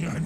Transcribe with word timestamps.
Oke, 0.00 0.16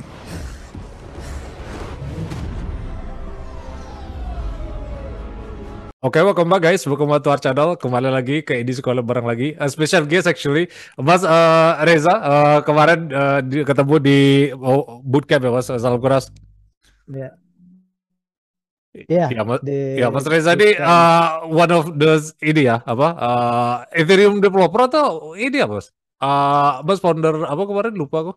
okay, 6.20 6.22
welcome 6.22 6.46
back 6.46 6.62
guys. 6.62 6.86
Welcome 6.86 7.10
back 7.10 7.26
to 7.26 7.34
our 7.34 7.40
channel. 7.42 7.74
Kembali 7.74 8.12
lagi 8.12 8.46
ke 8.46 8.62
Edi 8.62 8.70
Sekolah 8.76 9.02
bareng 9.02 9.26
lagi. 9.26 9.58
A 9.58 9.66
special 9.66 10.06
guest 10.06 10.30
actually, 10.30 10.70
Mas 10.94 11.26
uh, 11.26 11.80
Reza. 11.82 12.14
Uh, 12.14 12.58
kemarin 12.62 13.10
uh, 13.10 13.42
di, 13.42 13.66
ketemu 13.66 13.94
di 13.98 14.18
oh, 14.54 15.02
bootcamp 15.02 15.42
ya 15.42 15.50
Mas, 15.50 15.66
salam 15.66 15.98
kuras. 15.98 16.30
Iya. 17.10 17.34
Iya, 18.94 19.26
ya, 19.26 19.42
mas, 19.42 19.58
ya, 19.66 20.06
Mas 20.06 20.22
Reza 20.22 20.54
ini 20.54 20.78
uh, 20.78 21.50
one 21.50 21.72
of 21.74 21.98
the 21.98 22.22
ini 22.38 22.70
ya 22.70 22.78
apa 22.86 23.08
uh, 23.18 23.74
Ethereum 23.90 24.38
developer 24.38 24.86
atau 24.86 25.34
ini 25.34 25.58
ya 25.58 25.66
Mas? 25.66 25.90
Uh, 26.22 26.78
mas 26.86 27.02
founder 27.02 27.42
apa 27.42 27.62
kemarin 27.66 27.98
lupa 27.98 28.22
aku. 28.22 28.32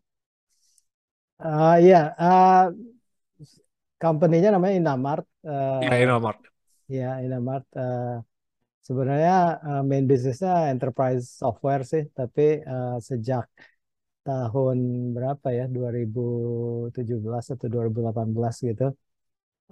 Uh, 1.37 1.77
iya, 1.77 2.18
uh, 2.18 2.73
company-nya 4.01 4.50
namanya 4.54 4.73
Inamart. 4.73 5.25
Uh, 5.46 5.82
ya 5.86 5.93
Inamart. 6.01 6.39
Ya, 6.89 7.10
Inamart 7.21 7.65
uh, 7.77 8.25
sebenarnya 8.82 9.61
uh, 9.61 9.82
main 9.86 10.10
bisnisnya 10.10 10.73
enterprise 10.73 11.29
software 11.37 11.86
sih, 11.86 12.10
tapi 12.18 12.65
uh, 12.65 12.97
sejak 12.97 13.46
tahun 14.25 14.77
berapa 15.13 15.47
ya, 15.54 15.65
2017 15.69 17.54
atau 17.54 17.68
2018 17.69 18.68
gitu, 18.74 18.88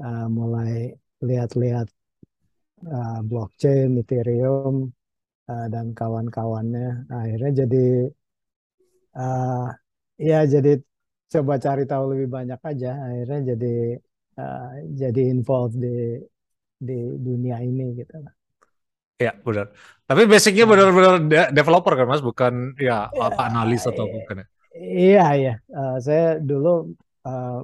uh, 0.05 0.27
mulai 0.29 0.93
lihat-lihat 1.25 1.87
uh, 2.85 3.19
blockchain, 3.25 3.97
Ethereum, 4.05 4.93
uh, 5.49 5.65
dan 5.73 5.97
kawan-kawannya. 5.97 7.09
Akhirnya 7.09 7.51
jadi, 7.65 7.85
uh, 9.17 9.67
ya 10.21 10.45
jadi 10.45 10.77
coba 11.31 11.53
cari 11.57 11.83
tahu 11.87 12.03
lebih 12.13 12.27
banyak 12.29 12.59
aja. 12.61 12.91
Akhirnya 13.05 13.55
jadi 13.55 13.75
uh, 14.39 14.71
jadi 14.93 15.21
involved 15.31 15.77
di 15.79 16.19
di 16.75 16.99
dunia 17.17 17.63
ini 17.63 17.95
gitu 17.97 18.15
lah. 18.19 18.33
Ya 19.15 19.31
benar. 19.31 19.71
Tapi 20.03 20.27
basicnya 20.27 20.67
nah. 20.67 20.71
benar-benar 20.75 21.15
developer 21.55 21.93
kan 21.95 22.07
mas, 22.07 22.19
bukan 22.19 22.75
ya, 22.75 23.07
ya 23.07 23.31
apa 23.31 23.41
analis 23.47 23.87
atau 23.87 24.05
bukan 24.11 24.43
ya? 24.43 24.47
Iya 24.75 25.25
iya. 25.39 25.53
Uh, 25.71 25.97
saya 26.03 26.35
dulu 26.43 26.91
uh, 27.23 27.63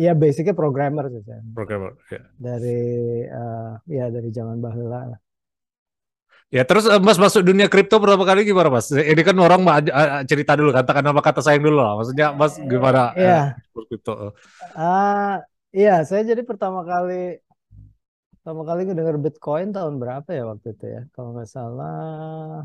ya 0.00 0.16
basicnya 0.16 0.56
programmer 0.56 1.12
sih 1.12 1.20
saya. 1.20 1.44
Programmer. 1.52 2.00
Ya. 2.08 2.24
Dari 2.40 2.80
uh, 3.28 3.76
ya 3.84 4.08
dari 4.08 4.32
zaman 4.32 4.56
bahula 4.64 5.14
lah. 5.14 5.20
Ya 6.50 6.66
terus 6.66 6.82
Mas 6.98 7.14
masuk 7.14 7.46
dunia 7.46 7.70
kripto 7.70 8.02
berapa 8.02 8.26
kali 8.26 8.42
gimana 8.42 8.74
Mas? 8.74 8.90
Ini 8.90 9.22
kan 9.22 9.38
orang 9.38 9.62
cerita 10.26 10.58
dulu 10.58 10.74
katakan 10.74 11.06
nama 11.06 11.22
kata 11.22 11.38
sayang 11.46 11.62
dulu 11.62 11.78
lah. 11.78 11.94
Maksudnya 12.02 12.34
Mas 12.34 12.58
gimana? 12.58 13.14
Iya. 13.14 13.54
Uh, 13.70 13.86
kripto. 13.86 14.12
Uh, 14.74 15.38
iya 15.70 16.02
saya 16.02 16.26
jadi 16.26 16.42
pertama 16.42 16.82
kali 16.82 17.38
Pertama 18.40 18.64
kali 18.64 18.88
gue 18.88 18.96
denger 18.96 19.20
Bitcoin 19.20 19.68
tahun 19.68 20.00
berapa 20.00 20.24
ya 20.32 20.48
waktu 20.48 20.72
itu 20.72 20.86
ya? 20.88 21.04
Kalau 21.12 21.36
nggak 21.36 21.44
salah 21.44 22.64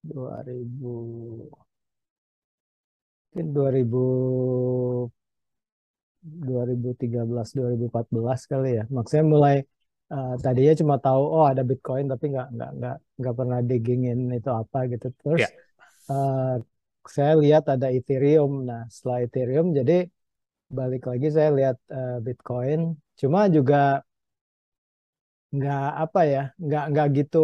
2000 0.00 0.64
mungkin 3.30 3.46
2000 3.52 5.12
2013 6.24 7.20
2014 7.52 8.50
kali 8.50 8.80
ya. 8.80 8.84
Maksudnya 8.88 9.24
mulai 9.28 9.56
uh, 10.14 10.34
tadinya 10.42 10.74
cuma 10.80 10.96
tahu 10.98 11.22
oh 11.22 11.46
ada 11.46 11.62
Bitcoin 11.62 12.06
tapi 12.12 12.24
nggak 12.34 12.48
nggak 12.54 12.70
nggak 12.78 12.96
nggak 13.18 13.34
pernah 13.38 13.58
diggingin 13.62 14.18
itu 14.34 14.50
apa 14.50 14.78
gitu. 14.92 15.06
Terus 15.22 15.40
yeah. 15.46 15.52
Ya. 15.52 16.12
uh, 16.12 16.54
saya 17.06 17.32
lihat 17.38 17.64
ada 17.70 17.88
Ethereum. 17.88 18.52
Nah 18.68 18.84
setelah 18.90 19.24
Ethereum 19.24 19.72
jadi 19.72 20.06
balik 20.70 21.10
lagi 21.10 21.28
saya 21.30 21.50
lihat 21.54 21.76
uh, 21.90 22.18
Bitcoin. 22.20 22.98
Cuma 23.18 23.46
juga 23.48 24.00
nggak 25.50 25.90
apa 26.04 26.20
ya 26.30 26.42
nggak 26.62 26.84
nggak 26.94 27.08
gitu 27.18 27.38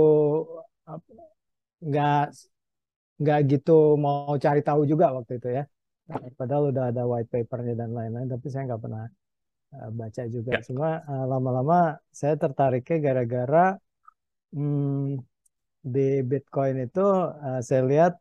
nggak 1.83 2.23
nggak 3.19 3.39
gitu 3.51 3.73
mau 3.99 4.31
cari 4.39 4.61
tahu 4.63 4.87
juga 4.87 5.11
waktu 5.17 5.43
itu 5.43 5.49
ya 5.59 5.63
padahal 6.39 6.71
udah 6.71 6.85
ada 6.95 7.03
white 7.11 7.27
papernya 7.27 7.75
dan 7.75 7.91
lain-lain 7.91 8.31
tapi 8.31 8.47
saya 8.47 8.63
nggak 8.71 8.83
pernah 8.85 9.05
baca 9.93 10.23
juga 10.29 10.51
ya. 10.57 10.63
cuma 10.67 10.89
uh, 11.05 11.25
lama-lama 11.29 12.01
saya 12.11 12.35
tertariknya 12.37 12.99
gara-gara 13.01 13.67
hmm, 14.55 15.21
di 15.87 16.09
Bitcoin 16.27 16.87
itu 16.87 17.07
uh, 17.47 17.61
saya 17.63 17.83
lihat 17.87 18.15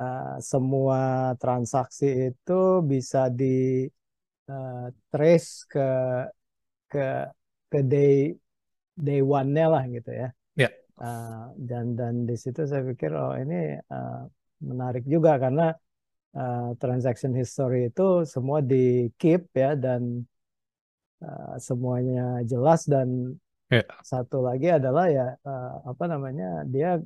uh, 0.00 0.36
semua 0.40 1.32
transaksi 1.36 2.32
itu 2.32 2.60
bisa 2.82 3.28
di 3.28 3.84
uh, 4.48 4.88
trace 5.12 5.68
ke 5.68 5.88
ke 6.88 7.06
ke 7.68 7.80
day 7.84 8.32
day 8.94 9.20
one-nya 9.20 9.66
lah 9.68 9.84
gitu 9.90 10.10
ya. 10.14 10.28
Yeah. 10.54 10.72
Uh, 10.94 11.50
dan 11.58 11.98
dan 11.98 12.24
di 12.24 12.38
situ 12.38 12.64
saya 12.64 12.86
pikir 12.86 13.10
oh 13.12 13.34
ini 13.34 13.76
uh, 13.90 14.24
menarik 14.62 15.04
juga 15.04 15.36
karena 15.36 15.74
uh, 16.38 16.72
transaction 16.78 17.34
history 17.34 17.90
itu 17.90 18.22
semua 18.24 18.62
di 18.62 19.10
keep 19.18 19.50
ya 19.52 19.74
dan 19.74 20.22
uh, 21.22 21.54
semuanya 21.60 22.42
jelas 22.42 22.88
dan 22.88 23.38
yeah. 23.70 23.86
satu 24.02 24.42
lagi 24.42 24.72
adalah 24.74 25.06
ya 25.12 25.36
uh, 25.44 25.84
apa 25.86 26.04
namanya 26.10 26.66
dia 26.66 26.98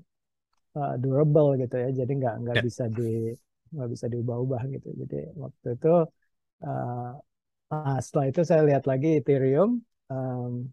uh, 0.79 0.95
durable 0.97 1.59
gitu 1.59 1.77
ya 1.77 1.91
jadi 1.93 2.13
nggak 2.13 2.35
nggak 2.47 2.57
yeah. 2.63 2.67
bisa 2.67 2.85
di 2.89 3.35
nggak 3.69 3.89
bisa 3.93 4.07
diubah-ubah 4.09 4.63
gitu 4.73 4.89
jadi 5.05 5.29
waktu 5.37 5.69
itu 5.77 5.95
uh, 6.65 7.13
uh, 7.69 7.99
setelah 8.01 8.27
itu 8.33 8.41
saya 8.45 8.63
lihat 8.65 8.89
lagi 8.89 9.21
Ethereum 9.21 9.85
um, 10.09 10.73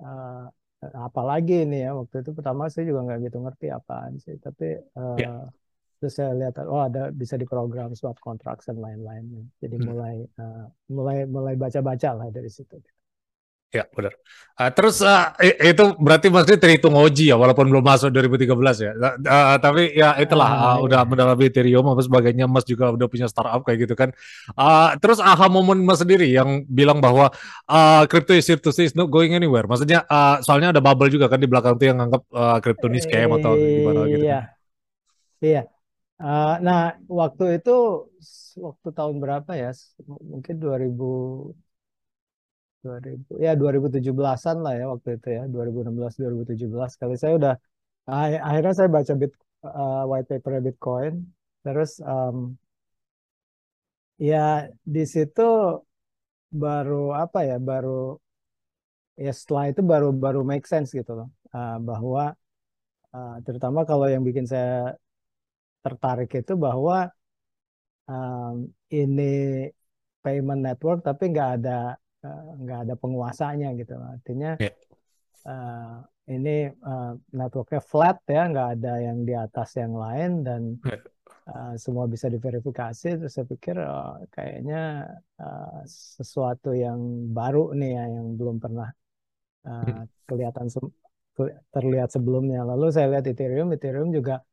uh, 0.00 0.48
apalagi 0.82 1.62
ini 1.62 1.86
ya 1.86 1.94
waktu 1.94 2.26
itu 2.26 2.30
pertama 2.34 2.66
saya 2.66 2.90
juga 2.90 3.06
nggak 3.06 3.20
gitu 3.30 3.38
ngerti 3.38 3.66
apaan 3.70 4.18
sih 4.18 4.34
tapi 4.42 4.82
uh, 4.98 5.14
eh, 5.14 5.22
yeah. 5.22 5.46
Terus 6.02 6.18
saya 6.18 6.34
lihat 6.34 6.58
oh 6.66 6.82
ada 6.82 7.14
bisa 7.14 7.38
diprogram 7.38 7.94
swap 7.94 8.18
contracts 8.18 8.66
dan 8.66 8.82
lain-lain 8.82 9.46
jadi 9.62 9.78
hmm. 9.78 9.86
mulai 9.86 10.16
uh, 10.42 10.66
mulai 10.90 11.22
mulai 11.30 11.54
baca-baca 11.54 12.10
lah 12.18 12.26
dari 12.34 12.50
situ 12.50 12.82
Ya 13.72 13.88
benar. 13.88 14.12
Uh, 14.52 14.68
terus 14.68 15.00
uh, 15.00 15.32
itu 15.40 15.96
berarti 15.96 16.28
maksudnya 16.28 16.60
terhitung 16.60 16.92
Oji 16.92 17.32
ya, 17.32 17.40
walaupun 17.40 17.72
belum 17.72 17.80
masuk 17.80 18.12
2013 18.12 18.52
ya. 18.84 18.92
Uh, 19.00 19.56
tapi 19.56 19.96
ya 19.96 20.12
itulah 20.20 20.44
uh, 20.44 20.64
uh, 20.76 20.84
udah 20.84 21.08
mendalami 21.08 21.48
Ethereum 21.48 21.80
apa 21.88 22.04
sebagainya, 22.04 22.44
Mas 22.44 22.68
juga 22.68 22.92
udah 22.92 23.08
punya 23.08 23.32
startup 23.32 23.64
kayak 23.64 23.88
gitu 23.88 23.96
kan. 23.96 24.12
Uh, 24.52 24.92
terus 25.00 25.24
aha 25.24 25.48
momen 25.48 25.80
Mas 25.88 26.04
sendiri 26.04 26.28
yang 26.28 26.68
bilang 26.68 27.00
bahwa 27.00 27.32
uh, 27.64 28.04
crypto 28.12 28.36
is 28.36 28.44
here 28.44 28.60
to 28.60 28.76
stay, 28.76 28.84
is 28.84 28.92
not 28.92 29.08
going 29.08 29.32
anywhere. 29.32 29.64
Maksudnya 29.64 30.04
uh, 30.04 30.44
soalnya 30.44 30.76
ada 30.76 30.84
bubble 30.84 31.08
juga 31.08 31.32
kan 31.32 31.40
di 31.40 31.48
belakang 31.48 31.80
tuh 31.80 31.88
yang 31.88 31.96
nganggap 31.96 32.28
uh, 32.28 32.60
crypto 32.60 32.92
ini 32.92 33.00
scam 33.00 33.40
atau 33.40 33.56
gimana 33.56 34.04
gitu. 34.04 34.20
Iya. 34.28 34.40
Kan. 34.44 34.60
Iya. 35.40 35.62
Uh, 36.22 36.54
nah, 36.66 36.94
waktu 37.10 37.58
itu 37.58 37.70
waktu 38.66 38.88
tahun 38.98 39.16
berapa 39.18 39.50
ya? 39.58 39.70
Mungkin 40.06 40.54
2000 40.62 41.50
2000 42.82 43.42
ya 43.44 43.50
2017-an 43.58 44.56
lah 44.64 44.72
ya 44.78 44.84
waktu 44.92 45.08
itu 45.18 45.28
ya 45.36 45.42
2016 45.50 46.14
2017 46.22 46.92
kali. 47.00 47.14
Saya 47.18 47.32
udah 47.40 47.54
akhirnya 48.46 48.72
saya 48.78 48.88
baca 48.96 49.12
bit 49.18 49.32
uh, 49.66 50.02
white 50.10 50.26
paper 50.30 50.62
Bitcoin. 50.62 51.12
Terus 51.66 51.90
um, 52.02 52.54
ya 54.18 54.70
di 54.94 55.02
situ 55.12 55.42
baru 56.62 57.18
apa 57.18 57.38
ya 57.50 57.56
baru 57.58 58.14
ya 59.18 59.32
setelah 59.34 59.64
itu 59.74 59.80
baru 59.82 60.06
baru 60.24 60.40
make 60.46 60.66
sense 60.70 60.94
gitu 60.94 61.18
loh. 61.18 61.28
Uh, 61.50 61.82
bahwa 61.82 62.30
uh, 63.10 63.34
terutama 63.42 63.82
kalau 63.90 64.06
yang 64.06 64.22
bikin 64.22 64.46
saya 64.46 64.94
tertarik 65.82 66.30
itu 66.32 66.54
bahwa 66.54 67.10
um, 68.06 68.70
ini 68.88 69.66
payment 70.22 70.62
network 70.62 71.02
tapi 71.02 71.34
nggak 71.34 71.50
ada 71.60 71.98
nggak 72.62 72.78
ada 72.88 72.94
penguasanya 72.94 73.74
gitu 73.74 73.98
artinya 73.98 74.54
yeah. 74.62 74.70
Ya. 74.70 75.50
uh, 75.50 75.96
ini 76.30 76.70
uh, 76.70 77.18
networknya 77.34 77.82
flat 77.82 78.22
ya 78.30 78.46
nggak 78.46 78.68
ada 78.78 78.92
yang 79.02 79.26
di 79.26 79.34
atas 79.34 79.74
yang 79.74 79.98
lain 79.98 80.46
dan 80.46 80.62
yeah. 80.86 81.02
Ya. 81.02 81.50
uh, 81.50 81.74
semua 81.74 82.06
bisa 82.06 82.30
diverifikasi 82.30 83.18
terus 83.18 83.32
saya 83.34 83.46
pikir 83.50 83.74
uh, 83.74 84.22
kayaknya 84.30 85.10
uh, 85.42 85.82
sesuatu 85.90 86.70
yang 86.70 87.34
baru 87.34 87.74
nih 87.74 87.90
ya 87.90 88.04
yang 88.22 88.38
belum 88.38 88.62
pernah 88.62 88.88
uh, 89.66 90.06
kelihatan 90.30 90.70
se 90.70 90.78
terlihat 91.72 92.12
sebelumnya 92.12 92.60
lalu 92.60 92.92
saya 92.92 93.08
lihat 93.08 93.24
Ethereum 93.24 93.72
Ethereum 93.72 94.12
juga 94.12 94.44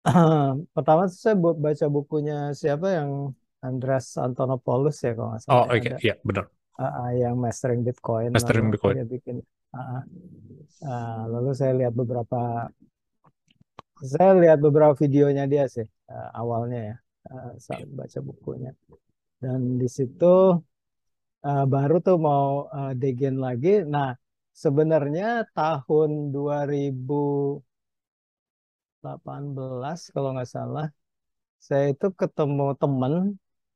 pertama 0.76 1.06
saya 1.12 1.36
baca 1.36 1.86
bukunya 1.92 2.56
siapa 2.56 2.88
yang 2.88 3.36
Andreas 3.60 4.16
Antonopoulos 4.16 4.96
ya 5.04 5.12
kalau 5.12 5.36
nggak 5.36 5.42
salah. 5.44 5.54
Oh, 5.54 5.64
oke, 5.68 5.76
okay. 5.76 5.94
ya 6.00 6.16
benar 6.24 6.48
uh, 6.80 7.10
yang 7.12 7.36
mastering 7.36 7.84
Bitcoin. 7.84 8.32
Mastering 8.32 8.72
Bitcoin. 8.72 8.96
Dia 8.96 9.06
bikin. 9.06 9.36
Uh, 9.70 10.02
uh, 10.82 11.22
lalu 11.30 11.50
saya 11.54 11.72
lihat 11.76 11.94
beberapa, 11.94 12.66
saya 14.00 14.34
lihat 14.40 14.58
beberapa 14.58 14.96
videonya 14.96 15.44
dia 15.46 15.68
sih 15.70 15.86
uh, 16.10 16.28
awalnya 16.34 16.80
ya. 16.80 16.96
uh, 17.30 17.52
saat 17.60 17.86
baca 17.86 18.18
bukunya. 18.24 18.72
Dan 19.40 19.80
di 19.80 19.88
situ 19.88 20.56
uh, 21.44 21.64
baru 21.68 22.00
tuh 22.00 22.18
mau 22.18 22.66
uh, 22.68 22.92
digin 22.96 23.38
lagi. 23.38 23.84
Nah, 23.84 24.16
sebenarnya 24.50 25.48
tahun 25.52 26.32
2018 29.00 30.12
kalau 30.12 30.36
nggak 30.36 30.50
salah, 30.50 30.86
saya 31.56 31.92
itu 31.92 32.12
ketemu 32.12 32.76
teman, 32.76 33.14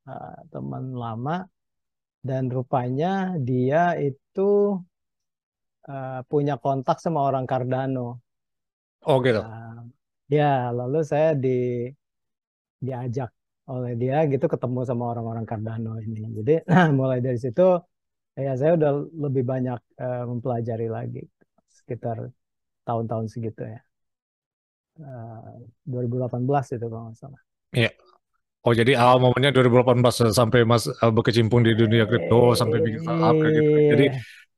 uh, 0.08 0.38
teman 0.52 0.84
lama, 0.92 1.48
dan 2.20 2.48
rupanya 2.52 3.36
dia 3.40 3.96
itu 3.96 4.80
uh, 5.88 6.20
punya 6.28 6.60
kontak 6.60 7.00
sama 7.00 7.24
orang 7.24 7.44
Cardano. 7.48 8.20
Oh 9.04 9.20
gitu. 9.24 9.40
Uh, 9.40 9.88
ya, 10.28 10.68
lalu 10.72 11.00
saya 11.04 11.32
di 11.36 11.88
diajak 12.84 13.32
oleh 13.64 13.96
dia 13.96 14.28
gitu 14.28 14.44
ketemu 14.44 14.84
sama 14.84 15.16
orang-orang 15.16 15.44
Cardano 15.48 15.96
ini. 16.00 16.28
Jadi 16.36 16.54
mulai 16.98 17.24
dari 17.24 17.40
situ 17.40 17.80
ya 18.36 18.52
saya 18.58 18.76
udah 18.76 18.92
lebih 19.24 19.44
banyak 19.46 19.80
uh, 20.00 20.24
mempelajari 20.28 20.90
lagi 20.90 21.22
sekitar 21.72 22.28
tahun-tahun 22.84 23.32
segitu 23.32 23.64
ya. 23.64 23.80
Uh, 24.94 25.66
2018 25.90 26.78
itu 26.78 26.86
kalau 26.86 27.10
nggak 27.10 27.18
salah. 27.18 27.40
Iya. 27.74 27.90
Oh 28.64 28.72
jadi 28.72 28.96
awal 28.96 29.20
momennya 29.20 29.52
2018 29.52 30.32
sampai 30.32 30.64
Mas 30.64 30.88
uh, 30.88 31.12
berkecimpung 31.12 31.60
di 31.60 31.76
dunia 31.76 32.08
kripto 32.08 32.56
sampai 32.56 32.80
bikin 32.80 33.04
startup 33.04 33.36
gitu. 33.36 33.72
Jadi 33.92 34.06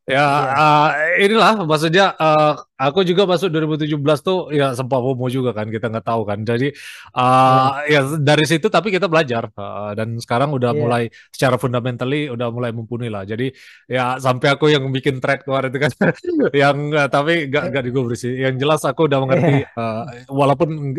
iya. 0.06 0.22
Ya, 0.22 0.26
uh, 0.54 0.88
inilah 1.18 1.66
maksudnya 1.66 2.14
uh, 2.14 2.54
aku 2.78 3.02
juga 3.02 3.26
masuk 3.26 3.50
2017 3.50 3.90
tuh 4.22 4.54
ya 4.54 4.70
sempat 4.76 5.02
FOMO 5.02 5.26
juga 5.32 5.50
kan 5.50 5.66
kita 5.66 5.90
nggak 5.90 6.06
tahu 6.06 6.22
kan. 6.22 6.46
Jadi 6.46 6.70
uh, 7.16 7.82
ya. 7.90 8.06
ya 8.06 8.20
dari 8.22 8.44
situ 8.46 8.70
tapi 8.70 8.94
kita 8.94 9.10
belajar 9.10 9.50
uh, 9.56 9.98
dan 9.98 10.14
sekarang 10.22 10.54
udah 10.54 10.70
yeah. 10.70 10.78
mulai 10.78 11.02
secara 11.34 11.58
fundamentally 11.58 12.30
udah 12.30 12.48
mulai 12.54 12.70
mumpuni 12.70 13.10
lah. 13.10 13.26
Jadi 13.26 13.50
ya 13.90 14.20
sampai 14.22 14.54
aku 14.54 14.70
yang 14.70 14.86
bikin 14.94 15.18
thread 15.18 15.42
kemarin 15.42 15.74
itu 15.74 15.80
kan 15.82 15.92
yang 16.62 16.76
uh, 16.94 17.08
tapi 17.10 17.50
nggak 17.50 17.64
nggak 17.74 17.84
digubris 17.90 18.22
sih. 18.22 18.34
Yang 18.36 18.62
jelas 18.62 18.80
aku 18.86 19.10
udah 19.10 19.18
mengerti 19.24 19.66
yeah. 19.66 19.74
uh, 19.74 20.04
walaupun 20.30 20.94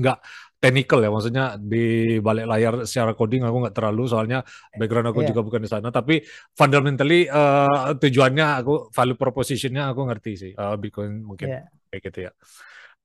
nggak 0.00 0.18
technical 0.58 0.98
ya 0.98 1.10
maksudnya 1.14 1.44
di 1.54 2.18
balik 2.18 2.46
layar 2.50 2.74
secara 2.82 3.14
coding 3.14 3.46
aku 3.46 3.56
nggak 3.62 3.76
terlalu 3.78 4.10
soalnya 4.10 4.42
background 4.74 5.14
aku 5.14 5.22
yeah. 5.22 5.28
juga 5.30 5.40
bukan 5.46 5.60
di 5.62 5.70
sana 5.70 5.88
tapi 5.94 6.18
fundamentally 6.58 7.30
uh, 7.30 7.94
tujuannya 7.94 8.46
aku 8.58 8.90
value 8.90 9.14
propositionnya 9.14 9.86
aku 9.86 10.00
ngerti 10.10 10.32
sih 10.34 10.52
uh, 10.58 10.74
Bitcoin 10.74 11.22
mungkin 11.22 11.46
yeah. 11.46 11.64
kayak 11.88 12.02
gitu 12.10 12.18
ya. 12.26 12.32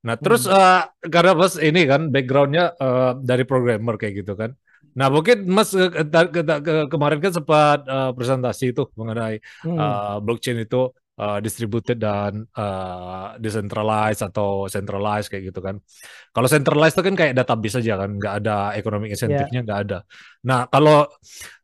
Nah 0.03 0.19
terus 0.19 0.49
hmm. 0.49 0.57
uh, 0.57 0.83
karena 1.07 1.31
mas 1.37 1.53
ini 1.61 1.81
kan 1.85 2.09
backgroundnya 2.09 2.73
uh, 2.75 3.11
dari 3.21 3.45
programmer 3.45 3.95
kayak 4.01 4.25
gitu 4.25 4.33
kan. 4.33 4.51
Nah 4.97 5.07
mungkin 5.13 5.45
mas 5.45 5.73
ke, 5.73 5.89
ke, 6.09 6.41
ke, 6.41 6.73
kemarin 6.89 7.21
kan 7.21 7.33
sempat 7.37 7.85
uh, 7.85 8.11
presentasi 8.17 8.73
itu 8.73 8.89
mengenai 8.97 9.39
hmm. 9.61 9.77
uh, 9.77 10.17
blockchain 10.25 10.57
itu 10.65 10.89
uh, 11.19 11.39
distributed 11.41 12.01
dan 12.01 12.45
uh, 12.57 13.37
decentralized 13.37 14.25
atau 14.25 14.65
centralized 14.69 15.29
kayak 15.29 15.53
gitu 15.53 15.59
kan. 15.61 15.77
Kalau 16.33 16.47
centralized 16.49 16.97
itu 16.97 17.03
kan 17.05 17.15
kayak 17.17 17.33
database 17.37 17.81
aja 17.81 17.93
kan, 18.05 18.09
nggak 18.17 18.33
ada 18.43 18.57
economic 18.77 19.13
insentifnya 19.13 19.61
yeah. 19.61 19.65
nggak 19.65 19.79
ada. 19.89 19.97
Nah 20.45 20.65
kalau 20.67 21.05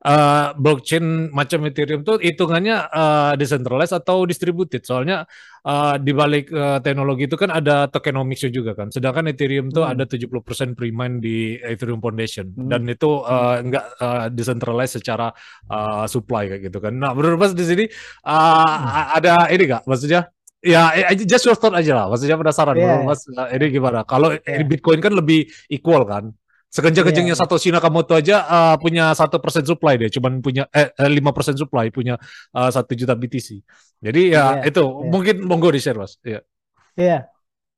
uh, 0.05 0.47
blockchain 0.55 1.33
macam 1.33 1.65
Ethereum 1.65 2.01
tuh 2.05 2.21
hitungannya 2.21 2.77
uh, 2.89 3.33
decentralized 3.35 3.95
atau 3.95 4.23
distributed. 4.29 4.85
Soalnya 4.85 5.25
uh, 5.65 5.95
di 5.99 6.11
balik 6.15 6.51
uh, 6.51 6.79
teknologi 6.79 7.27
itu 7.27 7.35
kan 7.35 7.51
ada 7.51 7.89
tokenomicsnya 7.89 8.51
juga 8.53 8.71
kan. 8.77 8.93
Sedangkan 8.93 9.27
Ethereum 9.31 9.73
tuh 9.73 9.83
hmm. 9.83 9.93
ada 9.95 10.03
70% 10.05 10.77
pre-mine 10.77 11.19
di 11.19 11.57
Ethereum 11.59 11.99
Foundation 11.99 12.51
hmm. 12.53 12.69
dan 12.69 12.81
itu 12.87 13.09
uh, 13.25 13.59
nggak 13.63 13.85
uh, 13.99 14.25
decentralized 14.31 15.01
secara 15.01 15.33
uh, 15.71 16.05
supply 16.05 16.47
kayak 16.47 16.71
gitu 16.71 16.79
kan. 16.79 16.95
Nah 16.95 17.11
menurut 17.11 17.39
Mas 17.39 17.53
di 17.55 17.65
sini 17.65 17.85
uh, 18.27 18.31
hmm. 18.31 19.17
ada 19.19 19.33
ini 19.51 19.63
nggak? 19.67 19.83
Maksudnya 19.87 20.29
Ya, 20.59 20.91
just 21.15 21.47
your 21.47 21.55
thought 21.55 21.71
aja 21.71 21.95
lah. 21.95 22.05
Maksudnya 22.11 22.35
penasaran, 22.35 22.75
yeah. 22.75 22.99
Mas, 22.99 23.23
ini 23.55 23.79
gimana? 23.79 24.03
Kalau 24.03 24.35
yeah. 24.43 24.59
Bitcoin 24.67 24.99
kan 24.99 25.15
lebih 25.15 25.47
equal 25.71 26.03
kan? 26.03 26.35
Sekencang-kencangnya 26.69 27.33
yeah. 27.33 27.41
Satoshi 27.41 27.73
Nakamoto 27.73 28.13
aja 28.13 28.45
uh, 28.45 28.75
punya 28.77 29.09
satu 29.17 29.41
persen 29.41 29.65
supply 29.65 29.97
deh, 29.97 30.13
cuman 30.13 30.37
punya 30.37 30.69
eh, 30.69 30.93
eh 30.93 31.09
lima 31.09 31.33
persen 31.33 31.57
supply 31.57 31.89
punya 31.89 32.13
uh, 32.53 32.69
satu 32.69 32.93
juta 32.93 33.17
BTC. 33.17 33.57
Jadi 34.05 34.37
ya 34.37 34.61
yeah, 34.61 34.69
itu 34.69 34.85
yeah. 34.85 35.09
mungkin 35.09 35.35
monggo 35.49 35.73
di 35.73 35.81
share 35.81 35.97
mas. 35.97 36.21
Iya. 36.21 36.45
Iya, 36.93 37.19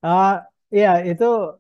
uh, 0.04 0.44
iya 0.76 1.08
itu 1.08 1.56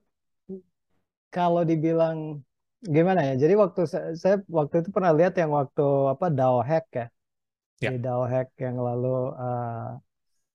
kalau 1.31 1.63
dibilang 1.63 2.43
gimana 2.83 3.23
ya? 3.31 3.39
Jadi 3.39 3.53
waktu 3.55 3.81
saya, 3.87 4.11
saya 4.19 4.35
waktu 4.51 4.83
itu 4.83 4.89
pernah 4.91 5.15
lihat 5.15 5.39
yang 5.39 5.55
waktu 5.55 5.87
apa 6.11 6.27
DAO 6.27 6.59
hack 6.59 6.85
ya, 6.91 7.07
yeah. 7.79 7.91
di 7.95 7.97
DAO 8.03 8.27
hack 8.27 8.51
yang 8.59 8.75
lalu 8.75 9.31
uh, 9.39 9.95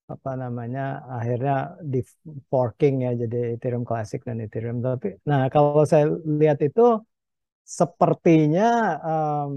apa 0.07 0.31
namanya 0.39 1.03
akhirnya 1.19 1.75
di 1.83 1.99
forking 2.47 2.95
ya 3.07 3.11
jadi 3.23 3.59
Ethereum 3.59 3.83
Classic 3.83 4.21
dan 4.23 4.39
Ethereum. 4.45 4.79
Tapi 4.79 5.19
nah 5.27 5.51
kalau 5.51 5.83
saya 5.83 6.07
lihat 6.41 6.63
itu 6.63 7.03
sepertinya 7.67 8.65
um, 9.03 9.51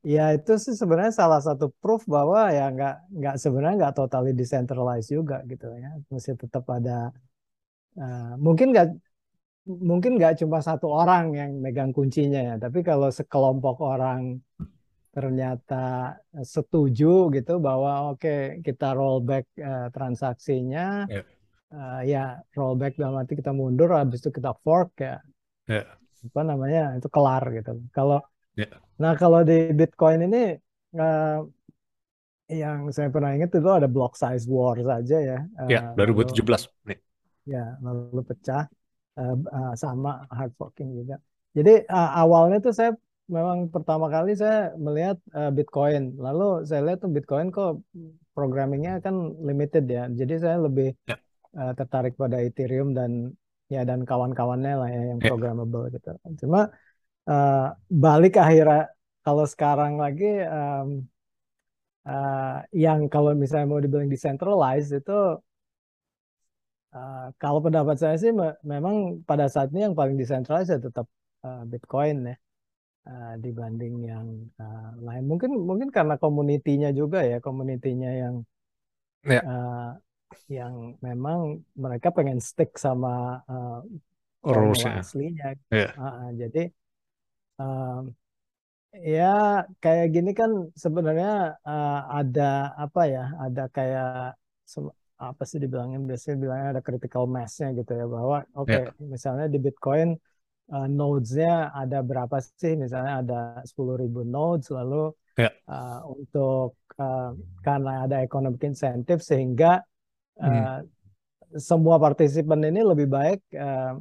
ya 0.00 0.32
itu 0.32 0.52
sih 0.56 0.72
sebenarnya 0.80 1.12
salah 1.12 1.40
satu 1.44 1.68
proof 1.82 2.08
bahwa 2.08 2.48
ya 2.48 2.72
nggak 2.72 2.94
nggak 3.12 3.34
sebenarnya 3.42 3.76
nggak 3.84 3.94
totally 4.00 4.32
decentralized 4.32 5.12
juga 5.12 5.44
gitu 5.44 5.68
ya. 5.76 5.90
Masih 6.08 6.34
tetap 6.40 6.64
ada 6.72 7.12
uh, 8.00 8.32
mungkin 8.40 8.72
nggak 8.72 8.88
mungkin 9.66 10.16
nggak 10.16 10.40
cuma 10.40 10.58
satu 10.64 10.86
orang 10.88 11.36
yang 11.36 11.50
megang 11.60 11.92
kuncinya 11.92 12.40
ya. 12.40 12.54
Tapi 12.56 12.80
kalau 12.80 13.12
sekelompok 13.12 13.76
orang 13.84 14.40
ternyata 15.16 16.12
setuju 16.44 17.32
gitu 17.32 17.56
bahwa 17.56 18.12
oke 18.12 18.20
okay, 18.20 18.60
kita 18.60 18.92
rollback 18.92 19.48
uh, 19.56 19.88
transaksinya 19.88 21.08
yeah. 21.08 21.24
uh, 21.72 22.00
ya 22.04 22.24
rollback 22.52 23.00
dalam 23.00 23.24
arti 23.24 23.40
kita 23.40 23.56
mundur 23.56 23.96
habis 23.96 24.20
itu 24.20 24.28
kita 24.28 24.52
fork 24.60 24.92
ya 25.00 25.16
yeah. 25.72 25.88
apa 26.28 26.40
namanya 26.44 27.00
itu 27.00 27.08
kelar 27.08 27.48
gitu 27.48 27.80
kalau 27.96 28.20
yeah. 28.60 28.76
nah 29.00 29.16
kalau 29.16 29.40
di 29.40 29.72
Bitcoin 29.72 30.28
ini 30.28 30.52
uh, 31.00 31.40
yang 32.52 32.92
saya 32.92 33.08
pernah 33.08 33.32
ingat 33.32 33.56
itu 33.56 33.72
ada 33.72 33.88
block 33.88 34.20
size 34.20 34.44
war 34.44 34.76
saja 34.76 35.16
ya 35.16 35.38
yeah, 35.64 35.96
2017 35.96 36.44
lalu, 36.44 37.00
ya 37.48 37.64
lalu 37.80 38.20
pecah 38.20 38.68
uh, 39.16 39.32
uh, 39.32 39.72
sama 39.80 40.28
hard 40.28 40.52
forking 40.60 40.92
juga 40.92 41.16
jadi 41.56 41.88
uh, 41.88 42.20
awalnya 42.20 42.60
tuh 42.60 42.76
saya 42.76 42.92
memang 43.26 43.66
pertama 43.74 44.06
kali 44.06 44.38
saya 44.38 44.74
melihat 44.78 45.18
uh, 45.34 45.50
Bitcoin. 45.50 46.14
Lalu 46.16 46.62
saya 46.68 46.82
lihat 46.86 47.02
tuh 47.02 47.10
Bitcoin 47.10 47.50
kok 47.50 47.82
programmingnya 48.32 49.02
kan 49.02 49.34
limited 49.42 49.84
ya. 49.90 50.06
Jadi 50.10 50.34
saya 50.38 50.56
lebih 50.62 50.94
ya. 51.10 51.18
uh, 51.58 51.72
tertarik 51.74 52.14
pada 52.14 52.38
Ethereum 52.38 52.94
dan 52.94 53.34
ya 53.66 53.82
dan 53.82 54.06
kawan-kawannya 54.06 54.74
lah 54.78 54.88
ya 54.90 55.02
yang 55.14 55.20
ya. 55.20 55.26
programmable 55.26 55.90
gitu. 55.90 56.14
Cuma 56.46 56.70
uh, 57.26 57.66
balik 57.90 58.38
akhirnya 58.38 58.94
kalau 59.26 59.42
sekarang 59.42 59.98
lagi 59.98 60.46
um, 60.46 61.02
uh, 62.06 62.62
yang 62.70 63.10
kalau 63.10 63.34
misalnya 63.34 63.66
mau 63.66 63.82
dibilang 63.82 64.06
decentralized 64.06 64.94
itu 64.94 65.42
uh, 66.94 67.26
kalau 67.42 67.58
pendapat 67.58 67.98
saya 67.98 68.14
sih 68.22 68.30
me 68.30 68.54
memang 68.62 69.26
pada 69.26 69.50
saat 69.50 69.74
ini 69.74 69.90
yang 69.90 69.98
paling 69.98 70.14
decentralized 70.14 70.70
ya 70.70 70.78
tetap 70.78 71.10
uh, 71.42 71.66
Bitcoin 71.66 72.30
ya. 72.30 72.36
Eh, 73.06 73.34
dibanding 73.38 74.02
yang 74.02 74.26
uh, 74.58 74.90
lain. 74.98 75.30
Mungkin 75.30 75.54
mungkin 75.62 75.94
karena 75.94 76.18
komunitinya 76.18 76.90
juga 76.90 77.22
ya, 77.22 77.38
komunitinya 77.38 78.10
yang 78.10 78.34
ya. 79.22 79.40
uh, 79.46 79.90
yang 80.50 80.98
memang 80.98 81.62
mereka 81.78 82.10
pengen 82.10 82.42
stick 82.42 82.74
sama 82.74 83.38
uh, 83.46 83.86
aslinya. 84.90 85.54
Ya. 85.70 85.94
Uh, 85.94 86.34
jadi 86.34 86.62
uh, 87.62 88.10
ya 88.90 89.62
kayak 89.78 90.10
gini 90.10 90.34
kan 90.34 90.74
sebenarnya 90.74 91.62
uh, 91.62 92.00
ada 92.10 92.74
apa 92.74 93.06
ya, 93.06 93.30
ada 93.38 93.70
kayak 93.70 94.34
apa 95.14 95.42
sih 95.46 95.62
dibilangin 95.62 96.02
biasanya 96.10 96.42
bilangnya 96.42 96.68
ada 96.74 96.82
critical 96.82 97.30
mass-nya 97.30 97.70
gitu 97.70 97.94
ya 97.94 98.04
bahwa 98.10 98.42
oke 98.58 98.66
okay, 98.66 98.82
ya. 98.90 98.90
misalnya 98.98 99.46
di 99.46 99.62
Bitcoin 99.62 100.18
uh, 100.72 100.88
nodes-nya 100.88 101.70
ada 101.74 102.02
berapa 102.02 102.38
sih? 102.42 102.74
Misalnya 102.74 103.22
ada 103.22 103.40
10.000 103.62 104.02
nodes, 104.26 104.70
lalu 104.70 105.12
yeah. 105.36 105.52
Ya. 105.52 105.68
uh, 105.68 106.00
untuk 106.16 106.80
uh, 106.96 107.36
karena 107.60 108.08
ada 108.08 108.24
economic 108.24 108.60
incentive 108.64 109.20
sehingga 109.20 109.84
uh, 110.40 110.48
hmm. 110.48 111.60
semua 111.60 112.00
partisipan 112.00 112.64
ini 112.64 112.80
lebih 112.80 113.08
baik 113.08 113.40
uh, 113.52 114.00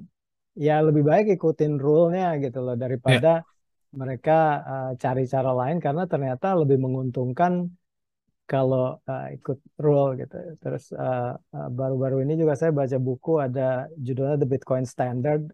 ya 0.56 0.80
lebih 0.80 1.04
baik 1.04 1.36
ikutin 1.36 1.76
rule-nya 1.76 2.40
gitu 2.40 2.64
loh 2.64 2.80
daripada 2.80 3.44
yeah. 3.44 3.92
mereka 3.92 4.40
uh, 4.64 4.92
cari 4.96 5.28
cara 5.28 5.52
lain 5.52 5.78
karena 5.84 6.08
ternyata 6.08 6.56
lebih 6.56 6.80
menguntungkan 6.80 7.68
kalau 8.46 9.02
uh, 9.10 9.28
ikut 9.34 9.58
rule 9.82 10.22
gitu. 10.22 10.38
Terus 10.62 10.94
baru-baru 10.94 11.34
uh, 11.34 11.34
uh, 11.34 11.70
baru 11.74 11.96
-baru 11.98 12.18
ini 12.24 12.34
juga 12.38 12.54
saya 12.54 12.72
baca 12.72 12.98
buku 13.02 13.42
ada 13.42 13.90
judulnya 13.98 14.38
The 14.38 14.48
Bitcoin 14.48 14.86
Standard 14.86 15.50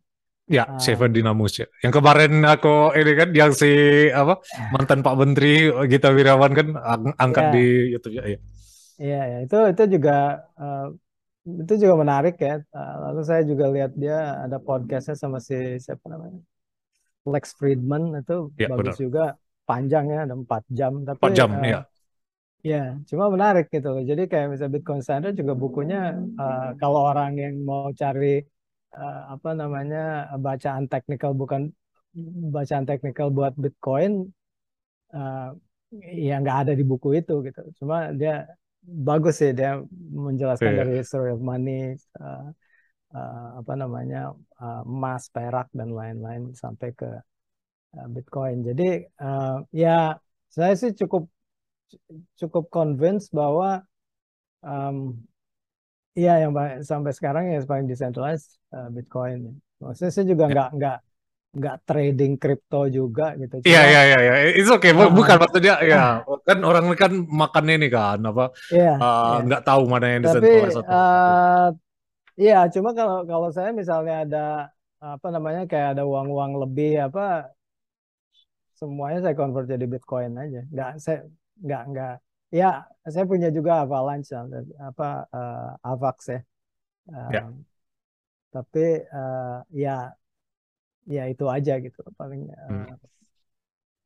Ya, 0.50 0.68
Ah, 0.68 0.80
Seven 0.82 1.14
Dynamus 1.16 1.64
ya. 1.64 1.68
Yang 1.80 1.94
kemarin 2.02 2.44
aku 2.44 2.92
ini 2.98 3.12
kan 3.16 3.30
yang 3.32 3.52
si 3.56 3.72
apa 4.12 4.42
mantan 4.74 5.00
Pak 5.00 5.16
Menteri 5.16 5.72
Gita 5.88 6.12
Wirawan 6.12 6.52
kan 6.52 6.68
ang- 6.76 7.16
angkat 7.16 7.46
ya, 7.46 7.54
di 7.56 7.66
YouTube 7.96 8.16
ya. 8.20 8.24
ya. 8.36 8.40
iya, 9.02 9.16
ya. 9.32 9.36
Itu 9.46 9.56
itu 9.72 9.84
juga 9.96 10.12
eh, 10.62 10.82
itu 11.64 11.74
juga 11.84 11.96
menarik 12.04 12.34
ya. 12.48 12.52
Eh, 12.78 12.94
lalu 13.06 13.22
saya 13.30 13.42
juga 13.52 13.66
lihat 13.76 13.92
dia 14.04 14.16
ada 14.46 14.58
podcastnya 14.68 15.16
sama 15.24 15.40
si 15.48 15.56
siapa 15.86 16.06
namanya 16.14 16.40
Lex 17.34 17.46
Friedman 17.60 18.04
itu 18.22 18.34
Ya, 18.58 18.68
bagus 18.72 18.96
benar. 18.96 19.04
juga 19.04 19.22
panjang 19.70 20.06
ya 20.14 20.20
ada 20.26 20.36
empat 20.42 20.64
jam 20.80 20.94
tapi 21.08 21.20
4 21.22 21.32
jam 21.38 21.50
eh, 21.66 21.72
ya. 21.74 21.80
ya 22.72 22.78
cuma 23.10 23.26
menarik 23.36 23.66
gitu 23.76 23.88
loh. 23.96 24.04
Jadi 24.12 24.22
kayak 24.32 24.48
misalnya 24.52 24.74
Bitcoin 24.78 25.02
Standard 25.06 25.36
juga 25.42 25.54
bukunya 25.64 25.98
eh, 26.42 26.70
kalau 26.82 27.02
orang 27.12 27.32
yang 27.44 27.56
mau 27.70 27.86
cari 28.02 28.26
eh, 28.96 29.22
apa 29.34 29.50
namanya 29.56 30.00
bacaan 30.40 30.86
teknikal 30.92 31.32
bukan 31.38 31.72
bacaan 32.56 32.86
teknikal 32.90 33.28
buat 33.32 33.54
Bitcoin 33.56 34.28
eh, 35.16 35.50
ya 36.30 36.34
nggak 36.42 36.58
ada 36.68 36.72
di 36.80 36.84
buku 36.88 37.10
itu 37.20 37.34
gitu. 37.48 37.62
Cuma 37.80 38.12
dia 38.16 38.48
bagus 38.82 39.40
sih 39.42 39.52
dia 39.56 39.80
menjelaskan 40.28 40.72
Iya. 40.74 40.80
dari 40.84 40.92
history 41.00 41.30
of 41.36 41.42
money, 41.44 41.96
eh, 41.96 42.46
eh, 43.16 43.48
apa 43.60 43.74
namanya 43.82 44.34
eh, 44.62 44.82
emas, 44.88 45.24
perak 45.36 45.68
dan 45.76 45.90
lain-lain 46.00 46.44
sampai 46.56 46.90
ke 47.00 47.10
eh, 47.98 48.08
Bitcoin. 48.14 48.58
Jadi 48.68 48.84
eh, 49.06 49.56
ya 49.76 50.16
saya 50.52 50.74
sih 50.82 50.92
cukup 51.00 51.24
cukup 52.40 52.66
convinced 52.72 53.30
bahwa 53.36 53.84
em, 54.64 55.18
Iya, 56.20 56.32
yang 56.44 56.52
pa- 56.58 56.84
sampai 56.92 57.12
sekarang 57.18 57.44
yang 57.54 57.64
paling 57.72 57.88
decentralized 57.92 58.48
eh, 58.76 58.88
Bitcoin. 58.96 59.38
Maksudnya 59.82 60.12
saya 60.16 60.26
juga 60.32 60.46
Ya. 60.46 60.52
nggak 60.54 60.68
nggak 60.78 60.96
nggak 61.58 61.76
trading 61.88 62.34
kripto 62.42 62.78
juga 62.98 63.24
gitu. 63.42 63.56
Iya 63.68 63.80
Cuma 63.80 63.88
iya 63.92 64.00
iya 64.10 64.18
iya. 64.26 64.34
It's 64.60 64.72
okay. 64.76 64.90
Bu- 64.98 65.14
Bukan 65.18 65.38
maksudnya 65.42 65.74
ya 65.92 65.98
kan 66.48 66.58
orang 66.70 66.86
kan 67.02 67.12
makan 67.42 67.66
ini 67.74 67.86
kan 67.96 68.18
apa 68.30 68.44
iya, 68.72 68.92
eh, 69.02 69.34
iya. 69.34 69.42
nggak 69.46 69.62
tahu 69.68 69.82
mana 69.92 70.06
yang 70.14 70.22
Tapi 70.24 70.48
decentralized 70.48 70.78
atau 70.82 70.98
eh 70.98 71.66
iya, 72.42 72.56
cuma 72.74 72.90
kalau 73.00 73.18
kalau 73.32 73.50
saya 73.58 73.70
misalnya 73.82 74.14
ada 74.24 74.40
apa 75.14 75.28
namanya 75.36 75.62
kayak 75.72 75.88
ada 75.94 76.04
uang-uang 76.12 76.52
lebih 76.64 76.90
apa 77.08 77.22
semuanya 78.80 79.20
saya 79.24 79.36
convert 79.40 79.66
jadi 79.74 79.86
Bitcoin 79.94 80.32
aja. 80.44 80.62
Nggak 80.74 80.90
saya 81.04 81.18
nggak 81.66 81.82
nggak 81.92 82.14
ya 82.60 82.86
saya 83.14 83.26
punya 83.32 83.50
juga 83.58 83.72
Avalanche 83.84 84.32
apa 84.90 85.08
eh, 85.34 85.90
Avax 85.92 86.18
ya. 86.34 86.40
ya. 87.32 87.42
Eh, 87.42 87.52
tapi 88.54 88.86
eh, 89.20 89.58
ya 89.84 89.96
ya 91.10 91.24
itu 91.32 91.46
aja 91.50 91.74
gitu 91.82 92.00
paling 92.20 92.42
Hmm. 92.70 92.86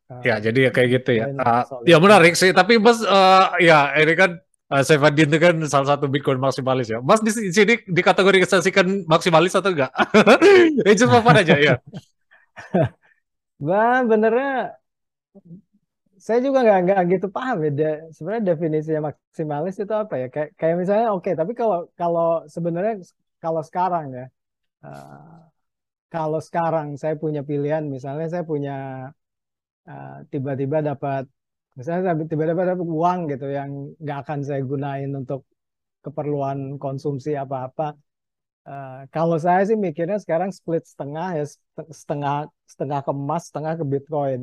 eh, 0.09 0.13
eh, 0.13 0.23
Ya, 0.25 0.35
jadi 0.41 0.59
ya 0.69 0.71
kayak 0.73 0.89
gitu 1.01 1.09
ya. 1.21 1.25
Solid. 1.69 1.85
ya 1.89 1.97
menarik 2.01 2.33
sih. 2.33 2.49
Tapi 2.53 2.81
Mas, 2.81 2.99
eh, 3.03 3.43
ya 3.69 3.93
ini 4.01 4.13
kan 4.17 4.31
uh, 4.73 4.81
Sevadin 4.81 5.29
itu 5.29 5.37
kan 5.37 5.55
salah 5.69 5.87
satu 5.97 6.09
Bitcoin 6.09 6.41
maksimalis 6.41 6.89
ya. 6.89 6.99
Mas 7.01 7.21
di 7.21 7.31
sini 7.33 7.77
dikategorisasikan 7.85 9.05
maksimalis 9.05 9.53
atau 9.53 9.69
enggak? 9.73 9.91
Eh, 10.87 10.95
cuma 10.97 11.21
apa 11.21 11.41
aja 11.41 11.55
ya. 11.57 11.73
Bah, 13.67 14.03
benernya 14.09 14.79
saya 16.25 16.39
juga 16.45 16.57
nggak 16.65 16.77
nggak 16.85 17.01
gitu 17.13 17.27
paham 17.35 17.55
ya. 17.65 17.69
Dia, 17.77 17.89
sebenarnya 18.15 18.43
definisinya 18.51 19.01
maksimalis 19.09 19.75
itu 19.83 19.93
apa 20.03 20.13
ya? 20.21 20.25
Kayak 20.33 20.49
kayak 20.59 20.75
misalnya 20.81 21.07
oke, 21.15 21.29
tapi 21.39 21.51
kalau 21.59 21.77
kalau 21.99 22.25
sebenarnya 22.55 22.93
kalau 23.43 23.61
sekarang 23.69 24.05
ya, 24.17 24.23
eh, 24.85 25.35
kalau 26.13 26.39
sekarang 26.47 26.87
saya 27.01 27.15
punya 27.23 27.41
pilihan, 27.49 27.83
misalnya 27.95 28.27
saya 28.33 28.43
punya 28.51 28.71
eh, 29.89 30.11
tiba-tiba 30.31 30.77
dapat, 30.89 31.23
misalnya 31.77 32.01
tiba-tiba 32.31 32.63
dapat 32.71 32.87
uang 32.97 33.19
gitu 33.31 33.45
yang 33.57 33.69
nggak 34.01 34.17
akan 34.23 34.39
saya 34.47 34.61
gunain 34.71 35.09
untuk 35.19 35.41
keperluan 36.05 36.59
konsumsi 36.83 37.31
apa-apa. 37.43 37.83
Eh, 38.69 38.93
kalau 39.15 39.37
saya 39.45 39.61
sih 39.69 39.77
mikirnya 39.87 40.17
sekarang 40.25 40.51
split 40.59 40.83
setengah 40.91 41.27
ya 41.39 41.43
set- 41.53 41.91
setengah 42.01 42.33
setengah 42.73 42.99
ke 43.07 43.11
emas, 43.19 43.43
setengah 43.49 43.73
ke 43.81 43.85
Bitcoin. 43.93 44.41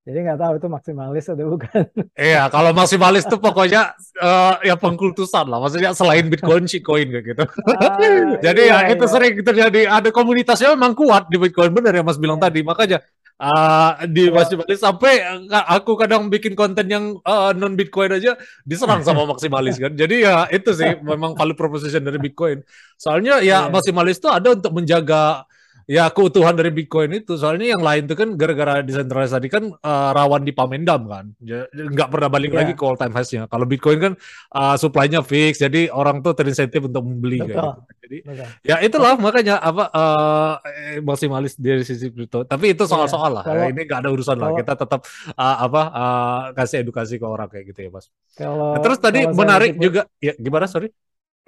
Jadi 0.00 0.18
nggak 0.24 0.40
tahu 0.40 0.52
itu 0.56 0.68
maksimalis 0.72 1.24
atau 1.28 1.46
bukan. 1.52 1.84
Iya, 2.16 2.48
kalau 2.48 2.72
maksimalis 2.72 3.28
tuh 3.28 3.36
pokoknya 3.36 3.92
eh, 4.16 4.54
ya 4.72 4.74
pengkultusan 4.80 5.44
lah. 5.44 5.60
Maksudnya 5.60 5.92
selain 5.92 6.24
Bitcoin, 6.32 6.64
shitcoin 6.64 7.08
kayak 7.12 7.24
gitu. 7.36 7.44
Ah, 7.76 8.00
Jadi 8.48 8.62
iya 8.64 8.88
ya 8.88 8.96
itu 8.96 9.04
iya. 9.04 9.12
sering 9.12 9.34
terjadi. 9.44 9.80
Ada 9.92 10.08
komunitasnya 10.08 10.72
memang 10.72 10.96
kuat 10.96 11.28
di 11.28 11.36
Bitcoin 11.36 11.76
bener 11.76 11.92
yang 12.00 12.08
Mas 12.08 12.16
bilang 12.16 12.40
Iya. 12.40 12.48
tadi. 12.48 12.60
Makanya 12.64 12.98
uh, 13.44 13.92
di 14.08 14.24
Kalau 14.28 14.36
maksimalis 14.40 14.78
sampai 14.80 15.12
uh, 15.52 15.64
aku 15.68 15.92
kadang 16.00 16.32
bikin 16.32 16.56
konten 16.56 16.88
yang 16.88 17.04
uh, 17.20 17.52
non 17.52 17.76
Bitcoin 17.76 18.16
aja 18.16 18.40
diserang 18.64 19.04
sama 19.04 19.28
maksimalis 19.28 19.76
kan. 19.76 19.92
Jadi 19.92 20.24
ya 20.24 20.48
itu 20.48 20.72
sih 20.72 20.96
memang 21.12 21.36
value 21.36 21.56
proposition 21.56 22.00
dari 22.00 22.16
Bitcoin. 22.16 22.64
Soalnya 22.96 23.44
ya 23.44 23.68
Iya. 23.68 23.72
maksimalis 23.72 24.16
itu 24.16 24.32
ada 24.32 24.48
untuk 24.56 24.72
menjaga 24.72 25.44
ya 25.90 26.06
keutuhan 26.14 26.54
dari 26.54 26.70
Bitcoin 26.70 27.10
itu. 27.18 27.34
Soalnya 27.34 27.74
yang 27.74 27.82
lain 27.82 28.06
itu 28.06 28.14
kan 28.14 28.38
gara-gara 28.38 28.78
decentralized 28.86 29.34
tadi 29.34 29.50
kan 29.50 29.74
uh, 29.74 30.10
rawan 30.14 30.46
di 30.46 30.54
pamendam 30.54 31.10
kan. 31.10 31.34
Ya, 31.42 31.66
Nggak 31.74 32.08
pernah 32.14 32.30
balik 32.30 32.54
lagi 32.54 32.72
Iya, 32.72 32.78
ke 32.78 32.84
all 32.86 32.94
time 32.94 33.10
high-nya. 33.10 33.42
Kalau 33.50 33.66
Bitcoin 33.66 33.98
kan 33.98 34.12
uh, 34.54 34.76
supply-nya 34.78 35.26
fix, 35.26 35.58
jadi 35.58 35.90
orang 35.90 36.22
tuh 36.22 36.38
terinsentif 36.38 36.86
untuk 36.86 37.02
membeli 37.02 37.42
kayak 37.42 37.58
betul, 37.58 37.58
gitu. 37.58 37.98
Jadi 38.06 38.16
betul. 38.22 38.46
Ya 38.62 38.76
itulah 38.78 39.12
Tapi 39.18 39.24
makanya 39.26 39.54
apa 39.58 39.84
eh, 39.90 41.02
maksimalis 41.02 41.58
dari 41.58 41.82
sisi 41.82 42.06
kripto. 42.14 42.46
Tapi 42.46 42.78
itu 42.78 42.86
iya, 42.86 42.90
soal-soal 42.94 43.42
lah. 43.42 43.44
kalau 43.44 43.66
ini 43.66 43.82
nggak 43.82 43.98
ada 44.06 44.10
urusan 44.14 44.38
lah. 44.38 44.54
kalau 44.54 44.60
Kita 44.62 44.72
tetap 44.78 45.00
eh, 45.34 45.56
apa 45.66 45.82
eh, 45.90 46.42
kasih 46.54 46.76
edukasi 46.86 47.18
ke 47.18 47.26
orang 47.26 47.50
kayak 47.50 47.74
gitu 47.74 47.80
ya, 47.82 47.90
Mas. 47.90 48.06
kalau 48.38 48.78
Nah, 48.78 48.80
terus 48.84 48.98
tadi 49.02 49.26
menarik 49.26 49.74
juga 49.74 50.06
ya 50.22 50.38
gimana 50.38 50.70
sorry? 50.70 50.94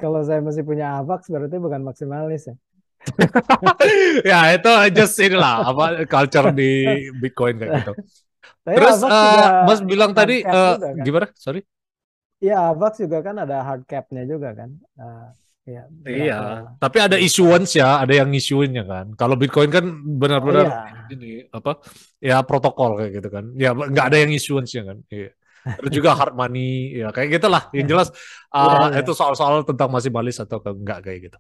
kalau 0.02 0.18
saya 0.26 0.42
masih 0.42 0.66
punya 0.66 0.98
Avax 0.98 1.30
berarti 1.30 1.62
bukan 1.62 1.86
maksimalis 1.86 2.50
ya. 2.50 2.54
ya 4.30 4.38
itu 4.56 4.70
just 4.94 5.16
inilah 5.18 5.54
apa 5.70 5.84
culture 6.06 6.48
di 6.54 6.70
Bitcoin 7.20 7.54
kayak 7.60 7.72
gitu. 7.82 7.92
Tapi 8.62 8.76
Terus 8.78 8.96
Avax 8.98 9.10
eh, 9.10 9.24
juga 9.26 9.46
Mas 9.66 9.80
bilang 9.82 10.12
tadi 10.14 10.36
eh, 10.46 10.74
juga 10.78 10.88
kan. 10.94 11.04
gimana? 11.06 11.26
Sorry. 11.34 11.60
Iya, 12.42 12.54
Avax 12.74 12.92
juga 13.02 13.18
kan 13.26 13.36
ada 13.44 13.56
hard 13.66 13.82
cap-nya 13.90 14.22
juga 14.26 14.48
kan. 14.58 14.70
Eh, 14.98 15.26
ya 15.74 15.82
Iya, 16.02 16.34
berapa 16.34 16.74
tapi 16.82 16.98
ada 16.98 17.14
issuance 17.14 17.78
ya, 17.78 18.02
ada 18.02 18.10
yang 18.10 18.30
issuingnya 18.34 18.82
kan. 18.82 19.06
Kalau 19.14 19.38
Bitcoin 19.38 19.70
kan 19.70 19.86
Oh 19.86 20.18
benar-benar 20.18 20.66
iya, 20.66 21.06
ini 21.14 21.46
apa? 21.54 21.78
Ya 22.18 22.42
protokol 22.42 22.98
kayak 22.98 23.12
gitu 23.22 23.28
kan. 23.30 23.44
Ya 23.54 23.70
nggak 23.70 24.06
ada 24.10 24.16
iya. 24.18 24.22
yang 24.26 24.32
issuance-nya 24.34 24.82
kan. 24.90 24.98
Iya. 25.06 25.30
Terus 25.78 25.90
juga 25.94 26.10
hard 26.18 26.34
money, 26.34 26.98
ya 26.98 27.14
kayak 27.14 27.28
gitulah. 27.38 27.62
Yang 27.70 27.86
jelas 27.94 28.08
Iya, 28.58 28.74
uh, 28.74 28.90
iya. 28.90 28.98
itu 28.98 29.12
soal-soal 29.14 29.62
tentang 29.62 29.88
maksimalis 29.94 30.36
atau 30.42 30.58
ke- 30.58 30.74
enggak 30.74 30.98
kayak 31.06 31.18
gitu. 31.30 31.38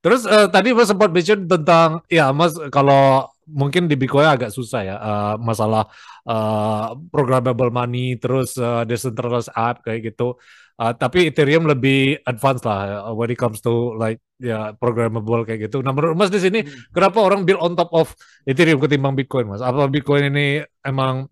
Terus 0.00 0.24
eh, 0.24 0.48
tadi 0.48 0.72
Mas 0.72 0.88
sempat 0.88 1.10
mention 1.12 1.44
tentang 1.44 2.00
ya 2.08 2.32
Mas 2.32 2.56
kalau 2.72 3.28
mungkin 3.50 3.84
di 3.90 3.98
Bitcoin 4.00 4.24
agak 4.28 4.48
susah 4.54 4.80
ya 4.86 4.96
eh, 4.96 5.34
masalah 5.40 5.84
eh, 6.24 6.86
programmable 7.12 7.68
money 7.68 8.16
terus 8.16 8.56
eh, 8.56 8.82
decentralized 8.88 9.52
app 9.52 9.84
kayak 9.84 10.00
gitu. 10.12 10.40
Eh, 10.80 10.92
tapi 10.96 11.28
Ethereum 11.28 11.68
lebih 11.68 12.16
advance 12.24 12.64
lah 12.64 12.78
eh, 13.08 13.12
when 13.12 13.28
it 13.28 13.36
comes 13.36 13.60
to 13.60 13.92
like 14.00 14.20
ya 14.40 14.72
programmable 14.80 15.44
kayak 15.44 15.68
gitu. 15.68 15.84
Nah 15.84 15.92
menurut 15.92 16.16
Mas 16.16 16.32
di 16.32 16.40
sini 16.40 16.64
Hmm. 16.64 16.72
kenapa 16.96 17.18
orang 17.20 17.44
build 17.44 17.60
on 17.60 17.72
top 17.76 17.90
of 17.92 18.08
Ethereum 18.48 18.80
ketimbang 18.80 19.12
Bitcoin 19.18 19.52
Mas? 19.52 19.60
Apa 19.60 19.84
Bitcoin 19.92 20.32
ini 20.32 20.64
emang 20.80 21.28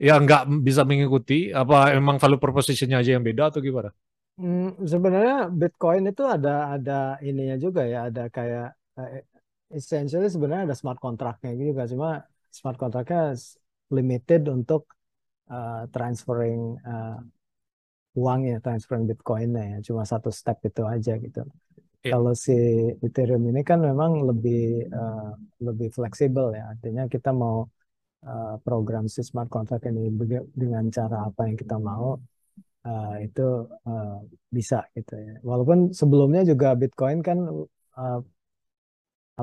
ya 0.00 0.18
nggak 0.22 0.42
bisa 0.66 0.82
mengikuti? 0.88 1.52
Apa 1.54 1.94
emang 1.98 2.16
value 2.22 2.40
propositionnya 2.42 2.98
aja 3.02 3.10
yang 3.18 3.24
beda 3.26 3.50
atau 3.54 3.60
gimana? 3.62 3.90
Hmm, 4.40 4.72
sebenarnya 4.92 5.52
Bitcoin 5.60 6.02
itu 6.10 6.22
ada 6.34 6.50
ada 6.74 6.92
ininya 7.28 7.56
juga 7.64 7.82
ya, 7.92 8.08
ada 8.08 8.22
kayak 8.36 8.66
eh, 8.96 9.20
essentially 9.78 10.28
sebenarnya 10.32 10.64
ada 10.72 10.76
smart 10.80 10.96
contract-nya 11.04 11.52
juga, 11.60 11.82
cuma 11.92 12.08
smart 12.58 12.76
contract-nya 12.80 13.36
limited 13.96 14.42
untuk 14.56 14.82
eh, 15.52 15.82
transferring 15.92 16.60
eh, 16.88 17.16
uang 18.20 18.40
ya, 18.50 18.56
transferring 18.64 19.04
Bitcoin-nya 19.10 19.62
ya, 19.72 19.78
cuma 19.86 20.02
satu 20.12 20.32
step 20.32 20.56
itu 20.68 20.82
aja 20.94 21.12
gitu. 21.24 21.40
Iya. 22.00 22.10
Kalau 22.16 22.32
si 22.32 22.56
Ethereum 23.04 23.44
ini 23.52 23.60
kan 23.60 23.78
memang 23.88 24.24
lebih 24.24 24.88
eh, 24.88 25.30
lebih 25.60 25.88
fleksibel 25.96 26.46
ya, 26.56 26.72
artinya 26.72 27.04
kita 27.12 27.28
mau 27.42 27.68
eh, 28.24 28.54
program 28.64 29.04
si 29.04 29.20
smart 29.20 29.52
contract 29.52 29.84
ini 29.90 30.08
dengan 30.62 30.84
cara 30.96 31.28
apa 31.28 31.40
yang 31.44 31.56
kita 31.60 31.76
mau 31.76 32.16
eh, 32.86 33.14
itu 33.26 33.42
eh, 33.88 34.16
bisa 34.56 34.76
gitu 34.96 35.14
ya. 35.16 35.34
Walaupun 35.50 35.78
sebelumnya 36.00 36.42
juga 36.50 36.68
Bitcoin 36.80 37.18
kan 37.28 37.38
eh, 37.98 38.20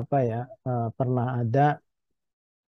apa 0.00 0.16
ya 0.22 0.40
eh, 0.68 0.88
pernah 0.98 1.26
ada 1.42 1.78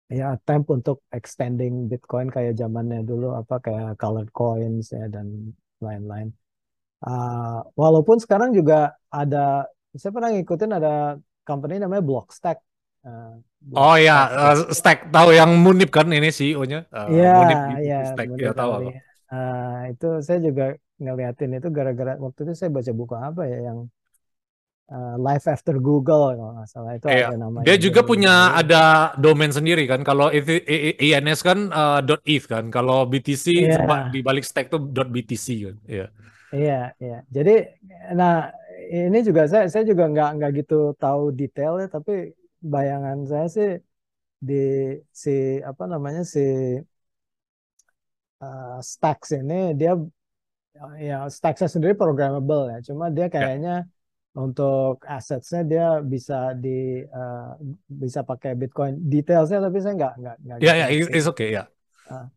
ya 0.06 0.38
attempt 0.38 0.70
untuk 0.70 1.02
extending 1.10 1.90
Bitcoin 1.90 2.30
kayak 2.30 2.54
zamannya 2.54 3.02
dulu 3.02 3.34
apa 3.34 3.58
kayak 3.58 3.98
colored 3.98 4.30
coins 4.30 4.94
ya 4.94 5.10
dan 5.10 5.50
lain-lain. 5.82 6.30
Ah, 7.02 7.60
walaupun 7.76 8.16
sekarang 8.22 8.56
juga 8.56 8.96
ada 9.12 9.66
saya 9.92 10.12
pernah 10.14 10.30
ngikutin 10.32 10.72
ada 10.78 11.18
company 11.44 11.82
namanya 11.82 12.02
Blockstack. 12.04 12.58
uh, 13.06 13.36
Oh 13.74 13.96
ya, 13.98 14.30
uh, 14.30 14.56
Stack 14.70 15.10
tahu 15.10 15.34
yang 15.34 15.54
Munib 15.58 15.90
kan 15.90 16.06
ini 16.10 16.30
CEO-nya. 16.30 16.86
Uh, 16.90 17.10
Stack 18.14 18.28
ya 18.38 18.52
tahu 18.54 18.70
apa. 18.78 18.90
Uh, 19.26 19.90
itu 19.90 20.08
saya 20.22 20.38
juga 20.38 20.78
ngeliatin 21.02 21.58
itu 21.58 21.68
gara-gara 21.74 22.14
waktu 22.16 22.46
itu 22.46 22.52
saya 22.54 22.70
baca 22.70 22.92
buku 22.94 23.14
apa 23.18 23.42
ya 23.44 23.58
yang 23.68 23.90
uh, 24.90 25.16
Life 25.18 25.50
After 25.50 25.76
Google 25.82 26.38
kalau 26.38 26.52
nggak 26.56 26.68
salah 26.70 26.92
itu 26.94 27.06
iya. 27.10 27.32
ada 27.32 27.36
namanya. 27.36 27.66
Dia 27.66 27.76
juga 27.78 28.00
punya 28.06 28.54
ada 28.54 29.12
domain 29.18 29.50
sendiri 29.50 29.84
kan. 29.90 30.06
Kalau 30.06 30.30
INS 30.30 31.40
kan 31.42 31.70
uh, 31.74 32.00
.eth 32.22 32.46
kan. 32.46 32.70
Kalau 32.70 33.06
BTC 33.06 33.46
yeah. 33.66 34.08
di 34.10 34.20
balik 34.22 34.46
stack 34.46 34.70
tuh 34.70 34.80
.btc 34.82 35.46
kan. 35.66 35.76
Iya. 35.86 36.06
Iya, 36.54 36.80
iya. 37.02 37.18
Jadi 37.26 37.54
nah 38.14 38.54
ini 38.86 39.18
juga 39.26 39.50
saya 39.50 39.66
saya 39.66 39.82
juga 39.82 40.06
nggak 40.06 40.30
nggak 40.38 40.52
gitu 40.62 40.94
tahu 40.94 41.34
detailnya 41.34 41.90
tapi 41.90 42.30
bayangan 42.62 43.26
saya 43.26 43.46
sih 43.50 43.70
di 44.38 44.94
si 45.10 45.58
apa 45.64 45.90
namanya 45.90 46.22
si 46.22 46.78
uh, 48.42 48.78
Stacks 48.82 49.32
ini 49.36 49.72
dia 49.76 49.96
ya 51.00 51.24
Stacks 51.32 51.64
sendiri 51.72 51.96
programmable 51.96 52.68
ya 52.72 52.78
cuma 52.84 53.08
dia 53.08 53.26
ya. 53.26 53.32
kayaknya 53.32 53.74
ya. 53.84 53.88
untuk 54.36 55.00
asetnya 55.08 55.60
dia 55.64 55.86
bisa 56.04 56.52
di 56.52 57.00
uh, 57.04 57.56
bisa 57.88 58.20
pakai 58.26 58.52
Bitcoin 58.58 59.00
detailsnya 59.08 59.60
tapi 59.64 59.78
saya 59.80 59.94
nggak 59.96 60.14
nggak 60.20 60.36
nggak 60.44 60.56
ya 60.60 60.72
ya 60.76 60.86
gitu 60.92 61.08
it's 61.12 61.28
okay 61.28 61.48
ya 61.56 61.64
uh, 62.12 62.28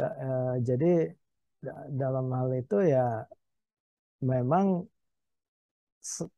uh, 0.00 0.54
jadi 0.60 1.12
dalam 1.88 2.28
hal 2.36 2.52
itu 2.52 2.84
ya 2.84 3.24
memang 4.20 4.84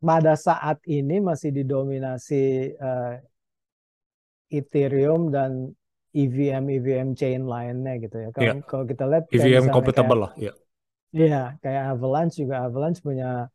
pada 0.01 0.35
saat 0.35 0.81
ini 0.89 1.21
masih 1.21 1.53
didominasi 1.53 2.73
uh, 2.79 3.21
Ethereum 4.49 5.29
dan 5.29 5.77
EVM 6.15 6.65
EVM 6.81 7.09
chain 7.15 7.45
lainnya 7.45 7.95
gitu 8.01 8.17
ya. 8.17 8.29
Kalau 8.33 8.47
yeah. 8.47 8.65
kalau 8.65 8.85
kita 8.89 9.05
lihat 9.09 9.25
EVM 9.33 9.67
compatible 9.73 10.29
lah, 10.29 10.33
ya. 10.39 10.53
Iya, 11.09 11.57
kayak 11.65 11.85
Avalanche 11.97 12.45
juga 12.45 12.69
Avalanche 12.69 13.01
punya 13.01 13.49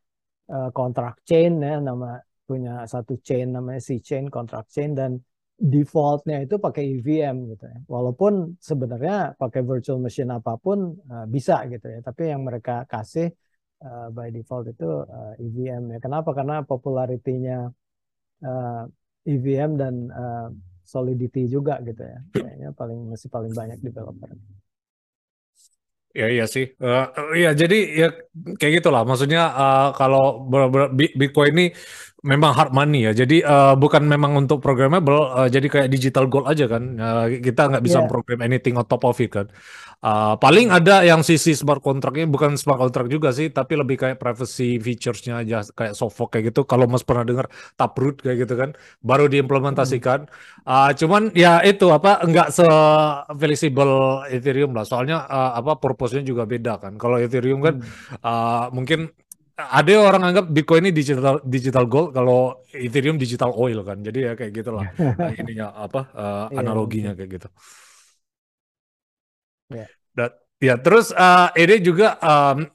uh, 0.49 0.69
contract 0.73 1.21
chain 1.25 1.61
ya, 1.61 1.77
nama 1.77 2.17
punya 2.43 2.85
satu 2.89 3.17
chain 3.21 3.53
namanya 3.53 3.81
C 3.81 4.01
chain 4.01 4.27
contract 4.27 4.73
chain 4.73 4.97
dan 4.97 5.21
defaultnya 5.53 6.43
itu 6.43 6.57
pakai 6.57 6.99
EVM 6.99 7.53
gitu 7.53 7.65
ya. 7.69 7.77
Walaupun 7.85 8.57
sebenarnya 8.57 9.37
pakai 9.37 9.61
virtual 9.61 10.01
machine 10.01 10.33
apa 10.33 10.57
pun 10.57 10.97
uh, 11.07 11.25
bisa 11.29 11.61
gitu 11.69 11.87
ya, 11.87 11.99
tapi 12.01 12.33
yang 12.33 12.41
mereka 12.41 12.89
kasih 12.89 13.29
uh, 13.83 14.07
by 14.09 14.31
default 14.31 14.65
itu 14.71 14.87
uh, 14.87 15.35
eh, 15.37 15.43
EVM 15.45 15.97
ya. 15.97 15.99
Kenapa? 15.99 16.31
Karena 16.31 16.63
popularitinya 16.63 17.67
uh, 18.43 18.83
eh, 19.27 19.31
EVM 19.35 19.71
dan 19.79 19.93
uh, 20.09 20.49
Solidity 20.83 21.47
juga 21.47 21.79
gitu 21.81 22.03
ya. 22.03 22.19
Kayaknya 22.35 22.69
paling 22.75 22.99
masih 23.09 23.27
paling 23.31 23.55
banyak 23.55 23.79
developer. 23.79 24.29
Ya 26.13 26.29
iya 26.29 26.45
sih. 26.45 26.69
Uh, 26.77 27.09
ya 27.33 27.57
jadi 27.57 27.79
ya 27.89 28.07
kayak 28.61 28.83
gitulah. 28.83 29.01
Maksudnya 29.01 29.49
uh, 29.49 29.89
kalau 29.97 30.45
Bitcoin 30.93 31.51
ini 31.57 31.65
memang 32.23 32.55
hard 32.55 32.71
money 32.71 33.03
ya. 33.03 33.11
Jadi 33.11 33.43
uh, 33.43 33.75
bukan 33.75 34.07
memang 34.07 34.39
untuk 34.39 34.63
programmable, 34.63 35.27
uh, 35.35 35.51
jadi 35.51 35.67
kayak 35.67 35.89
digital 35.91 36.31
gold 36.31 36.47
aja 36.47 36.71
kan. 36.71 36.95
Uh, 36.95 37.25
kita 37.43 37.67
nggak 37.67 37.83
bisa 37.83 37.99
yeah. 37.99 38.09
program 38.09 38.39
anything 38.39 38.79
on 38.79 38.87
top 38.87 39.03
of 39.03 39.19
it 39.19 39.29
kan. 39.29 39.51
Uh, 40.03 40.35
paling 40.35 40.67
ada 40.67 40.99
yang 41.07 41.23
sisi 41.23 41.55
smart 41.55 41.79
contractnya 41.79 42.27
bukan 42.27 42.59
smart 42.59 42.75
contract 42.79 43.07
juga 43.07 43.31
sih, 43.31 43.51
tapi 43.51 43.79
lebih 43.79 43.95
kayak 43.95 44.19
privacy 44.19 44.75
featuresnya 44.79 45.43
aja 45.43 45.63
kayak 45.63 45.95
soft 45.95 46.15
fork 46.15 46.35
kayak 46.35 46.51
gitu. 46.51 46.67
Kalau 46.67 46.87
mas 46.87 47.03
pernah 47.07 47.23
dengar 47.23 47.47
taproot 47.79 48.19
kayak 48.19 48.47
gitu 48.47 48.55
kan, 48.55 48.75
baru 49.03 49.31
diimplementasikan. 49.31 50.27
Hmm. 50.27 50.67
Uh, 50.67 50.91
cuman 50.95 51.31
ya 51.35 51.59
itu 51.63 51.87
apa 51.91 52.23
nggak 52.23 52.51
se 52.51 52.67
flexible 53.35 54.23
Ethereum 54.31 54.75
lah. 54.75 54.83
Soalnya 54.83 55.23
uh, 55.27 55.59
apa 55.59 55.79
purpose-nya 55.79 56.23
juga 56.23 56.43
beda 56.43 56.79
kan. 56.79 56.95
Kalau 56.99 57.19
Ethereum 57.19 57.63
kan 57.63 57.79
hmm. 57.79 58.19
uh, 58.23 58.67
mungkin 58.75 59.11
ada 59.53 59.93
orang 60.01 60.23
anggap 60.33 60.45
Bitcoin 60.49 60.89
ini 60.89 60.93
digital 60.93 61.37
digital 61.45 61.85
gold, 61.85 62.09
kalau 62.17 62.65
Ethereum 62.73 63.21
digital 63.21 63.53
oil 63.53 63.85
kan. 63.85 64.01
Jadi 64.01 64.25
ya 64.25 64.33
kayak 64.33 64.51
gitulah 64.51 64.89
uh, 64.97 65.31
ininya 65.41 65.77
apa 65.77 66.01
uh, 66.17 66.45
analoginya 66.57 67.13
kayak 67.13 67.37
gitu. 67.37 67.49
Yeah. 69.69 69.89
Dan, 70.13 70.29
ya 70.57 70.75
terus 70.81 71.13
uh, 71.13 71.53
ini 71.53 71.75
juga 71.85 72.17
um, 72.17 72.65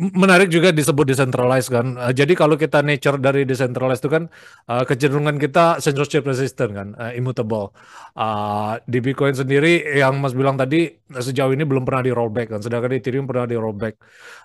menarik 0.00 0.48
juga 0.48 0.72
disebut 0.72 1.12
decentralized 1.12 1.68
kan. 1.68 2.00
Uh, 2.00 2.12
jadi 2.16 2.32
kalau 2.32 2.56
kita 2.56 2.80
nature 2.80 3.20
dari 3.20 3.44
decentralized 3.44 4.00
itu 4.00 4.10
kan 4.10 4.24
uh, 4.72 4.82
kecenderungan 4.88 5.36
kita 5.36 5.76
censorship 5.84 6.24
resistant 6.24 6.72
kan, 6.72 6.88
uh, 6.96 7.12
immutable. 7.12 7.76
Uh, 8.16 8.80
di 8.88 8.98
Bitcoin 9.04 9.36
sendiri 9.36 9.84
yang 10.00 10.16
Mas 10.16 10.32
bilang 10.32 10.56
tadi 10.56 10.88
sejauh 11.12 11.52
ini 11.52 11.68
belum 11.68 11.84
pernah 11.84 12.02
di 12.08 12.12
rollback 12.16 12.56
kan, 12.56 12.60
sedangkan 12.64 12.96
di 12.96 12.98
Ethereum 12.98 13.28
pernah 13.28 13.44
di 13.44 13.56
rollback. 13.60 13.94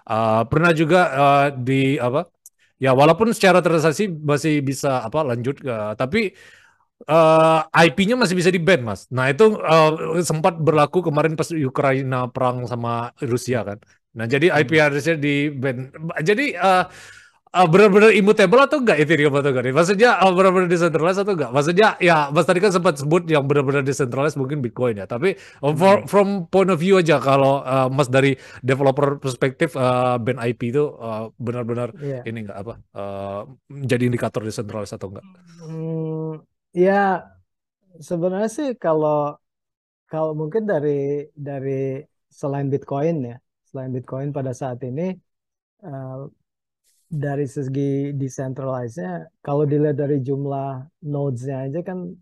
Uh, 0.04 0.44
pernah 0.52 0.72
juga 0.76 1.00
uh, 1.16 1.48
di 1.56 1.96
apa? 1.96 2.28
Ya 2.76 2.92
walaupun 2.92 3.32
secara 3.32 3.64
transaksi 3.64 4.12
masih 4.12 4.60
bisa 4.60 5.08
apa 5.08 5.24
lanjut, 5.24 5.64
uh, 5.64 5.96
tapi 5.96 6.36
uh, 7.08 7.60
IP-nya 7.72 8.16
masih 8.20 8.36
bisa 8.40 8.50
di 8.52 8.60
ban 8.60 8.82
mas. 8.84 9.08
Nah 9.16 9.32
itu 9.32 9.44
uh, 9.60 10.20
sempat 10.24 10.60
berlaku 10.60 11.00
kemarin 11.08 11.34
pas 11.40 11.50
Ukraina 11.52 12.28
perang 12.32 12.68
sama 12.68 13.12
Rusia 13.24 13.64
kan. 13.68 13.80
Nah, 14.16 14.26
jadi 14.26 14.48
IP 14.48 14.80
hmm. 14.80 14.86
address-nya 14.88 15.16
di 15.20 15.52
band. 15.52 15.92
Jadi 16.24 16.56
uh, 16.56 16.88
uh, 17.56 17.68
benar-benar 17.72 18.12
immutable 18.12 18.60
atau 18.60 18.84
enggak 18.84 19.00
Ethereum 19.00 19.32
atau 19.32 19.52
enggak? 19.52 19.72
Maksudnya 19.72 20.20
uh, 20.20 20.32
benar-benar 20.36 20.68
decentralized 20.68 21.20
atau 21.24 21.34
enggak? 21.34 21.52
Maksudnya 21.56 21.88
ya 22.04 22.32
Mas 22.32 22.48
tadi 22.48 22.60
kan 22.60 22.72
sempat 22.76 23.00
sebut 23.00 23.24
yang 23.32 23.48
benar-benar 23.48 23.84
decentralized 23.84 24.36
mungkin 24.36 24.60
Bitcoin 24.60 25.00
ya. 25.00 25.08
Tapi 25.08 25.40
uh, 25.64 25.74
for, 25.76 26.04
from 26.08 26.52
point 26.52 26.68
of 26.72 26.80
view 26.80 27.00
aja 27.00 27.20
kalau 27.24 27.64
uh, 27.64 27.88
Mas 27.88 28.12
dari 28.12 28.36
developer 28.60 29.20
perspektif 29.20 29.80
uh, 29.80 30.20
band 30.20 30.44
IP 30.44 30.76
itu 30.76 30.84
uh, 31.00 31.32
benar-benar 31.40 31.96
yeah. 32.04 32.24
ini 32.28 32.48
enggak 32.48 32.60
apa? 32.60 32.74
Uh, 32.92 33.42
menjadi 33.72 34.04
indikator 34.08 34.42
decentralized 34.44 34.96
atau 34.96 35.16
enggak? 35.16 35.26
Hmm, 35.64 36.44
ya 36.76 37.24
sebenarnya 38.00 38.52
sih 38.52 38.70
kalau 38.76 39.40
kalau 40.08 40.32
mungkin 40.38 40.68
dari 40.68 41.28
dari 41.34 42.04
selain 42.28 42.68
Bitcoin 42.68 43.16
ya 43.24 43.38
selain 43.76 43.92
Bitcoin 43.92 44.32
pada 44.32 44.56
saat 44.56 44.80
ini 44.88 45.12
uh, 45.84 46.24
dari 47.12 47.44
segi 47.44 48.16
decentralized-nya 48.16 49.28
kalau 49.44 49.68
dilihat 49.68 50.00
dari 50.00 50.24
jumlah 50.24 50.88
nodes-nya 51.04 51.68
aja 51.68 51.84
kan 51.84 52.16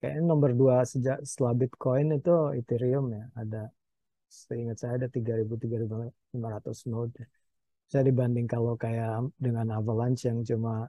kayaknya 0.00 0.22
nomor 0.24 0.50
dua 0.56 0.76
sejak 0.88 1.20
setelah 1.28 1.52
Bitcoin 1.60 2.16
itu 2.16 2.32
Ethereum 2.56 3.12
ya. 3.12 3.24
Ada 3.36 3.68
seingat 4.32 4.76
saya 4.80 4.92
ada 5.04 5.08
3.000 5.12 5.44
node. 6.88 7.20
Saya 7.90 8.02
dibanding 8.08 8.46
kalau 8.50 8.74
kayak 8.80 9.30
dengan 9.36 9.66
Avalanche 9.76 10.26
yang 10.32 10.40
cuma 10.48 10.88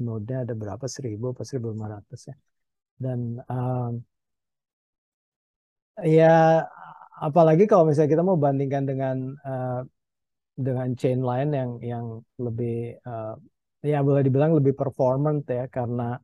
node-nya 0.00 0.48
ada 0.48 0.54
berapa? 0.56 0.84
1000 0.88 1.36
atau 1.36 1.44
1500 1.44 2.30
ya. 2.32 2.36
Dan 3.04 3.20
um, 3.50 3.92
ya 6.02 6.66
apalagi 7.26 7.64
kalau 7.70 7.84
misalnya 7.88 8.10
kita 8.14 8.24
mau 8.28 8.38
bandingkan 8.44 8.84
dengan 8.90 9.16
uh, 9.50 9.80
dengan 10.66 10.88
chain 11.00 11.20
lain 11.30 11.48
yang 11.58 11.70
yang 11.82 12.06
lebih 12.38 12.94
uh, 13.02 13.34
ya 13.82 13.98
boleh 14.06 14.22
dibilang 14.26 14.52
lebih 14.58 14.74
performant 14.80 15.42
ya 15.48 15.66
karena 15.76 16.16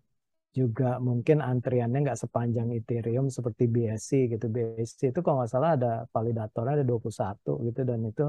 juga 0.50 0.98
mungkin 0.98 1.38
antriannya 1.50 1.98
nggak 2.04 2.20
sepanjang 2.24 2.68
Ethereum 2.74 3.26
seperti 3.30 3.70
BSC 3.70 4.10
gitu. 4.34 4.46
BSC 4.50 5.00
itu 5.14 5.20
kalau 5.22 5.42
nggak 5.42 5.50
salah 5.54 5.70
ada 5.78 5.92
validatornya 6.14 6.72
ada 6.82 6.86
21 6.86 7.66
gitu 7.70 7.80
dan 7.86 8.00
itu 8.10 8.24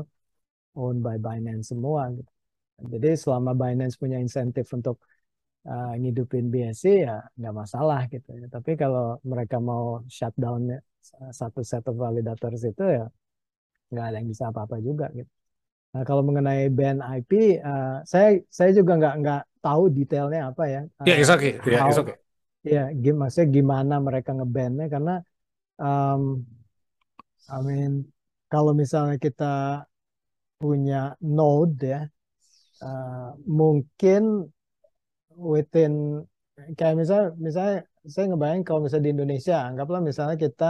owned 0.78 1.02
by 1.06 1.18
Binance 1.18 1.74
semua 1.74 2.02
gitu. 2.14 2.32
Jadi 2.82 3.10
selama 3.18 3.52
Binance 3.54 3.96
punya 3.98 4.18
insentif 4.22 4.66
untuk 4.74 5.02
uh, 5.68 5.94
ngidupin 5.98 6.50
BSC 6.50 7.06
ya 7.06 7.22
nggak 7.38 7.56
masalah 7.56 8.08
gitu 8.10 8.30
ya. 8.38 8.48
Tapi 8.50 8.78
kalau 8.80 9.20
mereka 9.26 9.58
mau 9.62 10.02
shutdown 10.08 10.80
satu 11.34 11.66
set 11.66 11.86
of 11.90 11.98
validators 11.98 12.62
itu 12.66 12.84
ya 12.86 13.06
nggak 13.92 14.06
ada 14.08 14.16
yang 14.24 14.30
bisa 14.32 14.50
apa-apa 14.50 14.80
juga 14.80 15.12
gitu. 15.12 15.30
Nah, 15.92 16.08
kalau 16.08 16.24
mengenai 16.24 16.72
band 16.72 17.04
IP, 17.04 17.60
uh, 17.60 17.60
eh, 17.60 17.96
saya 18.08 18.40
saya 18.48 18.72
juga 18.72 18.96
nggak 18.96 19.16
nggak 19.20 19.42
tahu 19.60 19.84
detailnya 19.92 20.40
apa 20.48 20.64
ya. 20.64 20.82
Ya, 21.04 21.20
yeah, 21.20 21.36
okay. 21.36 21.60
Ya, 21.68 21.84
yeah, 21.84 22.00
okay. 22.00 22.18
Ya, 22.64 22.84
gim 22.96 23.20
maksudnya 23.20 23.50
gimana 23.52 23.96
mereka 24.00 24.32
ngebandnya 24.32 24.88
karena, 24.88 25.16
um, 25.82 26.46
I 27.52 27.60
mean, 27.60 28.08
kalau 28.48 28.72
misalnya 28.72 29.20
kita 29.20 29.84
punya 30.62 31.18
node 31.20 31.82
ya, 31.84 32.08
uh, 32.86 33.36
mungkin 33.44 34.48
within 35.42 36.22
kayak 36.78 36.96
misalnya 37.02 37.28
misalnya 37.42 37.76
saya 38.14 38.26
ngebayang 38.30 38.64
kalau 38.68 38.80
misalnya 38.86 39.06
di 39.10 39.14
Indonesia, 39.18 39.56
anggaplah 39.70 40.02
misalnya 40.10 40.38
kita 40.46 40.66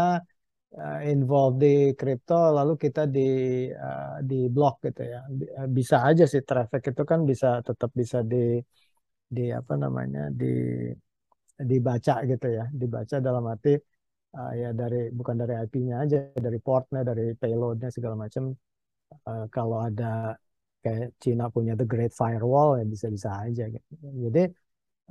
uh, 0.75 0.99
involved 1.11 1.57
di 1.63 1.95
kripto, 1.99 2.51
lalu 2.57 2.73
kita 2.79 3.07
di 3.07 3.29
uh, 3.71 4.19
di 4.29 4.35
blok 4.51 4.75
gitu 4.87 5.01
ya, 5.03 5.19
bisa 5.67 5.95
aja 6.09 6.23
sih 6.27 6.43
traffic 6.43 6.81
itu 6.91 7.03
kan 7.11 7.19
bisa 7.31 7.59
tetap 7.67 7.91
bisa 7.95 8.17
di 8.23 8.59
di 9.35 9.47
apa 9.59 9.73
namanya 9.79 10.27
di 10.31 10.45
dibaca 11.55 12.13
gitu 12.27 12.47
ya. 12.57 12.63
Dibaca 12.71 13.15
dalam 13.23 13.43
arti 13.47 13.73
uh, 14.35 14.51
ya 14.61 14.69
dari 14.75 15.11
bukan 15.17 15.35
dari 15.41 15.53
IP-nya 15.63 15.95
aja 16.03 16.17
dari 16.35 16.59
portnya 16.59 17.01
dari 17.09 17.35
payloadnya 17.35 17.89
segala 17.95 18.15
macam. 18.23 18.51
Uh, 19.27 19.45
kalau 19.51 19.83
ada 19.87 20.39
kayak 20.83 21.13
Cina 21.19 21.51
punya 21.51 21.75
the 21.75 21.85
Great 21.85 22.11
Firewall 22.15 22.79
ya 22.79 22.85
bisa-bisa 22.87 23.29
aja 23.43 23.67
gitu. 23.67 23.87
Jadi 24.27 24.41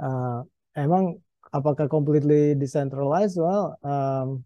uh, 0.00 0.40
emang 0.74 1.20
apakah 1.52 1.86
completely 1.90 2.56
decentralized 2.56 3.36
well 3.36 3.76
um, 3.84 4.42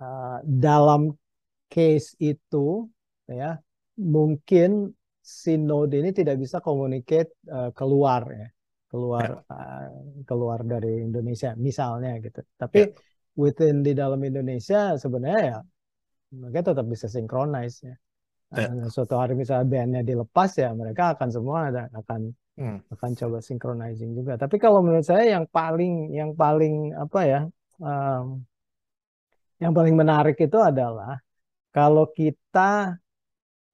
uh, 0.00 0.38
dalam 0.44 1.14
case 1.70 2.16
itu 2.18 2.88
ya 3.30 3.60
mungkin 4.00 4.90
si 5.20 5.54
node 5.60 5.94
ini 5.94 6.10
tidak 6.10 6.40
bisa 6.40 6.58
communicate 6.58 7.36
uh, 7.52 7.70
keluar 7.76 8.26
ya 8.32 8.48
keluar 8.90 9.46
uh, 9.46 9.90
keluar 10.26 10.66
dari 10.66 11.04
Indonesia 11.04 11.54
misalnya 11.54 12.18
gitu 12.18 12.42
tapi 12.58 12.90
yeah. 12.90 13.38
within 13.38 13.86
di 13.86 13.94
dalam 13.94 14.18
Indonesia 14.24 14.98
sebenarnya 14.98 15.42
ya 15.54 15.58
mereka 16.34 16.74
tetap 16.74 16.86
bisa 16.90 17.06
synchronize 17.06 17.86
ya 17.86 17.94
yeah. 18.58 18.90
suatu 18.90 19.14
hari 19.14 19.38
misalnya 19.38 19.66
bandnya 19.70 20.02
dilepas 20.02 20.50
ya 20.58 20.74
mereka 20.74 21.14
akan 21.14 21.28
semua 21.30 21.70
ada, 21.70 21.86
akan 21.94 22.34
hmm. 22.60 22.78
akan 22.92 23.10
coba 23.16 23.38
synchronizing 23.40 24.12
juga 24.12 24.36
tapi 24.36 24.60
kalau 24.60 24.84
menurut 24.84 25.06
saya 25.08 25.40
yang 25.40 25.48
paling 25.48 26.12
yang 26.12 26.30
paling 26.36 26.92
apa 26.92 27.20
ya 27.24 27.40
um, 27.80 28.44
yang 29.60 29.72
paling 29.72 29.96
menarik 29.96 30.36
itu 30.36 30.58
adalah 30.60 31.16
kalau 31.72 32.04
kita 32.12 33.00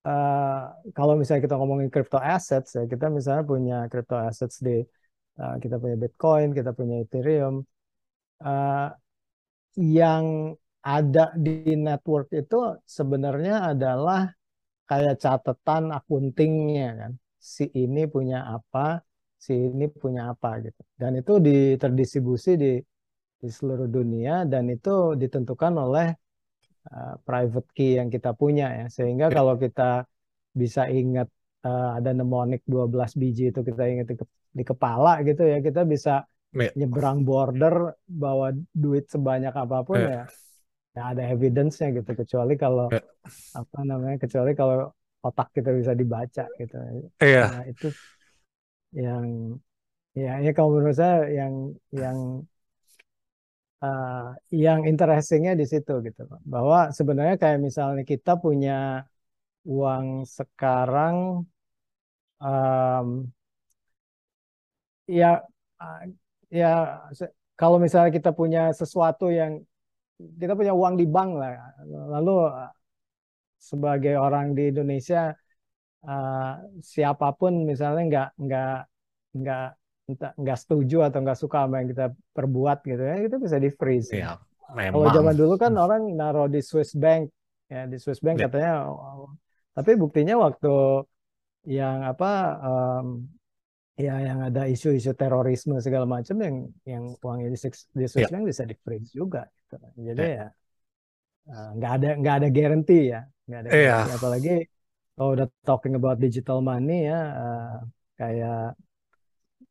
uh, 0.06 0.62
kalau 0.94 1.18
misalnya 1.18 1.42
kita 1.46 1.56
ngomongin 1.58 1.90
crypto 1.90 2.18
assets 2.22 2.78
ya 2.78 2.84
kita 2.86 3.10
misalnya 3.10 3.42
punya 3.42 3.76
crypto 3.90 4.14
assets 4.14 4.62
di 4.62 4.82
uh, 5.42 5.54
kita 5.58 5.76
punya 5.82 5.96
Bitcoin 5.98 6.54
kita 6.54 6.70
punya 6.70 7.02
Ethereum 7.02 7.66
uh, 8.46 8.88
yang 9.76 10.54
ada 10.86 11.34
di 11.34 11.74
network 11.74 12.30
itu 12.30 12.78
sebenarnya 12.86 13.74
adalah 13.74 14.30
kayak 14.86 15.18
catatan 15.18 15.90
akuntingnya 15.90 16.88
kan 16.94 17.12
si 17.54 17.64
ini 17.70 18.02
punya 18.10 18.38
apa 18.50 18.98
si 19.38 19.54
ini 19.54 19.86
punya 19.86 20.34
apa 20.34 20.58
gitu 20.66 20.82
dan 20.98 21.14
itu 21.20 21.38
di 21.38 21.78
terdistribusi 21.78 22.50
di 22.58 22.72
di 23.36 23.48
seluruh 23.52 23.86
dunia 23.86 24.42
dan 24.48 24.66
itu 24.72 25.14
ditentukan 25.14 25.72
oleh 25.78 26.08
uh, 26.90 27.14
private 27.22 27.68
key 27.76 28.00
yang 28.00 28.08
kita 28.10 28.34
punya 28.34 28.66
ya 28.74 28.86
sehingga 28.90 29.30
kalau 29.30 29.54
kita 29.54 30.08
bisa 30.50 30.88
ingat 30.90 31.28
uh, 31.62 32.00
ada 32.00 32.10
mnemonic 32.16 32.66
12 32.66 33.20
biji 33.20 33.54
itu 33.54 33.60
kita 33.62 33.82
ingat 33.86 34.06
di, 34.10 34.16
di 34.50 34.64
kepala 34.64 35.22
gitu 35.22 35.46
ya 35.46 35.62
kita 35.62 35.86
bisa 35.86 36.24
yeah. 36.56 36.72
nyebrang 36.74 37.22
border 37.22 37.94
bawa 38.08 38.50
duit 38.72 39.06
sebanyak 39.06 39.52
apa 39.52 39.78
pun 39.86 40.00
yeah. 40.00 40.24
ya 40.24 40.24
ya 40.96 41.02
ada 41.12 41.22
evidence-nya 41.28 41.92
gitu 42.00 42.10
kecuali 42.16 42.56
kalau 42.56 42.88
yeah. 42.88 43.04
apa 43.52 43.78
namanya 43.84 44.16
kecuali 44.16 44.56
kalau 44.56 44.88
otak 45.24 45.48
kita 45.56 45.70
bisa 45.72 45.92
dibaca 45.96 46.44
gitu 46.58 46.76
yeah. 47.22 47.48
nah, 47.52 47.64
itu 47.68 47.88
yang 48.96 49.24
ya 50.16 50.40
ya 50.40 50.50
kalau 50.56 50.76
menurut 50.76 50.96
saya 50.96 51.28
yang 51.28 51.76
yang 51.92 52.18
uh, 53.84 54.32
yang 54.48 54.88
interestingnya 54.88 55.52
di 55.52 55.66
situ 55.68 56.00
gitu 56.00 56.24
bahwa 56.46 56.88
sebenarnya 56.94 57.36
kayak 57.36 57.60
misalnya 57.60 58.02
kita 58.06 58.40
punya 58.40 59.04
uang 59.66 60.24
sekarang 60.24 61.44
um, 62.40 63.08
ya 65.10 65.42
ya 66.48 67.02
kalau 67.58 67.76
misalnya 67.82 68.10
kita 68.14 68.30
punya 68.32 68.72
sesuatu 68.72 69.28
yang 69.28 69.60
kita 70.16 70.56
punya 70.56 70.72
uang 70.72 70.96
di 70.96 71.04
bank 71.04 71.30
lah 71.36 71.52
lalu 71.84 72.48
uh, 72.48 72.70
sebagai 73.56 74.14
orang 74.20 74.52
di 74.52 74.70
Indonesia 74.70 75.32
uh, 76.06 76.54
siapa 76.80 77.34
pun 77.34 77.66
misalnya 77.66 78.04
nggak 78.06 78.28
nggak 78.38 78.78
nggak 79.36 79.68
nggak 80.38 80.58
setuju 80.58 81.10
atau 81.10 81.18
nggak 81.18 81.38
suka 81.38 81.66
sama 81.66 81.82
yang 81.82 81.90
kita 81.90 82.06
perbuat 82.30 82.78
gitu 82.86 83.02
ya 83.02 83.16
itu 83.26 83.36
bisa 83.42 83.58
di 83.58 83.70
freeze. 83.74 84.14
Ya, 84.14 84.38
Kalau 84.70 85.10
zaman 85.10 85.34
dulu 85.34 85.54
kan 85.58 85.74
orang 85.74 86.06
naruh 86.14 86.46
di 86.46 86.62
Swiss 86.62 86.94
Bank 86.94 87.30
ya 87.66 87.90
di 87.90 87.98
Swiss 87.98 88.22
Bank 88.22 88.38
ya. 88.38 88.46
katanya 88.46 88.86
tapi 89.74 89.98
buktinya 89.98 90.38
waktu 90.38 91.02
yang 91.66 92.06
apa 92.06 92.32
um, 92.62 93.26
ya 93.98 94.14
yang 94.22 94.46
ada 94.46 94.70
isu-isu 94.70 95.10
terorisme 95.18 95.74
segala 95.82 96.06
macam 96.06 96.38
yang 96.38 96.56
yang 96.86 97.04
uangnya 97.18 97.50
di, 97.50 97.58
di 97.74 98.06
Swiss 98.06 98.30
ya. 98.30 98.30
Bank 98.30 98.46
bisa 98.46 98.62
di 98.62 98.78
freeze 98.78 99.10
juga 99.10 99.42
gitu. 99.50 99.76
Jadi 99.98 100.22
ya, 100.22 100.46
ya 100.46 100.48
nggak 101.46 101.92
ada 102.02 102.08
nggak 102.18 102.34
ada 102.42 102.48
guarantee 102.50 103.04
ya 103.14 103.20
nggak 103.46 103.60
ada 103.62 103.68
ya. 103.70 103.98
apalagi 104.10 104.66
kalau 105.14 105.30
udah 105.32 105.48
talking 105.62 105.94
about 105.94 106.18
digital 106.18 106.58
money 106.58 107.06
ya 107.06 107.20
uh, 107.32 107.76
kayak 108.18 108.74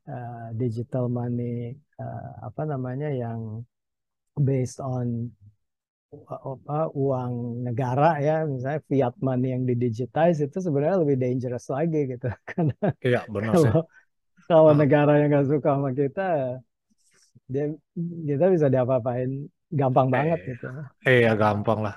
uh, 0.07 0.47
digital 0.55 1.11
money 1.11 1.75
uh, 1.99 2.47
apa 2.47 2.63
namanya 2.63 3.11
yang 3.11 3.61
based 4.39 4.79
on 4.79 5.29
uh, 6.11 6.89
uang 6.95 7.63
negara 7.67 8.19
ya 8.23 8.47
misalnya 8.47 8.81
fiat 8.87 9.13
money 9.19 9.51
yang 9.51 9.63
didigitize 9.67 10.39
itu 10.39 10.57
sebenarnya 10.63 11.03
lebih 11.03 11.17
dangerous 11.19 11.67
lagi 11.67 12.07
gitu 12.07 12.27
karena 12.49 12.77
iya, 13.03 13.21
benar 13.27 13.53
kalau 13.53 13.63
sih. 13.63 13.83
kalau 14.47 14.71
uh. 14.71 14.77
negara 14.77 15.11
yang 15.19 15.29
nggak 15.31 15.47
suka 15.51 15.69
sama 15.75 15.91
kita 15.91 16.27
dia 17.45 17.65
kita 18.25 18.45
bisa 18.49 18.67
diapa-apain 18.73 19.45
gampang 19.71 20.07
banget 20.09 20.39
eh, 20.41 20.47
gitu 20.53 20.67
iya 21.05 21.31
gampang 21.33 21.79
lah 21.81 21.95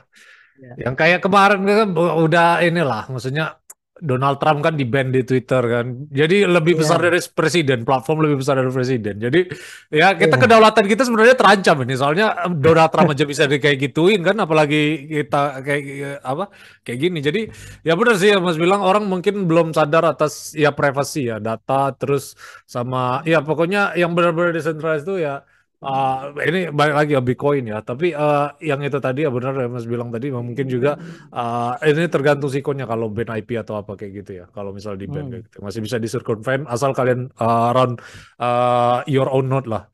ya. 0.58 0.88
yang 0.88 0.94
kayak 0.94 1.20
kemarin 1.20 1.60
kan 1.64 1.88
udah 1.96 2.64
inilah 2.64 3.08
maksudnya 3.12 3.58
Donald 3.98 4.38
Trump 4.38 4.62
kan 4.62 4.78
di 4.78 4.86
ban 4.86 5.10
di 5.10 5.26
Twitter 5.26 5.58
kan. 5.58 6.06
Jadi 6.10 6.46
lebih 6.46 6.78
yeah. 6.78 6.80
besar 6.80 6.98
dari 7.02 7.18
presiden, 7.34 7.82
platform 7.82 8.26
lebih 8.26 8.38
besar 8.40 8.58
dari 8.58 8.70
presiden. 8.70 9.18
Jadi 9.18 9.50
ya 9.90 10.14
kita 10.14 10.38
yeah. 10.38 10.42
kedaulatan 10.46 10.84
kita 10.86 11.02
sebenarnya 11.02 11.34
terancam 11.34 11.76
ini. 11.82 11.94
Soalnya 11.98 12.26
Donald 12.54 12.90
Trump 12.94 13.10
aja 13.10 13.24
bisa 13.26 13.50
di 13.50 13.58
kayak 13.58 13.90
gituin 13.90 14.22
kan, 14.22 14.38
apalagi 14.38 15.10
kita 15.10 15.62
kayak 15.66 16.22
apa 16.22 16.44
kayak 16.86 16.98
gini. 16.98 17.18
Jadi 17.18 17.40
ya 17.82 17.98
benar 17.98 18.14
sih 18.16 18.30
ya 18.30 18.38
Mas 18.38 18.58
bilang 18.58 18.80
orang 18.86 19.04
mungkin 19.06 19.50
belum 19.50 19.74
sadar 19.74 20.06
atas 20.06 20.54
ya 20.54 20.70
privasi 20.70 21.34
ya 21.34 21.42
data 21.42 21.90
terus 21.98 22.38
sama 22.64 23.26
ya 23.26 23.42
pokoknya 23.42 23.98
yang 23.98 24.14
benar-benar 24.14 24.54
decentralized 24.54 25.10
itu 25.10 25.26
ya 25.26 25.42
Uh, 25.78 26.34
ini 26.42 26.74
balik 26.74 26.94
lagi 26.98 27.12
ya 27.14 27.22
Bitcoin 27.22 27.70
ya, 27.70 27.78
tapi 27.86 28.10
uh, 28.10 28.50
yang 28.58 28.82
itu 28.82 28.98
tadi 28.98 29.22
ya 29.22 29.30
benar 29.30 29.54
ya 29.54 29.70
Mas 29.70 29.86
bilang 29.86 30.10
tadi 30.10 30.26
mungkin 30.34 30.66
juga 30.66 30.98
uh, 31.30 31.78
ini 31.86 32.10
tergantung 32.10 32.50
sikonya 32.50 32.82
kalau 32.82 33.06
ban 33.06 33.30
IP 33.30 33.54
atau 33.62 33.78
apa 33.78 33.94
kayak 33.94 34.12
gitu 34.26 34.42
ya. 34.42 34.44
Kalau 34.50 34.74
misal 34.74 34.98
di 34.98 35.06
ban 35.06 35.30
hmm. 35.30 35.38
gitu, 35.38 35.62
masih 35.62 35.78
bisa 35.78 36.02
di 36.02 36.10
circumvent 36.10 36.66
asal 36.66 36.90
kalian 36.90 37.30
uh, 37.38 37.70
run 37.70 37.94
uh, 38.42 39.06
your 39.06 39.30
own 39.30 39.46
node 39.46 39.70
lah. 39.70 39.86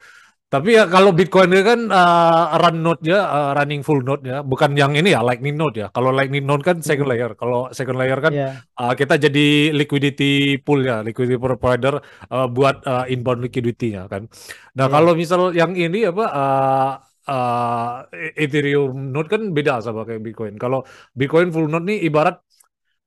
Tapi 0.55 0.71
ya 0.79 0.87
kalau 0.87 1.11
Bitcoin 1.11 1.51
itu 1.51 1.67
kan 1.67 1.91
uh, 1.91 2.55
run 2.63 2.87
node 2.87 3.03
ya, 3.03 3.27
uh, 3.27 3.51
running 3.59 3.83
full 3.83 4.07
node 4.07 4.23
ya, 4.23 4.47
bukan 4.47 4.79
yang 4.79 4.95
ini 4.95 5.11
ya 5.11 5.19
Lightning 5.27 5.59
node 5.59 5.83
ya. 5.83 5.91
Kalau 5.91 6.15
Lightning 6.15 6.47
node 6.47 6.63
kan 6.63 6.79
second 6.79 7.11
layer. 7.11 7.35
Kalau 7.35 7.75
second 7.75 7.99
layer 7.99 8.23
kan 8.23 8.31
yeah. 8.31 8.63
uh, 8.79 8.95
kita 8.95 9.19
jadi 9.19 9.75
liquidity 9.75 10.63
pool 10.63 10.87
ya, 10.87 11.03
liquidity 11.03 11.43
provider 11.43 11.99
uh, 12.31 12.47
buat 12.47 12.87
uh, 12.87 13.11
inbound 13.11 13.43
liquidity-nya 13.43 14.07
kan. 14.07 14.31
Nah, 14.79 14.87
yeah. 14.87 14.95
kalau 14.95 15.19
misal 15.19 15.51
yang 15.59 15.75
ini 15.75 16.07
apa 16.07 16.25
uh, 16.31 16.93
uh, 17.27 18.07
Ethereum 18.39 19.11
node 19.11 19.27
kan 19.27 19.51
beda 19.51 19.83
sama 19.83 20.07
kayak 20.07 20.23
Bitcoin. 20.23 20.55
Kalau 20.55 20.87
Bitcoin 21.19 21.51
full 21.51 21.67
node 21.67 21.91
nih 21.91 22.07
ibarat 22.07 22.39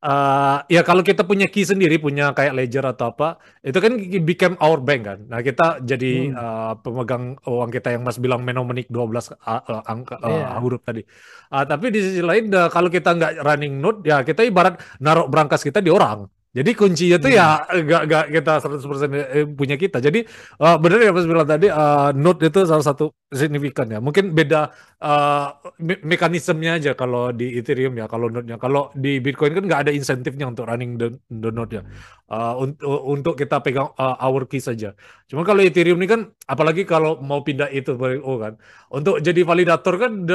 Uh, 0.08 0.64
ya 0.72 0.88
kalau 0.88 1.04
kita 1.04 1.28
punya 1.28 1.52
key 1.52 1.68
sendiri, 1.68 2.00
punya 2.00 2.32
kayak 2.32 2.56
ledger 2.56 2.80
atau 2.88 3.12
apa, 3.12 3.44
itu 3.60 3.76
kan 3.76 4.00
become 4.24 4.56
our 4.64 4.80
bank 4.80 5.04
kan. 5.04 5.20
Nah 5.28 5.44
kita 5.44 5.84
jadi 5.84 6.32
hmm. 6.32 6.40
uh, 6.40 6.74
pemegang 6.80 7.36
uang 7.44 7.68
kita 7.68 7.92
yang 7.92 8.08
Mas 8.08 8.16
bilang 8.16 8.40
mnemonic 8.48 8.88
12 8.88 9.36
uh, 9.36 9.36
uh, 9.44 9.84
angka 9.84 10.16
uh, 10.24 10.32
yeah. 10.32 10.56
huruf 10.64 10.80
tadi. 10.88 11.04
Uh, 11.52 11.68
tapi 11.68 11.92
di 11.92 12.00
sisi 12.00 12.24
lain 12.24 12.48
uh, 12.56 12.72
kalau 12.72 12.88
kita 12.88 13.20
nggak 13.20 13.44
running 13.44 13.84
node, 13.84 14.00
ya 14.08 14.24
kita 14.24 14.48
ibarat 14.48 14.80
naruh 15.04 15.28
berangkas 15.28 15.60
kita 15.60 15.84
di 15.84 15.92
orang. 15.92 16.24
Jadi 16.58 16.72
kuncinya 16.74 17.18
tuh 17.22 17.30
ya 17.30 17.62
hmm. 17.62 17.70
ya 17.70 17.84
gak, 17.86 18.04
gak 18.10 18.26
kita 18.34 18.54
100% 18.66 19.14
eh, 19.14 19.46
punya 19.46 19.78
kita. 19.78 20.02
Jadi 20.02 20.26
uh, 20.58 20.78
benar 20.82 21.06
ya 21.06 21.14
Mas 21.14 21.30
bilang 21.30 21.46
tadi 21.46 21.70
uh, 21.70 22.10
node 22.18 22.50
itu 22.50 22.66
salah 22.66 22.82
satu 22.82 23.14
signifikan 23.30 23.86
ya. 23.86 24.02
Mungkin 24.02 24.34
beda 24.34 24.74
uh, 24.98 25.48
me 25.78 26.02
mekanismenya 26.02 26.82
aja 26.82 26.92
kalau 26.98 27.30
di 27.30 27.62
Ethereum 27.62 27.94
ya, 27.94 28.10
kalau 28.10 28.34
node-nya. 28.34 28.58
Kalau 28.58 28.90
di 28.98 29.22
Bitcoin 29.22 29.54
kan 29.54 29.64
nggak 29.70 29.82
ada 29.86 29.92
insentifnya 29.94 30.50
untuk 30.50 30.66
running 30.66 30.98
the, 30.98 31.14
the 31.30 31.54
node 31.54 31.78
ya. 31.78 31.86
Uh, 32.28 32.60
un 32.60 32.70
untuk 33.08 33.40
kita 33.40 33.62
pegang 33.64 33.94
uh, 33.96 34.18
our 34.20 34.50
key 34.50 34.60
saja. 34.60 34.98
Cuma 35.30 35.46
kalau 35.46 35.62
Ethereum 35.62 36.02
ini 36.02 36.10
kan 36.10 36.22
apalagi 36.50 36.90
kalau 36.90 37.22
mau 37.22 37.46
pindah 37.46 37.70
itu 37.70 37.94
oh 38.26 38.42
kan. 38.42 38.58
Untuk 38.88 39.20
jadi 39.20 39.44
validator 39.44 40.00
kan 40.00 40.26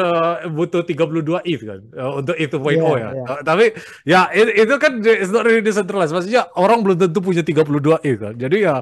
butuh 0.53 0.85
32 0.85 1.41
ETH 1.49 1.63
kan 1.65 1.81
uh, 1.97 2.21
untuk 2.21 2.37
itu 2.37 2.57
2.0 2.61 2.69
yeah, 2.69 2.77
ya. 2.79 2.97
Yeah. 3.01 3.13
Uh, 3.27 3.41
tapi 3.43 3.65
ya 4.05 4.21
itu, 4.37 4.51
itu 4.69 4.75
kan 4.77 4.93
it's 5.01 5.33
not 5.33 5.49
really 5.49 5.65
decentralized 5.65 6.12
maksudnya 6.15 6.43
orang 6.61 6.79
belum 6.85 6.97
tentu 7.03 7.19
punya 7.25 7.43
32 7.43 7.99
ETH 8.05 8.21
kan. 8.21 8.35
Jadi 8.37 8.57
ya 8.67 8.75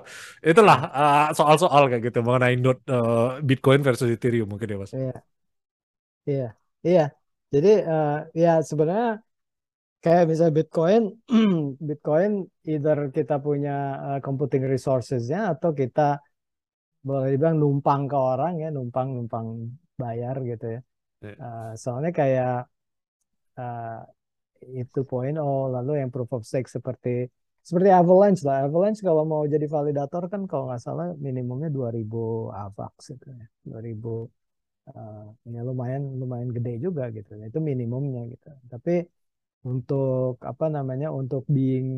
itulah 0.43 0.79
uh, 0.91 1.27
soal-soal 1.39 1.83
kayak 1.91 2.03
gitu 2.11 2.19
mengenai 2.27 2.55
node 2.59 2.83
uh, 2.91 3.39
Bitcoin 3.41 3.81
versus 3.87 4.11
Ethereum 4.11 4.51
mungkin 4.51 4.69
ya 4.69 4.77
Mas. 4.83 4.93
Iya. 4.93 5.17
Iya. 6.27 6.49
Iya. 6.85 7.05
Jadi 7.51 7.73
uh, 7.83 8.19
ya 8.35 8.63
sebenarnya 8.63 9.23
kayak 10.05 10.25
misalnya 10.29 10.55
Bitcoin, 10.59 11.03
Bitcoin 11.89 12.33
either 12.65 12.99
kita 13.13 13.37
punya 13.39 13.77
uh, 14.01 14.19
computing 14.25 14.65
resources-nya 14.65 15.55
atau 15.55 15.71
kita 15.77 16.19
boleh 17.01 17.33
dibilang 17.33 17.57
numpang 17.57 18.09
ke 18.09 18.17
orang 18.17 18.61
ya, 18.61 18.69
numpang 18.69 19.09
numpang 19.17 19.47
bayar 19.97 20.37
gitu 20.45 20.67
ya. 20.77 20.81
Uh, 21.21 21.77
soalnya 21.77 22.13
kayak 22.17 22.65
uh, 23.61 24.01
itu 24.61 25.01
point 25.11 25.37
oh 25.41 25.73
lalu 25.75 25.91
yang 26.01 26.11
proof 26.15 26.31
of 26.37 26.43
stake 26.45 26.69
seperti 26.69 27.29
seperti 27.61 27.89
Avalanche 27.93 28.43
lah. 28.49 28.67
Avalanche 28.67 29.01
kalau 29.05 29.23
mau 29.29 29.43
jadi 29.45 29.67
validator 29.69 30.23
kan 30.33 30.43
kalau 30.51 30.69
nggak 30.69 30.81
salah 30.81 31.13
minimumnya 31.21 31.69
2000 31.69 32.51
AVAX 32.65 32.95
gitu 33.13 33.27
ya. 33.31 33.47
2000 33.69 34.27
uh, 34.91 35.27
ya 35.55 35.61
lumayan 35.69 36.03
lumayan 36.21 36.49
gede 36.57 36.73
juga 36.81 37.13
gitu. 37.13 37.31
Itu 37.37 37.61
minimumnya 37.61 38.27
gitu. 38.33 38.49
Tapi 38.73 39.05
untuk 39.69 40.41
apa 40.41 40.67
namanya 40.73 41.13
untuk 41.13 41.45
being 41.45 41.89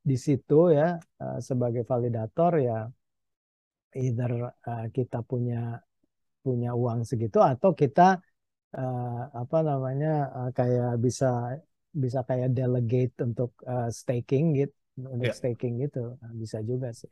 di 0.00 0.16
situ 0.16 0.72
ya 0.72 0.96
uh, 0.96 1.38
sebagai 1.42 1.82
validator 1.84 2.52
ya 2.62 2.78
either 3.98 4.30
uh, 4.70 4.86
kita 4.94 5.20
punya 5.26 5.82
punya 6.40 6.72
uang 6.72 7.04
segitu 7.04 7.42
atau 7.42 7.74
kita 7.74 8.16
uh, 8.78 9.22
apa 9.42 9.58
namanya 9.60 10.08
uh, 10.30 10.50
kayak 10.54 10.96
bisa 11.02 11.58
bisa 11.90 12.22
kayak 12.22 12.54
delegate 12.54 13.14
untuk 13.22 13.54
uh, 13.66 13.90
staking 13.90 14.54
gitu 14.54 14.74
untuk 15.10 15.30
yeah. 15.30 15.36
staking 15.36 15.82
gitu 15.82 16.14
bisa 16.34 16.62
juga 16.62 16.94
sih 16.94 17.10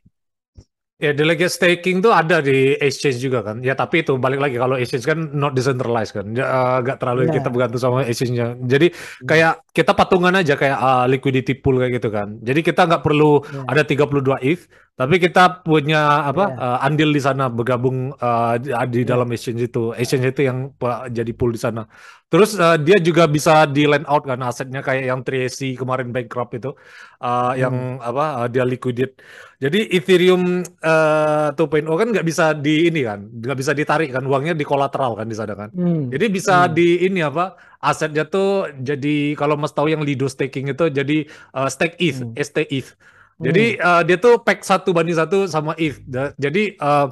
Ya 0.98 1.14
delegate 1.14 1.54
staking 1.54 2.02
tuh 2.02 2.10
ada 2.10 2.42
di 2.42 2.74
exchange 2.74 3.22
juga 3.22 3.46
kan. 3.46 3.62
Ya 3.62 3.78
tapi 3.78 4.02
itu 4.02 4.18
balik 4.18 4.42
lagi 4.42 4.58
kalau 4.58 4.74
exchange 4.74 5.06
kan 5.06 5.30
not 5.30 5.54
decentralized 5.54 6.10
kan. 6.10 6.34
Ya, 6.34 6.42
uh, 6.42 6.82
gak 6.82 6.98
terlalu 6.98 7.30
yeah. 7.30 7.38
kita 7.38 7.48
bergantung 7.54 7.78
sama 7.78 8.02
exchange-nya. 8.02 8.58
Jadi 8.66 8.90
hmm. 8.90 9.30
kayak 9.30 9.62
kita 9.70 9.94
patungan 9.94 10.34
aja 10.34 10.58
kayak 10.58 10.74
uh, 10.74 11.06
liquidity 11.06 11.54
pool 11.54 11.78
kayak 11.78 12.02
gitu 12.02 12.10
kan. 12.10 12.42
Jadi 12.42 12.66
kita 12.66 12.90
nggak 12.90 13.06
perlu 13.06 13.46
yeah. 13.46 13.70
ada 13.70 13.86
32 13.86 14.42
ETH 14.42 14.62
tapi 14.98 15.22
kita 15.22 15.62
punya 15.62 16.26
apa 16.26 16.44
yeah. 16.50 16.66
uh, 16.66 16.78
andil 16.82 17.14
di 17.14 17.22
sana 17.22 17.46
bergabung 17.46 18.10
uh, 18.18 18.58
di, 18.58 18.74
yeah. 18.74 19.06
dalam 19.06 19.30
exchange 19.30 19.70
itu. 19.70 19.94
Exchange 19.94 20.34
itu 20.34 20.50
yang 20.50 20.74
jadi 21.14 21.30
pool 21.30 21.54
di 21.54 21.62
sana. 21.62 21.86
Terus 22.28 22.60
uh, 22.60 22.76
dia 22.76 23.00
juga 23.00 23.24
bisa 23.24 23.64
di 23.64 23.88
lend 23.88 24.04
out 24.04 24.28
kan 24.28 24.36
asetnya 24.44 24.84
kayak 24.84 25.04
yang 25.08 25.20
3AC 25.24 25.80
kemarin 25.80 26.12
bankrupt 26.12 26.52
itu 26.60 26.76
uh, 27.24 27.24
hmm. 27.24 27.52
yang 27.56 27.74
apa 28.04 28.24
uh, 28.44 28.48
dia 28.52 28.68
liquidate. 28.68 29.16
Jadi 29.56 29.88
Ethereum 29.96 30.60
uh, 30.84 31.48
2.0 31.56 31.88
kan 31.88 32.08
nggak 32.12 32.26
bisa 32.28 32.52
di 32.52 32.92
ini 32.92 33.08
kan, 33.08 33.24
nggak 33.32 33.56
bisa 33.56 33.72
ditarik 33.72 34.12
kan 34.12 34.28
uangnya 34.28 34.52
di 34.52 34.62
kolateral 34.68 35.16
kan 35.16 35.24
di 35.24 35.36
sana 35.40 35.56
kan. 35.56 35.72
Hmm. 35.72 36.12
Jadi 36.12 36.26
bisa 36.28 36.68
hmm. 36.68 36.72
di 36.76 36.88
ini 37.08 37.24
apa 37.24 37.56
asetnya 37.80 38.28
tuh 38.28 38.76
jadi 38.76 39.32
kalau 39.32 39.56
mas 39.56 39.72
tahu 39.72 39.88
yang 39.88 40.04
Lido 40.04 40.28
staking 40.28 40.68
itu 40.68 40.92
jadi 40.92 41.24
uh, 41.56 41.72
stake 41.72 41.96
ETH, 41.96 42.28
hmm. 42.28 42.36
ST 42.36 42.56
ETH. 42.68 42.92
Jadi 43.38 43.78
uh, 43.78 44.02
dia 44.02 44.18
tuh 44.18 44.42
pack 44.42 44.66
satu 44.66 44.90
banding 44.90 45.14
satu 45.14 45.46
sama 45.46 45.70
if. 45.78 46.02
Jadi 46.36 46.74
uh, 46.82 47.06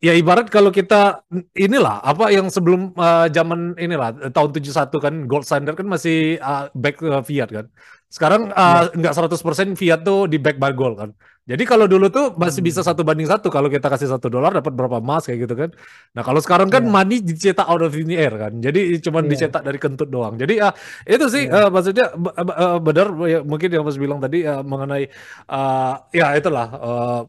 ya 0.00 0.16
ibarat 0.16 0.48
kalau 0.48 0.72
kita 0.72 1.20
inilah 1.52 2.00
apa 2.00 2.32
yang 2.32 2.48
sebelum 2.48 2.96
uh, 2.96 3.28
zaman 3.28 3.76
inilah 3.76 4.32
tahun 4.32 4.50
71 4.56 4.96
kan 5.04 5.14
gold 5.28 5.44
standard 5.44 5.76
kan 5.76 5.84
masih 5.84 6.40
uh, 6.40 6.72
back 6.72 6.96
uh, 7.04 7.20
fiat 7.20 7.52
kan. 7.52 7.68
Sekarang 8.10 8.50
uh, 8.50 8.90
yeah. 8.90 8.96
nggak 8.96 9.14
100% 9.14 9.78
fiat 9.78 10.00
tuh 10.02 10.26
di 10.26 10.40
back 10.40 10.58
by 10.58 10.74
gold 10.74 10.98
kan. 10.98 11.12
Jadi 11.46 11.62
kalau 11.66 11.86
dulu 11.86 12.10
tuh 12.10 12.32
masih 12.34 12.64
bisa 12.64 12.80
hmm. 12.80 12.88
satu 12.90 13.02
banding 13.02 13.28
satu 13.28 13.50
kalau 13.52 13.68
kita 13.70 13.90
kasih 13.90 14.08
satu 14.10 14.30
dolar 14.32 14.50
dapat 14.50 14.72
berapa 14.72 14.98
emas 14.98 15.28
kayak 15.28 15.46
gitu 15.46 15.54
kan. 15.54 15.70
Nah 16.16 16.22
kalau 16.24 16.40
sekarang 16.40 16.72
kan 16.72 16.82
yeah. 16.82 16.90
money 16.90 17.20
dicetak 17.20 17.68
out 17.68 17.84
of 17.84 17.92
the 17.92 18.16
air 18.16 18.32
kan. 18.34 18.56
Jadi 18.56 18.98
cuma 19.04 19.20
yeah. 19.20 19.30
dicetak 19.30 19.62
dari 19.62 19.78
kentut 19.78 20.08
doang. 20.08 20.40
Jadi 20.40 20.58
uh, 20.64 20.72
itu 21.04 21.26
sih 21.28 21.44
yeah. 21.44 21.66
uh, 21.66 21.70
maksudnya 21.70 22.10
uh, 22.16 22.80
benar 22.80 23.12
ya, 23.28 23.44
mungkin 23.44 23.68
yang 23.68 23.84
Mas 23.84 24.00
bilang 24.00 24.18
tadi 24.18 24.48
uh, 24.48 24.64
mengenai 24.64 25.12
uh, 25.52 25.94
ya 26.10 26.34
itulah 26.40 26.66
uh, 26.72 27.20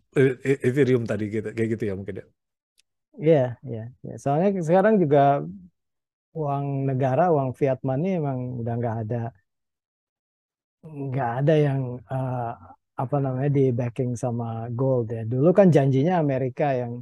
Ethereum 0.65 1.03
tadi 1.03 1.27
gitu 1.27 1.51
kayak 1.51 1.69
gitu 1.75 1.83
ya 1.91 1.95
mungkin 1.99 2.23
ya. 2.23 2.25
Iya, 3.19 3.35
iya, 3.67 3.79
ya. 4.07 4.13
Soalnya 4.23 4.47
sekarang 4.67 4.95
juga 5.03 5.19
uang 6.39 6.65
negara, 6.89 7.23
uang 7.35 7.49
fiat 7.59 7.79
money 7.87 8.07
emang 8.19 8.39
udah 8.61 8.73
nggak 8.79 8.95
ada 9.03 9.17
nggak 11.05 11.29
ada 11.39 11.53
yang 11.67 11.81
uh, 12.13 12.51
apa 13.01 13.15
namanya 13.23 13.49
di 13.57 13.63
backing 13.79 14.11
sama 14.23 14.45
gold 14.79 15.05
ya. 15.15 15.21
Dulu 15.31 15.49
kan 15.57 15.67
janjinya 15.75 16.13
Amerika 16.23 16.65
yang 16.81 16.93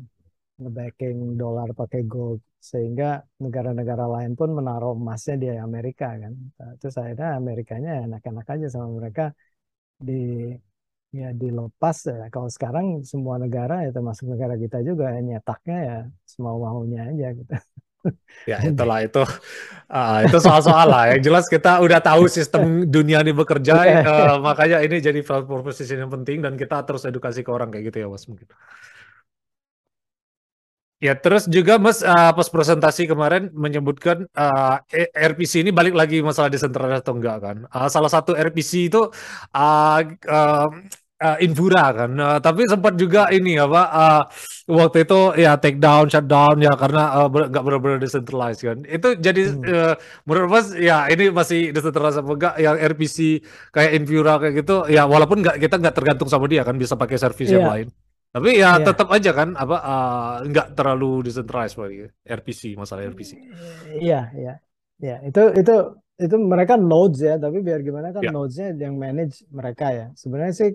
nge-backing 0.61 1.17
dolar 1.41 1.69
pakai 1.79 2.01
gold 2.13 2.39
sehingga 2.71 3.05
negara-negara 3.43 4.05
lain 4.15 4.33
pun 4.39 4.49
menaruh 4.59 4.93
emasnya 4.99 5.35
di 5.43 5.47
Amerika 5.67 6.05
kan. 6.23 6.33
Nah, 6.59 6.71
terus 6.79 6.95
akhirnya 7.01 7.27
Amerikanya 7.41 7.91
enak-enak 8.07 8.47
aja 8.55 8.67
sama 8.73 8.89
mereka 8.99 9.23
di 10.07 10.13
ya 11.09 11.33
dilepas 11.33 11.97
ya. 12.05 12.29
Kalau 12.29 12.49
sekarang 12.49 13.01
semua 13.05 13.41
negara 13.41 13.85
ya 13.85 13.91
termasuk 13.93 14.29
negara 14.29 14.55
kita 14.55 14.81
juga 14.85 15.13
ya, 15.13 15.19
nyetaknya 15.21 15.77
ya 15.81 15.97
semau 16.25 16.61
maunya 16.61 17.09
aja 17.09 17.27
gitu. 17.33 17.53
Ya 18.47 18.57
itulah 18.69 19.03
itu 19.03 19.23
uh, 19.91 20.19
itu 20.23 20.37
soal-soal 20.39 20.87
lah. 20.87 21.03
Yang 21.11 21.21
jelas 21.27 21.45
kita 21.51 21.83
udah 21.83 21.99
tahu 21.99 22.29
sistem 22.31 22.87
dunia 22.87 23.19
ini 23.25 23.35
bekerja, 23.35 23.73
uh, 23.75 24.37
makanya 24.47 24.79
ini 24.85 25.03
jadi 25.03 25.19
proposition 25.25 26.07
yang 26.07 26.11
penting 26.13 26.39
dan 26.39 26.55
kita 26.55 26.85
terus 26.87 27.03
edukasi 27.03 27.43
ke 27.43 27.51
orang 27.51 27.73
kayak 27.73 27.91
gitu 27.91 28.05
ya 28.05 28.07
mas 28.07 28.23
mungkin. 28.29 28.47
Ya 30.99 31.15
terus 31.15 31.47
juga 31.47 31.79
mas 31.79 32.03
uh, 32.03 32.35
pas 32.35 32.47
presentasi 32.51 33.07
kemarin 33.07 33.47
menyebutkan 33.55 34.27
uh, 34.35 34.83
RPC 35.15 35.63
ini 35.63 35.71
balik 35.71 35.95
lagi 35.95 36.19
masalah 36.19 36.51
desentralisasi 36.51 36.99
atau 37.07 37.15
enggak 37.15 37.37
kan? 37.39 37.57
Uh, 37.71 37.87
salah 37.87 38.11
satu 38.11 38.35
RPC 38.35 38.91
itu 38.91 39.07
uh, 39.55 39.99
uh, 40.27 40.67
uh, 41.23 41.37
Invura 41.39 41.95
kan. 41.95 42.11
Uh, 42.19 42.39
tapi 42.43 42.67
sempat 42.67 42.99
juga 42.99 43.31
ini 43.31 43.55
apa 43.55 43.81
uh, 43.95 44.21
waktu 44.67 45.07
itu 45.07 45.39
ya 45.39 45.55
take 45.55 45.79
down, 45.79 46.11
shutdown 46.11 46.59
ya 46.59 46.75
karena 46.75 47.31
nggak 47.31 47.61
uh, 47.63 47.65
benar-benar 47.65 47.99
decentralized 48.03 48.59
kan. 48.59 48.83
Itu 48.83 49.15
jadi 49.15 49.55
hmm. 49.55 49.63
uh, 49.71 49.95
menurut 50.27 50.49
Mas 50.51 50.67
ya 50.75 51.07
ini 51.07 51.31
masih 51.31 51.71
decentralized 51.71 52.19
apa 52.19 52.31
enggak 52.35 52.53
yang 52.59 52.75
RPC 52.75 53.39
kayak 53.71 53.91
Invura 53.95 54.35
kayak 54.35 54.67
gitu 54.67 54.83
ya 54.91 55.07
walaupun 55.07 55.47
nggak 55.47 55.63
kita 55.63 55.79
nggak 55.79 55.95
tergantung 55.95 56.27
sama 56.27 56.43
dia 56.51 56.67
kan 56.67 56.75
bisa 56.75 56.99
pakai 56.99 57.15
service 57.15 57.47
yeah. 57.47 57.63
yang 57.63 57.67
iya. 57.67 57.73
lain. 57.87 58.08
Tapi 58.29 58.61
ya 58.61 58.77
yeah. 58.77 58.85
tetap 58.85 59.09
aja 59.09 59.31
kan 59.33 59.57
apa 59.57 59.77
uh, 59.81 60.33
nggak 60.45 60.77
terlalu 60.77 61.25
decentralized 61.25 61.77
bagi 61.77 62.05
RPC 62.25 62.77
masalah 62.77 63.09
RPC. 63.09 63.31
Iya, 63.97 64.29
iya. 64.37 64.53
Ya, 64.99 65.17
itu 65.23 65.41
itu 65.55 65.75
itu 66.19 66.35
mereka 66.35 66.75
nodes 66.75 67.23
ya, 67.23 67.39
tapi 67.39 67.63
biar 67.63 67.81
gimana 67.81 68.11
kan 68.13 68.21
yeah. 68.21 68.33
nodesnya 68.35 68.75
yang 68.77 68.99
manage 68.99 69.41
mereka 69.49 69.89
ya. 69.89 70.07
Sebenarnya 70.13 70.53
sih 70.53 70.71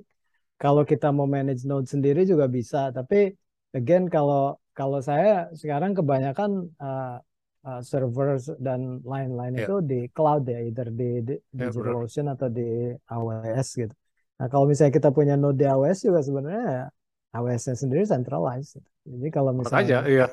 kalau 0.58 0.82
kita 0.86 1.10
mau 1.10 1.26
manage 1.26 1.66
node 1.66 1.90
sendiri 1.90 2.22
juga 2.24 2.46
bisa 2.46 2.94
tapi 2.94 3.34
again 3.74 4.06
kalau 4.06 4.56
kalau 4.74 5.02
saya 5.02 5.50
sekarang 5.54 5.94
kebanyakan 5.94 6.70
uh, 6.78 7.18
uh, 7.66 7.80
servers 7.82 8.50
dan 8.62 9.02
lain-lain 9.02 9.58
yeah. 9.58 9.66
itu 9.66 9.74
di 9.82 10.00
cloud 10.14 10.46
ya 10.46 10.62
either 10.62 10.88
di, 10.90 11.10
di 11.22 11.34
yeah, 11.54 11.70
DigitalOcean 11.70 12.26
atau 12.30 12.48
di 12.50 12.94
AWS 13.10 13.68
gitu 13.76 13.94
nah 14.34 14.50
kalau 14.50 14.66
misalnya 14.66 14.94
kita 14.94 15.14
punya 15.14 15.38
node 15.38 15.62
di 15.62 15.66
AWS 15.66 16.10
juga 16.10 16.20
sebenarnya 16.22 16.90
AWS-nya 17.34 17.74
sendiri 17.74 18.06
centralized 18.06 18.78
jadi 19.04 19.28
kalau 19.28 19.52
misalnya 19.52 19.82
aja, 19.82 19.98
iya 20.08 20.26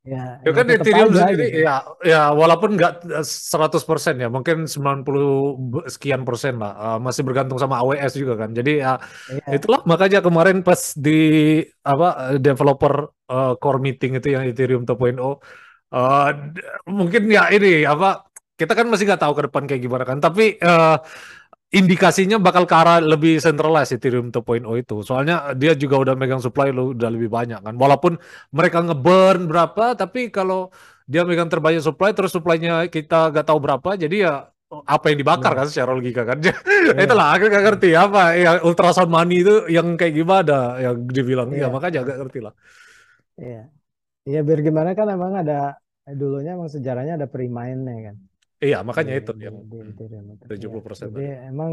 Ya, 0.00 0.40
ya 0.40 0.52
kan 0.56 0.64
Ethereum 0.64 1.12
sendiri 1.12 1.60
gitu. 1.60 1.60
ya 1.60 1.84
ya 2.00 2.32
walaupun 2.32 2.72
nggak 2.72 3.20
100% 3.20 4.16
ya 4.16 4.32
mungkin 4.32 4.64
90 4.64 5.04
sekian 5.92 6.24
persen 6.24 6.56
lah 6.56 6.72
uh, 6.72 6.98
masih 7.04 7.20
bergantung 7.20 7.60
sama 7.60 7.84
AWS 7.84 8.16
juga 8.16 8.40
kan. 8.40 8.56
Jadi 8.56 8.80
ya, 8.80 8.96
ya. 9.28 9.60
itulah 9.60 9.84
makanya 9.84 10.24
kemarin 10.24 10.64
pas 10.64 10.96
di 10.96 11.60
apa 11.84 12.40
developer 12.40 13.12
uh, 13.28 13.52
core 13.60 13.84
meeting 13.84 14.16
itu 14.16 14.32
yang 14.32 14.48
Ethereum 14.48 14.88
2.0 14.88 15.20
uh, 15.20 15.36
mungkin 16.88 17.22
ya 17.28 17.52
ini 17.52 17.84
apa 17.84 18.24
kita 18.56 18.72
kan 18.72 18.88
masih 18.88 19.04
nggak 19.04 19.20
tahu 19.20 19.36
ke 19.36 19.42
depan 19.52 19.68
kayak 19.68 19.84
gimana 19.84 20.04
kan. 20.08 20.16
Tapi 20.16 20.56
uh, 20.64 20.96
indikasinya 21.70 22.42
bakal 22.42 22.66
ke 22.66 22.74
arah 22.74 22.98
lebih 22.98 23.38
centralized 23.38 23.94
Ethereum 23.94 24.34
2.0 24.34 24.66
itu. 24.82 24.96
Soalnya 25.06 25.54
dia 25.54 25.78
juga 25.78 26.02
udah 26.02 26.14
megang 26.18 26.42
supply 26.42 26.74
lo 26.74 26.90
udah 26.90 27.10
lebih 27.10 27.30
banyak 27.30 27.62
kan. 27.62 27.74
Walaupun 27.78 28.18
mereka 28.50 28.82
ngeburn 28.82 29.46
berapa, 29.46 29.94
tapi 29.94 30.34
kalau 30.34 30.74
dia 31.06 31.22
megang 31.22 31.46
terbanyak 31.46 31.82
supply, 31.82 32.10
terus 32.10 32.34
supply-nya 32.34 32.90
kita 32.90 33.30
gak 33.30 33.46
tahu 33.46 33.58
berapa, 33.62 33.94
jadi 33.94 34.16
ya 34.18 34.34
apa 34.70 35.10
yang 35.10 35.18
dibakar 35.18 35.52
kan 35.54 35.66
secara 35.66 35.90
logika 35.94 36.22
kan. 36.22 36.38
yeah. 36.46 36.94
Itulah 36.94 37.34
aku 37.34 37.50
gak 37.50 37.64
ngerti 37.66 37.90
apa 37.94 38.38
ya 38.38 38.50
ultrasound 38.62 39.10
money 39.10 39.42
itu 39.42 39.66
yang 39.70 39.94
kayak 39.98 40.14
gimana 40.14 40.78
yang 40.78 41.06
dibilang. 41.06 41.50
Yeah. 41.54 41.70
Ya 41.70 41.74
makanya 41.74 41.98
agak 42.06 42.16
ngerti 42.26 42.38
lah. 42.42 42.54
Iya. 43.38 43.50
Yeah. 43.50 43.64
Iya 44.20 44.40
biar 44.44 44.60
gimana 44.60 44.92
kan 44.92 45.08
emang 45.08 45.32
ada 45.32 45.80
dulunya 46.06 46.54
emang 46.54 46.70
sejarahnya 46.70 47.18
ada 47.18 47.26
pre-mine-nya 47.26 48.12
kan. 48.12 48.16
Iya, 48.60 48.78
makanya 48.84 49.14
di, 49.16 49.20
itu 49.24 49.32
yang 49.40 49.56
di, 49.72 49.78
di, 49.96 50.04
70 50.52 50.82
persen. 50.84 51.06
Jadi 51.16 51.26
emang 51.48 51.72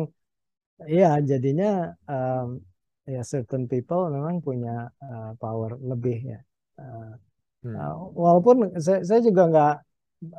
Iya, 0.85 1.07
jadinya 1.25 1.89
um, 2.05 2.61
ya 3.09 3.21
certain 3.25 3.65
people 3.65 4.13
memang 4.13 4.35
punya 4.45 4.93
uh, 5.01 5.33
power 5.41 5.71
lebih 5.81 6.17
ya. 6.33 6.39
Uh, 6.77 7.17
Hmm. 7.65 7.73
uh, 7.73 7.97
walaupun 8.13 8.77
saya, 8.77 9.01
saya 9.01 9.19
juga 9.25 9.49
nggak, 9.49 9.73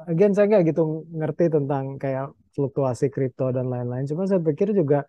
again 0.06 0.32
saya 0.38 0.46
nggak 0.46 0.64
gitu 0.70 1.02
ngerti 1.18 1.44
tentang 1.50 1.84
kayak 1.98 2.30
fluktuasi 2.54 3.10
kripto 3.10 3.50
dan 3.50 3.66
lain-lain. 3.66 4.06
Cuma 4.06 4.22
saya 4.30 4.38
pikir 4.38 4.70
juga 4.70 5.02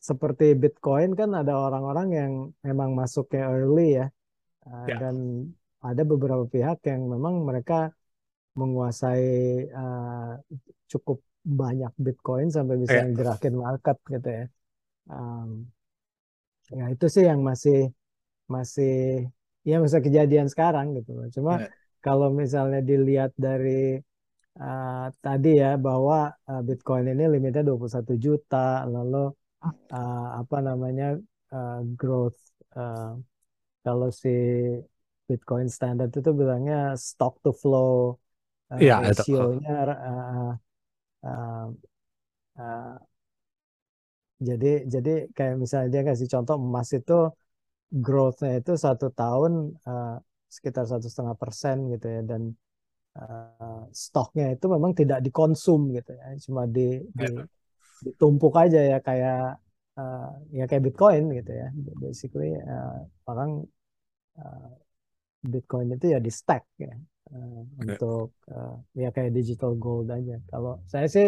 seperti 0.00 0.56
Bitcoin 0.56 1.12
kan 1.12 1.30
ada 1.36 1.52
orang-orang 1.60 2.08
yang 2.08 2.32
memang 2.64 2.96
masuknya 2.96 3.52
early 3.52 4.00
ya, 4.00 4.06
Uh, 4.66 4.90
Ya, 4.90 4.98
dan 4.98 5.16
ada 5.78 6.02
beberapa 6.02 6.42
pihak 6.50 6.82
yang 6.90 7.06
memang 7.06 7.46
mereka 7.46 7.94
menguasai 8.56 9.28
uh, 9.70 10.40
cukup 10.88 11.20
banyak 11.46 11.92
Bitcoin 11.94 12.50
sampai 12.50 12.74
bisa 12.82 13.06
ya, 13.06 13.12
gerakin 13.14 13.54
market 13.54 13.96
gitu 14.10 14.28
ya. 14.28 14.44
Um, 15.06 15.70
ya 16.74 16.90
itu 16.90 17.06
sih 17.06 17.24
yang 17.30 17.46
masih 17.46 17.94
masih 18.50 19.28
ya 19.62 19.78
masa 19.78 20.02
kejadian 20.02 20.50
sekarang 20.50 20.98
gitu. 20.98 21.14
Cuma 21.38 21.62
ya, 21.62 21.70
kalau 22.02 22.34
misalnya 22.34 22.82
dilihat 22.82 23.30
dari 23.38 24.00
uh, 24.58 25.06
tadi 25.22 25.62
ya 25.62 25.78
bahwa 25.78 26.34
uh, 26.50 26.62
Bitcoin 26.66 27.06
ini 27.12 27.30
limitnya 27.30 27.62
21 27.62 28.18
juta, 28.18 28.82
lalu 28.88 29.30
uh, 29.62 30.26
apa 30.40 30.56
namanya 30.58 31.14
uh, 31.54 31.80
growth 31.94 32.38
uh, 32.74 33.14
kalau 33.86 34.10
si 34.10 34.34
Bitcoin 35.26 35.70
standard 35.70 36.10
itu 36.10 36.30
bilangnya 36.34 36.94
stock 36.98 37.38
to 37.42 37.50
flow 37.54 38.18
uh, 38.72 38.80
ya 38.80 38.96
itu. 39.10 39.34
ratio-nya 39.34 39.74
uh, 39.86 40.52
uh, 41.26 41.66
uh, 42.58 42.96
jadi 44.36 44.84
jadi 44.84 45.10
kayak 45.32 45.54
misalnya 45.56 45.88
dia 45.94 46.02
kasih 46.04 46.28
contoh 46.28 46.56
emas 46.60 46.88
itu 46.92 47.32
growth-nya 47.88 48.60
itu 48.60 48.72
satu 48.76 49.08
tahun 49.14 49.52
uh, 49.86 50.20
sekitar 50.50 50.84
satu 50.84 51.06
setengah 51.08 51.36
persen 51.38 51.88
gitu 51.92 52.06
ya 52.06 52.20
dan 52.26 52.42
uh, 53.16 53.88
stoknya 53.94 54.52
itu 54.52 54.66
memang 54.68 54.92
tidak 54.92 55.24
dikonsum 55.24 55.80
gitu 55.96 56.12
ya 56.12 56.26
cuma 56.44 56.68
di, 56.68 57.00
di 57.16 57.26
Ya, 57.26 57.44
ditumpuk 58.04 58.52
aja 58.60 58.80
ya 58.92 58.98
kayak 59.00 59.56
uh, 59.96 60.30
ya 60.52 60.64
kayak 60.68 60.84
Bitcoin 60.84 61.32
gitu 61.32 61.48
ya 61.48 61.72
basically 61.96 62.52
uh, 62.60 63.00
orang 63.24 63.64
uh, 64.36 64.70
Bitcoin 65.40 65.96
itu 65.96 66.12
ya 66.12 66.18
di 66.20 66.28
stack 66.28 66.64
ya 66.76 66.92
uh, 67.34 67.60
untuk 67.82 68.26
uh, 68.52 68.74
ya 69.02 69.08
kayak 69.14 69.32
digital 69.38 69.72
gold 69.82 70.06
aja 70.16 70.36
kalau 70.50 70.72
saya 70.92 71.06
sih 71.14 71.26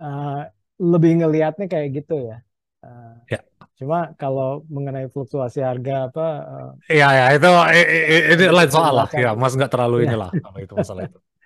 uh, 0.00 0.42
lebih 0.78 1.10
ngelihatnya 1.22 1.66
kayak 1.70 1.88
gitu 2.02 2.16
ya 2.30 2.38
Uh, 2.78 3.18
Ya. 3.26 3.42
Cuma 3.74 4.14
kalau 4.14 4.62
mengenai 4.70 5.10
fluktuasi 5.10 5.58
harga 5.66 6.06
apa 6.06 6.26
uh, 6.46 6.70
Iya 6.86 7.08
ya 7.10 7.24
itu 7.34 7.48
ini 7.74 8.16
itu 8.38 8.42
lain 8.54 8.70
soal 8.70 8.94
lah 8.94 9.10
ya 9.10 9.34
Mas 9.34 9.58
nggak 9.58 9.66
terlalu 9.74 10.06
Ya. 10.06 10.14
inilah 10.14 10.30
kalau 10.30 10.58
itu 10.62 10.74
masalah 10.78 11.10
itu. 11.10 11.18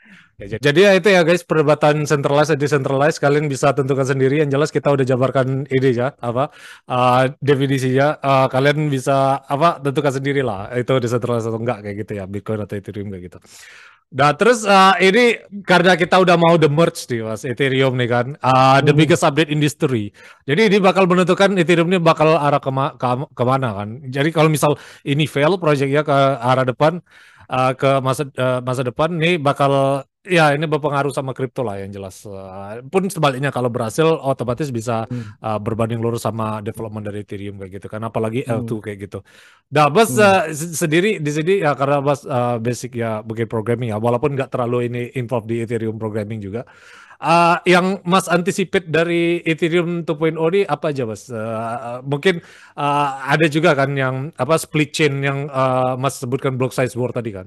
Ya, 0.43 0.59
jadi 0.59 0.81
ya 0.87 0.93
itu 0.99 1.09
ya 1.15 1.23
guys 1.23 1.47
perdebatan 1.47 2.03
centralized 2.03 2.51
dan 2.51 2.59
decentralized 2.59 3.23
kalian 3.23 3.47
bisa 3.47 3.71
tentukan 3.79 4.03
sendiri 4.03 4.43
yang 4.43 4.51
jelas 4.51 4.75
kita 4.75 4.91
udah 4.91 5.07
jabarkan 5.07 5.71
ini 5.71 5.89
ya 5.95 6.19
apa 6.19 6.51
uh, 6.91 7.31
definisinya 7.39 8.19
Uh, 8.23 8.47
kalian 8.51 8.91
bisa 8.91 9.39
apa 9.47 9.79
tentukan 9.83 10.13
sendiri 10.19 10.41
lah 10.43 10.71
itu 10.75 10.93
decentralized 10.99 11.47
atau 11.47 11.61
enggak 11.63 11.79
kayak 11.87 11.97
gitu 12.03 12.13
ya 12.19 12.25
Bitcoin 12.27 12.59
atau 12.65 12.75
Ethereum 12.79 13.09
kayak 13.13 13.23
gitu. 13.31 13.39
Nah 14.13 14.31
terus 14.37 14.69
uh, 14.69 14.93
ini 15.01 15.41
karena 15.65 15.97
kita 15.97 16.21
udah 16.21 16.37
mau 16.37 16.55
the 16.61 16.69
merge 16.69 17.09
nih 17.09 17.25
mas 17.25 17.43
Ethereum 17.49 17.97
nih 17.97 18.09
kan 18.13 18.27
uh, 18.45 18.79
the 18.85 18.93
Mhm. 18.93 18.99
biggest 19.01 19.25
update 19.25 19.49
industry. 19.49 20.13
Jadi 20.45 20.61
ini 20.69 20.77
bakal 20.85 21.09
menentukan 21.09 21.57
Ethereum 21.57 21.89
ini 21.89 21.97
bakal 22.03 22.37
arah 22.37 22.61
kema 22.61 22.93
ke 23.01 23.07
ke 23.33 23.43
mana 23.49 23.69
kan. 23.79 23.89
Jadi 24.13 24.29
kalau 24.37 24.49
misal 24.53 24.77
ini 25.09 25.25
fail 25.25 25.57
proyeknya 25.57 26.03
ke 26.05 26.13
arah 26.41 26.65
depan 26.69 27.01
uh, 27.49 27.73
ke 27.73 27.91
masa 28.05 28.23
uh, 28.37 28.61
masa 28.61 28.83
depan 28.85 29.11
nih 29.17 29.41
bakal 29.41 30.05
ya 30.23 30.55
ini 30.55 30.71
berpengaruh 30.71 31.11
sama 31.11 31.35
kripto 31.35 31.67
lah 31.67 31.83
yang 31.83 31.91
jelas. 31.91 32.23
Uh, 32.23 32.79
pun 32.87 33.07
sebaliknya 33.11 33.51
kalau 33.51 33.67
berhasil 33.69 34.07
otomatis 34.07 34.71
bisa 34.71 35.05
Hmm. 35.11 35.35
uh, 35.43 35.59
berbanding 35.59 35.99
lurus 35.99 36.23
sama 36.23 36.63
development 36.63 37.11
dari 37.11 37.27
Ethereum 37.27 37.59
kayak 37.59 37.83
gitu 37.83 37.87
kan. 37.91 38.01
Apalagi 38.07 38.47
Hmm. 38.47 38.63
L2 38.63 38.79
kayak 38.79 38.99
gitu. 39.11 39.19
Nah, 39.75 39.91
Bas 39.91 40.15
Hmm. 40.15 40.23
uh, 40.23 40.43
se- 40.55 40.79
sendiri 40.79 41.19
di 41.19 41.31
sini 41.35 41.55
ya 41.61 41.75
karena 41.75 41.99
Bas 41.99 42.23
uh, 42.23 42.63
basic 42.63 42.95
ya 42.95 43.21
bikin 43.21 43.51
programming 43.51 43.91
ya, 43.91 43.99
walaupun 43.99 44.39
nggak 44.39 44.51
terlalu 44.55 44.87
ini 44.87 45.03
involved 45.19 45.51
di 45.51 45.63
Ethereum 45.63 45.99
programming 45.99 46.39
juga. 46.39 46.63
Uh, 47.23 47.55
yang 47.71 48.03
Mas 48.03 48.27
anticipate 48.27 48.91
dari 48.91 49.39
Ethereum 49.47 50.03
2.0 50.03 50.35
ini 50.51 50.67
apa 50.67 50.91
aja, 50.91 51.07
Mas? 51.07 51.31
Uh, 51.31 52.03
mungkin 52.03 52.43
uh, 52.75 53.09
ada 53.31 53.47
juga 53.47 53.79
kan 53.79 53.95
yang 53.95 54.35
apa 54.35 54.59
split 54.59 54.91
chain 54.91 55.23
yang 55.23 55.47
uh, 55.47 55.95
Mas 55.95 56.19
sebutkan 56.19 56.59
block 56.59 56.75
size 56.75 56.99
war 56.99 57.15
tadi 57.15 57.31
kan. 57.31 57.47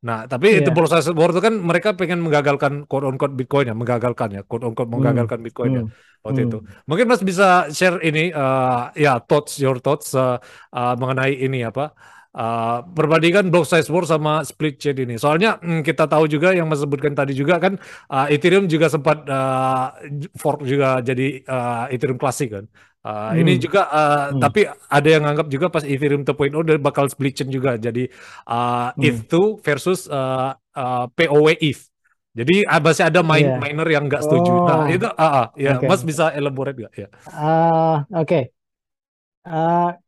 Nah, 0.00 0.24
tapi 0.24 0.64
itu 0.64 0.68
Iya. 0.68 0.72
block 0.72 0.88
size 0.88 1.12
war 1.12 1.28
itu 1.28 1.40
kan 1.44 1.54
mereka 1.60 1.92
pengen 1.92 2.24
menggagalkan 2.24 2.88
quote 2.88 3.04
on 3.04 3.20
quote 3.20 3.36
Bitcoin 3.36 3.68
ya, 3.68 3.74
menggagalkan 3.76 4.28
ya, 4.32 4.40
quote 4.48 4.64
on 4.64 4.72
quote 4.72 4.88
Hmm. 4.96 4.96
menggagalkan 4.96 5.38
Bitcoin 5.44 5.72
ya 5.76 5.82
Hmm. 5.84 5.92
waktu 6.24 6.40
itu. 6.48 6.56
Hmm. 6.64 6.88
Mungkin 6.88 7.04
Mas 7.04 7.20
bisa 7.20 7.68
share 7.68 8.00
ini 8.00 8.32
uh, 8.32 8.88
ya 8.96 9.20
thoughts 9.20 9.60
your 9.60 9.76
thoughts 9.76 10.16
uh, 10.16 10.40
uh, 10.72 10.94
mengenai 10.96 11.36
ini 11.44 11.64
apa 11.68 11.92
uh, 12.32 12.80
perbandingan 12.96 13.52
block 13.52 13.68
size 13.68 13.88
war 13.92 14.04
sama 14.08 14.40
split 14.48 14.80
chain 14.80 14.96
ini. 15.04 15.20
Soalnya 15.20 15.60
mm, 15.60 15.84
kita 15.84 16.08
tahu 16.08 16.24
juga 16.32 16.56
yang 16.56 16.64
Mas 16.64 16.80
sebutkan 16.80 17.12
tadi 17.12 17.36
juga 17.36 17.60
kan 17.60 17.76
uh, 18.08 18.26
Ethereum 18.32 18.64
juga 18.72 18.88
sempat 18.88 19.28
uh, 19.28 19.92
fork 20.36 20.64
juga 20.64 21.04
jadi 21.04 21.44
uh, 21.44 21.92
Ethereum 21.92 22.16
klasik 22.16 22.56
kan. 22.56 22.64
Uh, 23.00 23.32
Ini 23.40 23.56
Hmm. 23.56 23.64
juga 23.64 23.88
uh, 23.88 24.28
Hmm. 24.28 24.36
tapi 24.36 24.68
ada 24.68 25.08
yang 25.08 25.24
nganggap 25.24 25.48
juga 25.48 25.66
pas 25.72 25.80
Ethereum 25.88 26.20
2.0 26.20 26.60
dia 26.68 26.76
bakal 26.76 27.08
split 27.08 27.32
chain 27.32 27.48
juga 27.48 27.80
jadi 27.80 28.12
uh, 28.44 28.92
Hmm. 28.96 29.00
ETH2 29.00 29.56
versus 29.64 30.04
uh, 30.12 30.52
uh, 30.76 31.04
POW 31.16 31.48
ETH. 31.48 31.88
Jadi 32.36 32.62
uh, 32.68 32.80
masih 32.84 33.08
ada 33.08 33.20
main 33.24 33.48
Iya. 33.48 33.56
miner 33.56 33.88
yang 33.88 34.04
nggak 34.04 34.20
setuju. 34.28 34.60
Nah, 34.60 34.84
Oh, 34.84 34.92
itu 34.92 35.08
ah 35.16 35.32
ah, 35.40 35.46
ya 35.56 35.72
oke. 35.72 35.88
Mas 35.88 36.04
bisa 36.04 36.28
elaborate 36.36 36.76
nggak 36.76 36.94
ya? 37.00 37.08
Ah, 37.24 38.06
oke. 38.12 38.52
Ah, 39.44 39.98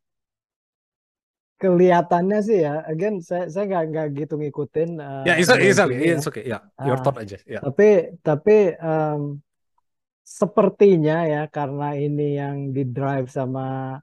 kelihatannya 1.61 2.37
sih 2.47 2.59
ya, 2.67 2.71
again 2.91 3.15
saya 3.29 3.45
saya 3.53 3.65
nggak 3.69 3.83
nggak 3.91 4.07
gitu 4.19 4.33
ngikutin 4.41 4.89
uh, 5.07 5.25
Ya, 5.25 5.39
it's, 5.39 5.49
it's 5.51 5.79
break 5.79 5.79
okay, 5.79 5.95
ini 5.95 6.05
ya. 6.15 6.19
it's 6.19 6.27
okay. 6.27 6.43
Ya, 6.49 6.59
your 6.83 6.97
Ah, 6.97 6.99
thought 6.99 7.19
aja. 7.23 7.39
Ya. 7.47 7.63
tapi 7.63 7.85
tapi 8.27 8.53
um, 8.89 9.21
sepertinya 10.43 11.17
ya 11.23 11.43
karena 11.47 11.95
ini 11.95 12.35
yang 12.35 12.57
di 12.75 12.83
drive 12.91 13.31
sama 13.31 13.95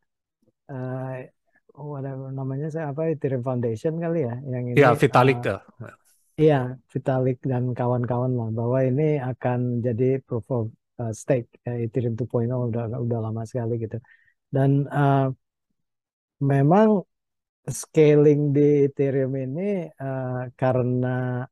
uh, 0.72 1.16
whatever 1.76 2.32
namanya 2.32 2.68
saya 2.72 2.92
apa 2.92 3.12
Ethereum 3.12 3.44
Foundation 3.44 4.00
kali 4.00 4.28
ya, 4.28 4.36
yang 4.48 4.64
ini 4.72 4.76
Ya, 4.80 4.92
Vitalik 4.96 5.40
uh. 5.48 5.60
Iya, 6.40 6.80
Vitalik 6.88 7.44
dan 7.44 7.76
kawan-kawan 7.76 8.32
lah 8.32 8.50
bahwa 8.56 8.80
ini 8.80 9.20
akan 9.20 9.84
jadi 9.84 10.24
proof 10.24 10.48
of 10.48 10.66
uh, 11.04 11.12
stake 11.12 11.52
uh, 11.68 11.76
Ethereum 11.76 12.16
2.0 12.16 12.48
udah 12.48 12.84
udah 12.96 13.20
lama 13.20 13.44
sekali 13.44 13.76
gitu. 13.84 14.00
Dan 14.48 14.88
uh, 14.88 15.28
memang 16.40 17.04
scaling 17.68 18.56
di 18.56 18.88
Ethereum 18.88 19.36
ini 19.36 19.92
uh, 20.00 20.48
karena 20.56 21.44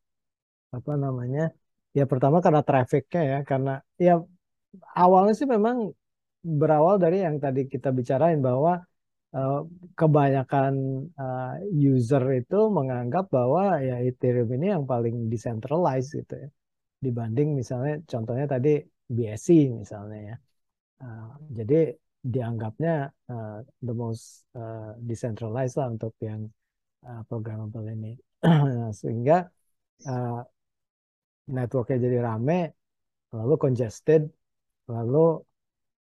apa 0.72 0.92
namanya? 0.96 1.52
Ya 1.92 2.08
pertama 2.08 2.40
karena 2.40 2.62
trafficnya 2.64 3.22
ya, 3.32 3.38
karena 3.44 3.84
ya 4.00 4.24
awalnya 4.96 5.34
sih 5.38 5.50
memang 5.50 5.92
berawal 6.44 6.96
dari 7.02 7.24
yang 7.26 7.38
tadi 7.44 7.68
kita 7.68 7.92
bicarain 7.92 8.40
bahwa 8.40 8.80
uh, 9.36 9.62
kebanyakan 10.00 10.74
uh, 11.18 11.56
user 11.74 12.24
itu 12.40 12.60
menganggap 12.72 13.28
bahwa 13.28 13.82
ya 13.84 14.00
Ethereum 14.00 14.50
ini 14.56 14.72
yang 14.72 14.86
paling 14.88 15.28
decentralized 15.28 16.16
gitu 16.16 16.36
ya. 16.38 16.50
Dibanding 16.98 17.54
misalnya 17.54 18.02
contohnya 18.08 18.46
tadi 18.48 18.80
BSC 19.08 19.74
misalnya 19.76 20.20
ya. 20.34 20.36
Uh, 20.98 21.32
jadi 21.54 21.94
dianggapnya 22.28 23.08
uh, 23.30 23.62
the 23.86 23.94
most 23.94 24.44
uh, 24.58 24.98
decentralized 25.00 25.78
lah 25.78 25.88
untuk 25.94 26.16
yang 26.24 26.48
uh, 27.06 27.22
programmable 27.28 27.86
ini. 27.86 28.18
Sehingga 29.00 29.46
uh, 30.10 30.42
networknya 31.48 31.98
jadi 32.04 32.18
rame 32.24 32.76
lalu 33.32 33.56
congested 33.60 34.28
lalu 34.88 35.44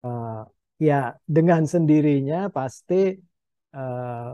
uh, 0.07 0.43
ya 0.83 1.15
dengan 1.23 1.63
sendirinya 1.67 2.51
pasti 2.51 3.15
uh, 3.75 4.33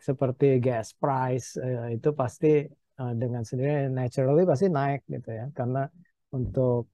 seperti 0.00 0.60
gas 0.60 0.92
price 0.96 1.56
uh, 1.60 1.88
itu 1.92 2.08
pasti 2.16 2.64
uh, 3.00 3.12
dengan 3.16 3.42
sendirinya 3.44 3.88
naturally 4.04 4.44
pasti 4.44 4.66
naik 4.68 5.04
gitu 5.08 5.28
ya 5.32 5.46
karena 5.56 5.88
untuk 6.32 6.88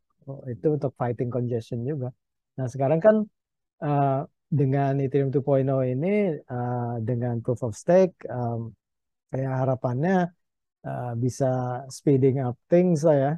itu 0.51 0.66
untuk 0.74 0.91
fighting 0.99 1.30
congestion 1.30 1.87
juga. 1.87 2.11
Nah 2.59 2.66
sekarang 2.66 2.99
kan 2.99 3.16
uh, 3.87 4.26
dengan 4.47 4.99
Ethereum 5.03 5.30
2.0 5.30 5.66
ini 5.95 6.34
uh, 6.51 6.99
dengan 7.03 7.39
proof 7.43 7.62
of 7.66 7.74
stake 7.78 8.14
um, 8.30 8.74
ya 9.34 9.62
harapannya 9.62 10.30
uh, 10.87 11.12
bisa 11.18 11.82
speeding 11.91 12.43
up 12.43 12.59
things 12.70 13.07
lah 13.07 13.16
ya. 13.16 13.32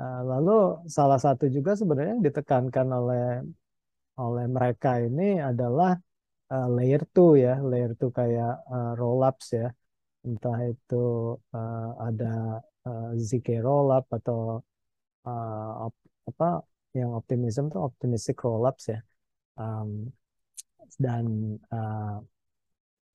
Uh, 0.00 0.20
lalu 0.30 0.50
salah 0.96 1.20
satu 1.24 1.44
juga 1.56 1.70
sebenarnya 1.80 2.12
yang 2.16 2.24
ditekankan 2.28 2.88
oleh 2.88 3.24
oleh 4.24 4.46
mereka 4.56 4.90
ini 5.06 5.22
adalah 5.50 5.92
uh, 6.52 6.68
layer 6.76 7.02
2 7.16 7.44
ya, 7.44 7.54
layer 7.70 7.92
2 8.00 8.18
kayak 8.18 8.52
uh, 8.74 8.92
rollups 9.00 9.46
ya. 9.60 9.68
Entah 10.26 10.58
itu 10.72 10.96
uh, 11.56 11.88
ada 12.08 12.60
uh, 12.88 13.08
ZK 13.28 13.48
rollup 13.66 14.04
atau 14.16 14.60
uh, 15.28 15.84
op, 15.86 15.94
apa 16.28 16.64
yang 16.98 17.10
optimism 17.20 17.64
tuh 17.72 17.80
optimistic 17.88 18.36
rollups 18.44 18.84
ya. 18.92 18.98
Um, 19.60 20.12
dan 21.04 21.24
uh, 21.72 22.18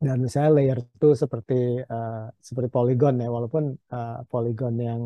dan 0.06 0.18
misalnya 0.26 0.52
layer 0.58 0.80
2 1.02 1.24
seperti 1.24 1.82
uh, 1.82 2.30
seperti 2.48 2.70
Polygon 2.70 3.16
ya 3.24 3.30
walaupun 3.32 3.64
uh, 3.96 4.22
Polygon 4.30 4.76
yang 4.78 5.02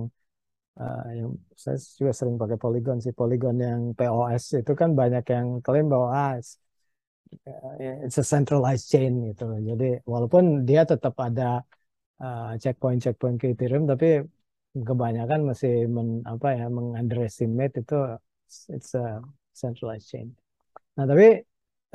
uh, 0.78 1.04
yang 1.18 1.32
saya 1.58 1.78
juga 2.00 2.12
sering 2.14 2.38
pakai 2.38 2.58
Polygon 2.62 2.98
sih 3.02 3.14
Polygon 3.16 3.58
yang 3.58 3.82
POS 3.98 4.62
itu 4.62 4.72
kan 4.78 4.90
banyak 4.94 5.24
yang 5.34 5.48
klaim 5.66 5.90
bahwa 5.90 6.08
ah 6.14 6.34
it's 8.06 8.18
a 8.18 8.26
centralized 8.26 8.90
chain 8.92 9.12
gitu. 9.30 9.46
Jadi 9.70 10.02
walaupun 10.06 10.66
dia 10.68 10.82
tetap 10.86 11.14
ada 11.22 11.62
uh, 12.22 12.58
checkpoint 12.62 13.00
checkpoint 13.04 13.38
ke 13.42 13.54
tapi 13.58 14.08
kebanyakan 14.74 15.40
masih 15.50 15.90
men, 15.90 16.22
apa 16.26 16.48
ya 16.54 16.66
mengunderestimate 16.70 17.74
itu 17.82 17.96
it's 18.70 18.94
a 18.94 19.22
centralized 19.54 20.08
chain. 20.10 20.28
Nah 20.98 21.06
tapi 21.10 21.42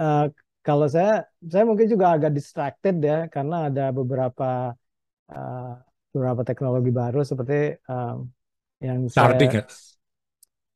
uh, 0.03 0.27
kalau 0.67 0.87
saya 0.89 1.23
saya 1.53 1.65
mungkin 1.69 1.87
juga 1.93 2.07
agak 2.15 2.33
distracted 2.35 2.95
ya 3.03 3.29
karena 3.31 3.69
ada 3.69 3.83
beberapa 3.95 4.75
uh, 5.31 5.73
beberapa 6.15 6.43
teknologi 6.47 6.91
baru 6.95 7.21
seperti 7.27 7.79
um, 7.91 8.31
yang 8.87 9.01
saya 9.09 9.25
Sharding 9.25 9.51
ya? 9.59 9.63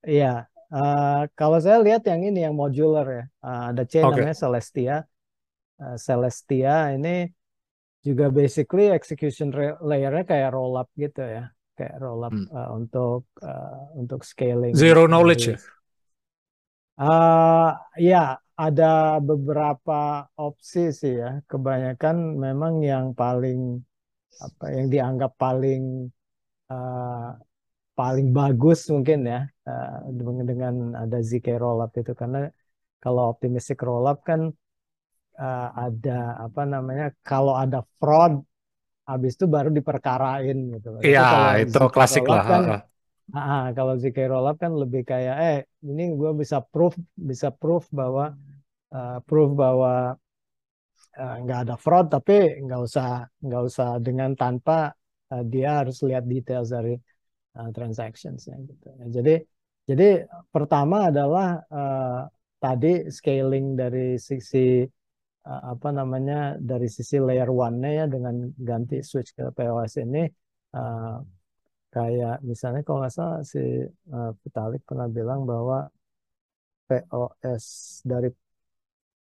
Iya, 0.09 0.33
uh, 0.73 1.29
kalau 1.39 1.59
saya 1.65 1.79
lihat 1.87 2.03
yang 2.11 2.21
ini 2.29 2.39
yang 2.47 2.55
modular 2.57 3.07
ya, 3.07 3.25
uh, 3.45 3.63
ada 3.71 3.83
chain 3.85 4.09
Oke. 4.09 4.17
namanya 4.17 4.39
Celestia. 4.43 4.97
Uh, 5.79 5.97
Celestia 6.01 6.97
ini 6.97 7.29
juga 8.07 8.31
basically 8.31 8.89
execution 8.89 9.53
layernya 9.83 10.25
kayak 10.25 10.51
roll 10.55 10.75
up 10.81 10.89
gitu 10.97 11.21
ya, 11.21 11.51
kayak 11.77 11.95
roll 12.01 12.23
up 12.25 12.33
Hmm. 12.33 12.47
uh, 12.51 12.71
untuk 12.79 13.29
uh, 13.43 13.93
untuk 14.01 14.21
scaling 14.25 14.73
Zero 14.73 15.05
knowledge 15.11 15.45
ya? 15.53 15.57
Uh, 16.99 17.71
ya, 17.95 18.43
ada 18.59 19.23
beberapa 19.23 20.27
opsi 20.35 20.91
sih 20.91 21.15
ya. 21.23 21.43
Kebanyakan 21.47 22.17
memang 22.39 22.83
yang 22.83 23.07
paling 23.15 23.79
apa 24.39 24.65
yang 24.71 24.87
dianggap 24.91 25.35
paling 25.39 26.11
uh, 26.71 27.35
paling 27.99 28.31
bagus 28.31 28.87
mungkin 28.95 29.27
ya 29.27 29.41
uh, 29.67 30.07
dengan 30.47 30.95
ada 30.95 31.19
ZK 31.19 31.59
rollup 31.59 31.91
itu 31.99 32.15
karena 32.15 32.47
kalau 33.03 33.35
optimistic 33.35 33.83
rollup 33.83 34.23
kan 34.23 34.55
uh, 35.35 35.69
ada 35.75 36.39
apa 36.47 36.63
namanya 36.63 37.11
kalau 37.27 37.59
ada 37.59 37.83
fraud 37.99 38.39
habis 39.03 39.35
itu 39.35 39.51
baru 39.51 39.73
diperkarain 39.73 40.59
gitu. 40.79 40.89
Iya, 41.03 41.59
itu 41.65 41.81
klasik 41.91 42.23
lah. 42.29 42.45
kan. 42.47 42.63
Ah, 43.35 43.75
kalau 43.75 43.99
ZK 43.99 44.31
rollup 44.31 44.57
kan 44.63 44.73
lebih 44.79 45.03
kayak 45.03 45.37
eh 45.43 45.59
ini 45.83 46.15
gue 46.15 46.31
bisa 46.39 46.63
proof 46.63 46.95
bisa 47.13 47.51
proof 47.51 47.91
bahwa 47.91 48.33
uh, 48.95 49.19
proof 49.27 49.53
bahwa 49.59 50.15
uh, 51.19 51.35
nggak 51.43 51.59
ada 51.67 51.75
fraud 51.77 52.09
tapi 52.09 52.63
nggak 52.63 52.81
usah 52.89 53.29
nggak 53.43 53.63
usah 53.69 53.89
dengan 54.01 54.33
tanpa 54.33 54.97
uh, 55.35 55.45
dia 55.45 55.85
harus 55.85 56.01
lihat 56.07 56.25
details 56.25 56.73
dari 56.73 56.97
uh, 57.59 57.71
transactions 57.75 58.47
gitu. 58.47 58.89
Jadi 59.11 59.35
jadi 59.89 60.29
pertama 60.53 61.09
adalah 61.11 61.59
uh, 61.73 62.23
tadi 62.61 63.09
scaling 63.09 63.75
dari 63.75 64.21
sisi 64.21 64.85
uh, 65.49 65.63
apa 65.75 65.89
namanya 65.91 66.55
dari 66.61 66.87
sisi 66.87 67.17
layer 67.19 67.49
one-nya 67.49 68.05
ya 68.05 68.07
dengan 68.07 68.53
ganti 68.55 69.01
switch 69.01 69.33
ke 69.35 69.49
POS 69.51 69.93
ini 70.05 70.29
uh, 70.77 71.19
kayak 71.89 72.45
misalnya 72.45 72.85
kalau 72.85 73.01
nggak 73.01 73.15
salah 73.17 73.41
si 73.43 73.61
uh, 73.89 74.31
Vitalik 74.45 74.85
pernah 74.85 75.09
bilang 75.09 75.49
bahwa 75.49 75.89
POS 76.89 77.65
dari 78.05 78.29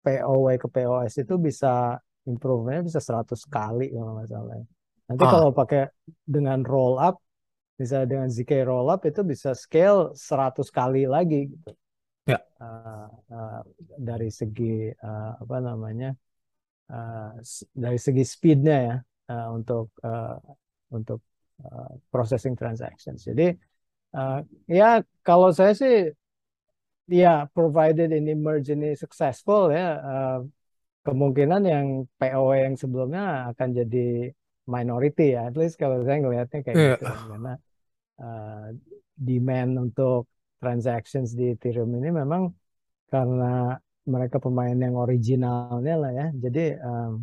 POW 0.05 0.45
ke 0.61 0.67
POS 0.69 1.13
itu 1.25 1.35
bisa 1.41 1.97
improve-nya 2.25 2.85
bisa 2.85 3.01
100 3.01 3.37
kali 3.49 3.93
kalau 3.93 4.17
nggak 4.17 4.29
salah. 4.29 4.57
Nanti 5.05 5.23
Ah, 5.25 5.29
kalau 5.29 5.49
pakai 5.53 5.89
dengan 6.25 6.65
roll 6.65 6.97
up, 6.97 7.21
misalnya 7.75 8.07
dengan 8.07 8.27
ZK 8.31 8.63
roll 8.63 8.87
up 8.87 9.03
itu 9.03 9.21
bisa 9.23 9.51
scale 9.51 10.15
100 10.15 10.67
kali 10.71 11.03
lagi 11.05 11.51
gitu. 11.51 11.71
ya. 12.25 12.39
Uh, 12.59 13.07
uh, 13.31 13.61
dari 13.99 14.31
segi 14.31 14.89
uh, 14.91 15.31
apa 15.39 15.57
namanya? 15.59 16.15
uh, 16.91 17.33
dari 17.73 17.97
segi 17.97 18.23
speednya 18.25 18.77
ya 18.77 18.95
uh, 19.33 19.47
untuk 19.53 19.89
uh, 20.05 20.37
untuk 20.93 21.21
uh, 21.65 21.93
processing 22.13 22.53
transactions. 22.53 23.25
Jadi 23.25 23.53
uh, 24.13 24.39
ya 24.69 25.01
kalau 25.25 25.49
saya 25.49 25.73
sih 25.73 26.13
ya 27.09 27.45
provided 27.53 28.09
ini 28.09 28.33
merge 28.33 28.73
ini 28.73 28.97
successful 28.97 29.69
ya 29.69 29.87
uh, 30.01 30.39
kemungkinan 31.05 31.61
yang 31.65 31.87
POW 32.17 32.49
yang 32.57 32.75
sebelumnya 32.77 33.53
akan 33.53 33.69
jadi 33.77 34.33
minority 34.65 35.37
ya. 35.37 35.49
At 35.49 35.55
least 35.57 35.77
kalau 35.77 36.01
saya 36.03 36.17
ngelihatnya 36.21 36.59
kayak 36.65 36.75
Iya. 36.75 36.95
gitu 36.97 37.03
ya. 37.05 37.15
karena 37.29 37.53
uh, 38.21 38.67
demand 39.15 39.71
untuk 39.89 40.27
transactions 40.59 41.37
di 41.37 41.53
Ethereum 41.53 41.91
ini 41.99 42.09
memang 42.11 42.51
karena 43.09 43.77
mereka 44.05 44.37
pemain 44.37 44.75
yang 44.75 44.97
originalnya 44.97 45.95
lah 45.97 46.11
ya. 46.13 46.27
Jadi 46.33 46.65
um, 46.81 47.13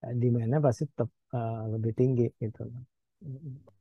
demand-nya 0.00 0.58
pasti 0.62 0.88
tetap 0.88 1.10
uh, 1.34 1.70
lebih 1.70 1.92
tinggi 1.92 2.26
gitu. 2.40 2.64
Ya 2.70 2.80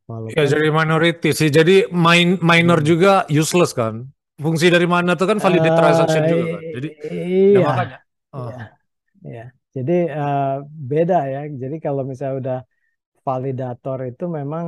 Walaupun 0.09 0.33
jadi 0.33 0.69
minority 0.73 1.29
sih. 1.37 1.49
Jadi 1.53 1.85
main 1.93 2.41
minor 2.41 2.81
hmm, 2.81 2.87
juga 2.89 3.13
useless 3.29 3.77
kan. 3.77 4.09
Fungsi 4.41 4.71
dari 4.73 4.89
mana 4.89 5.13
tuh 5.13 5.29
kan 5.29 5.37
validate 5.37 5.77
transaction 5.77 6.23
juga 6.25 6.45
kan. 6.57 6.61
Jadi 6.73 6.89
ya 6.97 7.11
iya, 7.13 7.59
makanya. 7.61 7.97
Ah, 8.29 8.49
iya, 8.49 8.65
iya. 9.25 9.45
Jadi 9.75 9.93
uh, 10.19 10.41
beda 10.91 11.15
ya. 11.33 11.39
Jadi 11.61 11.75
kalau 11.85 12.01
misalnya 12.09 12.35
udah 12.41 12.57
validator 13.27 13.97
itu 14.09 14.23
memang 14.37 14.67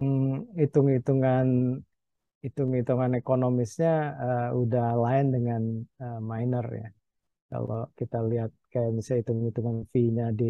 hmm, 0.00 0.58
hitung-hitungan 0.60 1.46
hitung-hitungan 2.44 3.12
ekonomisnya 3.20 3.90
uh, 4.24 4.48
udah 4.62 4.84
lain 5.04 5.26
dengan 5.34 5.62
uh, 6.04 6.18
miner 6.30 6.66
ya. 6.82 6.88
Kalau 7.50 7.78
kita 7.98 8.18
lihat 8.30 8.50
kayak 8.72 8.90
misalnya 8.96 9.20
hitung-hitungan 9.22 9.76
fee-nya 9.92 10.26
di 10.40 10.44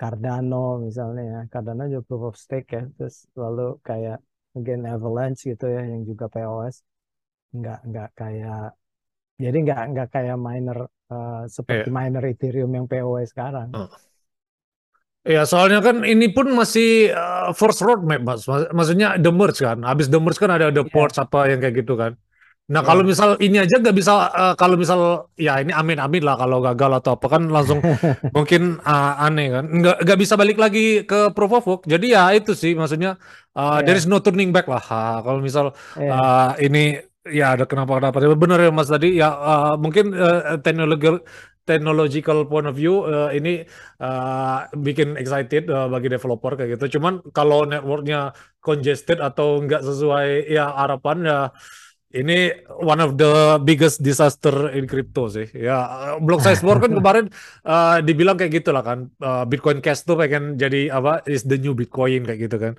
Cardano 0.00 0.56
misalnya 0.86 1.22
ya. 1.32 1.38
Cardano 1.52 1.82
juga 1.92 2.04
proof 2.08 2.22
of 2.30 2.36
stake 2.44 2.68
ya. 2.76 2.82
Terus 2.96 3.16
lalu 3.42 3.62
kayak 3.88 4.16
mungkin 4.54 4.78
Avalanche 4.92 5.40
gitu 5.50 5.64
ya 5.74 5.80
yang 5.92 6.02
juga 6.10 6.24
POS. 6.34 6.76
Nggak 7.56 7.78
nggak 7.88 8.08
kayak 8.20 8.58
jadi 9.44 9.56
nggak 9.64 9.80
nggak 9.92 10.08
kayak 10.14 10.36
miner 10.46 10.78
uh, 11.12 11.44
seperti 11.56 11.88
iya. 11.88 11.94
miner 11.96 12.22
Ethereum 12.32 12.70
yang 12.76 12.86
POW 12.90 13.24
sekarang. 13.26 13.68
Ah. 13.72 13.88
Ya 15.28 15.44
soalnya 15.44 15.84
kan 15.84 15.96
ini 16.08 16.32
pun 16.32 16.48
masih 16.56 17.12
uh, 17.12 17.52
first 17.52 17.84
roadmap 17.84 18.20
mas. 18.24 18.48
Mak- 18.48 18.72
Maksudnya 18.72 19.20
the 19.20 19.28
merge 19.28 19.60
kan. 19.60 19.84
Habis 19.84 20.08
the 20.08 20.16
merge 20.22 20.40
kan 20.40 20.48
ada 20.48 20.72
the 20.72 20.84
Iya, 20.84 20.92
ports 20.92 21.20
apa 21.20 21.50
yang 21.52 21.60
kayak 21.60 21.84
gitu 21.84 22.00
kan. 22.00 22.16
Nah 22.72 22.82
kalau 22.84 23.00
iya. 23.00 23.08
misal 23.10 23.36
ini 23.40 23.56
aja 23.60 23.76
nggak 23.80 23.96
bisa 23.96 24.12
uh, 24.32 24.54
kalau 24.60 24.76
misal 24.80 25.28
ya 25.36 25.60
ini 25.60 25.72
amin-amin 25.72 26.22
lah 26.24 26.36
kalau 26.40 26.60
gagal 26.64 26.90
atau 27.00 27.12
apa 27.16 27.26
kan 27.34 27.42
langsung 27.52 27.80
mungkin 28.36 28.80
uh, 28.84 29.24
aneh 29.24 29.46
kan. 29.52 29.64
Nggak 29.68 29.96
nggak 30.04 30.18
bisa 30.22 30.34
balik 30.40 30.56
lagi 30.60 31.04
ke 31.08 31.32
proof 31.36 31.52
of 31.60 31.64
work. 31.68 31.82
Jadi 31.88 32.06
ya 32.16 32.32
itu 32.36 32.52
sih 32.56 32.72
maksudnya 32.78 33.16
uh, 33.56 33.80
there 33.84 33.96
Iya, 33.96 34.00
is 34.00 34.08
no 34.08 34.20
turning 34.24 34.50
back 34.56 34.68
lah. 34.72 34.80
Ha, 34.80 35.20
kalau 35.24 35.40
misal 35.44 35.72
iya. 35.96 36.12
uh, 36.12 36.56
ini 36.60 37.00
ya 37.32 37.54
ada 37.54 37.64
kenapa-kenapa. 37.68 38.16
Benar 38.36 38.58
ya 38.64 38.70
Mas 38.74 38.88
tadi 38.90 39.18
ya 39.20 39.28
uh, 39.32 39.74
mungkin 39.80 40.12
uh, 40.16 40.58
technological 40.64 41.20
technological 41.68 42.48
point 42.48 42.64
of 42.64 42.74
view 42.80 43.04
uh, 43.04 43.28
ini 43.28 43.68
uh, 44.00 44.64
bikin 44.72 45.20
excited 45.20 45.68
uh, 45.68 45.84
bagi 45.92 46.08
developer 46.08 46.56
kayak 46.56 46.80
gitu. 46.80 46.96
Cuman 46.96 47.20
kalau 47.36 47.68
networknya 47.68 48.32
congested 48.64 49.20
atau 49.20 49.60
nggak 49.60 49.84
sesuai 49.84 50.48
ya 50.48 50.72
harapan 50.72 51.16
ya 51.28 51.38
ini 52.08 52.32
one 52.80 53.00
of 53.04 53.20
the 53.20 53.60
biggest 53.60 54.00
disaster 54.00 54.72
in 54.72 54.88
crypto 54.88 55.28
sih. 55.28 55.44
Ya 55.52 55.74
block 56.24 56.40
size 56.40 56.64
war 56.64 56.80
kan 56.80 56.92
kemarin 56.98 57.28
uh, 57.68 58.00
dibilang 58.00 58.40
kayak 58.40 58.64
gitu 58.64 58.70
lah 58.72 58.80
kan. 58.80 59.12
Uh, 59.20 59.44
Bitcoin 59.44 59.84
Cash 59.84 60.08
tuh 60.08 60.16
pengen 60.16 60.56
jadi 60.56 60.88
apa 60.88 61.20
is 61.28 61.44
the 61.44 61.60
new 61.60 61.76
Bitcoin 61.76 62.24
kayak 62.24 62.40
gitu 62.48 62.56
kan. 62.56 62.74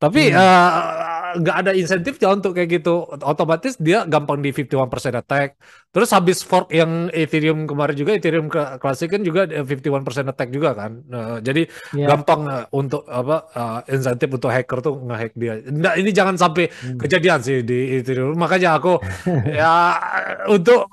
Tapi 0.00 0.32
Hmm. 0.32 0.40
uh, 0.40 1.36
nggak 1.44 1.56
ada 1.60 1.70
insentifnya 1.76 2.28
untuk 2.32 2.56
kayak 2.56 2.80
gitu. 2.80 3.04
Otomatis 3.20 3.76
dia 3.76 4.08
gampang 4.08 4.40
di 4.40 4.48
51% 4.56 5.12
attack. 5.20 5.60
Terus 5.90 6.10
habis 6.10 6.38
fork 6.40 6.70
yang 6.70 7.10
Ethereum 7.10 7.66
kemarin 7.66 7.98
juga 7.98 8.14
Ethereum 8.14 8.46
ke- 8.46 8.78
Classic 8.78 9.10
kan 9.10 9.20
juga 9.20 9.42
eh, 9.44 9.66
51% 9.66 10.22
attack 10.24 10.48
juga 10.48 10.70
kan. 10.70 11.02
Nah, 11.04 11.42
jadi 11.42 11.66
Iya. 11.90 12.06
gampang 12.06 12.40
uh, 12.46 12.64
untuk 12.70 13.02
apa 13.04 13.36
uh, 13.50 13.78
insentif 13.86 14.30
untuk 14.30 14.48
hacker 14.48 14.78
tuh 14.80 15.02
ngehack 15.02 15.34
dia. 15.34 15.58
Nggak, 15.58 15.94
ini 15.98 16.10
jangan 16.10 16.38
sampai 16.38 16.70
Hmm. 16.70 16.94
kejadian 16.96 17.42
sih 17.42 17.66
di 17.66 17.98
Ethereum. 17.98 18.38
Makanya 18.38 18.78
aku 18.78 19.02
ya 19.50 19.98
untuk 20.46 20.86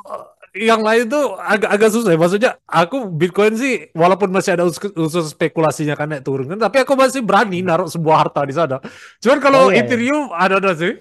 yang 0.57 0.81
lain 0.81 1.05
tuh 1.05 1.37
agak 1.37 1.69
agak 1.69 1.89
susah 1.93 2.11
ya. 2.11 2.17
Maksudnya 2.17 2.51
aku 2.65 3.05
Bitcoin 3.05 3.53
sih 3.53 3.93
walaupun 3.93 4.33
masih 4.33 4.57
ada 4.57 4.65
usus, 4.65 4.81
usus 4.97 5.29
spekulasinya 5.29 5.93
kan 5.93 6.09
naik 6.09 6.25
turun 6.25 6.49
kan, 6.49 6.57
tapi 6.57 6.81
aku 6.81 6.97
masih 6.97 7.21
berani 7.21 7.61
naruh 7.61 7.85
sebuah 7.85 8.25
harta 8.25 8.41
di 8.41 8.57
sana. 8.57 8.81
Cuman 9.21 9.37
kalau 9.37 9.59
Oh 9.59 9.69
iya, 9.69 9.77
iya. 9.77 9.85
Ethereum 9.85 10.33
ada 10.33 10.57
ada 10.57 10.73
sih. 10.73 10.97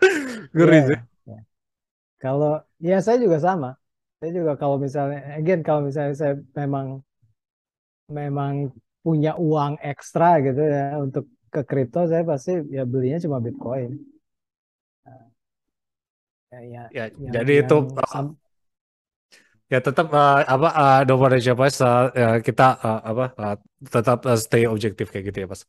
Ngeri 0.54 0.76
Iya, 0.76 0.86
sih. 0.86 0.98
Kalau 2.22 2.50
ya 2.88 2.96
saya 3.04 3.18
juga 3.24 3.38
sama. 3.46 3.68
Saya 4.20 4.30
juga 4.38 4.52
kalau 4.60 4.76
misalnya, 4.84 5.18
again 5.38 5.60
kalau 5.66 5.80
misalnya 5.88 6.14
saya 6.20 6.34
memang 6.60 6.86
memang 8.18 8.54
punya 9.04 9.32
uang 9.48 9.72
ekstra 9.92 10.28
gitu 10.46 10.60
ya 10.60 10.84
untuk 11.04 11.24
ke 11.54 11.60
kripto, 11.70 12.00
saya 12.10 12.22
pasti 12.30 12.50
ya 12.76 12.82
belinya 12.92 13.18
cuma 13.24 13.38
Bitcoin. 13.44 13.90
Ya, 16.50 16.58
ya, 16.74 16.82
Ya, 16.96 17.04
yang 17.14 17.34
jadi 17.34 17.52
itu 17.62 17.76
yang 17.78 18.02
sam- 18.12 18.34
ya 19.72 19.78
tetap 19.86 20.06
uh, 20.10 20.42
apa 20.54 20.68
uh, 20.80 20.98
no 21.08 21.14
matter 21.20 21.38
siapa 21.38 21.64
uh, 21.70 22.02
ya, 22.20 22.26
kita 22.46 22.62
uh, 22.82 23.00
apa 23.10 23.24
uh, 23.38 23.54
tetap 23.94 24.18
uh, 24.28 24.36
stay 24.36 24.62
objektif 24.66 25.06
kayak 25.12 25.24
gitu 25.30 25.38
ya 25.44 25.46
Mas. 25.52 25.62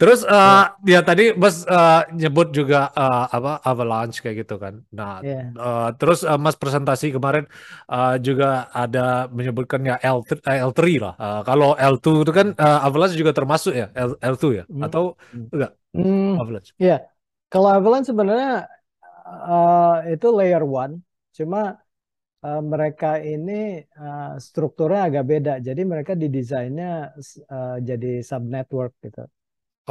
Terus 0.00 0.20
ya, 0.42 0.62
uh, 0.62 0.70
ya 0.86 1.00
tadi 1.08 1.22
Mas 1.42 1.66
uh, 1.68 2.06
nyebut 2.14 2.48
juga 2.58 2.88
uh, 2.94 3.26
apa 3.36 3.50
avalanche 3.70 4.22
kayak 4.22 4.36
gitu 4.46 4.54
kan. 4.62 4.74
Nah, 4.96 5.20
ya, 5.20 5.60
uh, 5.60 5.90
terus 5.98 6.22
uh, 6.24 6.38
Mas 6.40 6.56
presentasi 6.56 7.06
kemarin 7.16 7.44
uh, 7.90 8.16
juga 8.26 8.70
ada 8.72 9.28
menyebutkan 9.28 9.80
ya 9.84 9.96
L3, 10.00 10.40
uh, 10.46 10.56
L3 10.70 10.96
lah. 11.02 11.12
Uh, 11.20 11.40
kalau 11.48 11.74
L2 11.76 12.22
itu 12.24 12.32
kan 12.32 12.46
uh, 12.56 12.78
avalanche 12.86 13.14
juga 13.20 13.32
termasuk 13.36 13.72
ya 13.76 13.86
L, 13.92 14.10
L2 14.22 14.50
ya 14.56 14.64
Hmm, 14.68 14.86
atau 14.86 15.18
enggak 15.52 15.70
Hmm, 15.94 16.26
avalanche? 16.40 16.72
ya. 16.86 16.92
Kalau 17.52 17.68
Avalanche 17.76 18.08
sebenarnya 18.10 18.48
eh, 19.50 20.14
itu 20.14 20.26
layer 20.38 20.62
one, 20.82 20.94
cuma 21.36 21.58
eh, 22.46 22.60
mereka 22.72 23.06
ini 23.32 23.52
eh, 24.00 24.22
strukturnya 24.46 25.00
agak 25.08 25.24
beda. 25.32 25.52
Jadi 25.66 25.80
mereka 25.92 26.12
didesainnya 26.22 26.86
eh, 27.54 27.76
jadi 27.88 28.08
subnetwork 28.30 28.92
gitu. 29.04 29.20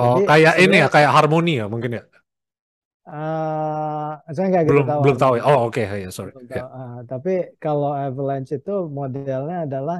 Oh, 0.03 0.15
Jadi 0.15 0.19
kayak 0.29 0.53
ini 0.63 0.75
ya, 0.81 0.87
kayak 0.93 1.11
harmoni 1.15 1.51
ya 1.61 1.65
mungkin 1.73 1.91
ya. 1.97 2.01
eh, 3.07 4.33
saya 4.35 4.45
nggak 4.49 4.63
gitu 4.69 4.81
Belum 4.81 4.87
tahu 4.89 5.01
belum 5.01 5.15
tahu 5.21 5.33
ya. 5.39 5.43
Oh, 5.49 5.59
oke 5.67 5.81
ya, 5.81 6.09
sorry. 6.11 6.33
Belum 6.33 6.45
Ya. 6.55 6.61
tahu. 6.61 6.67
Ah, 6.77 6.95
tapi 7.09 7.29
kalau 7.63 7.89
Avalanche 8.03 8.51
itu 8.59 8.71
modelnya 8.99 9.55
adalah 9.65 9.97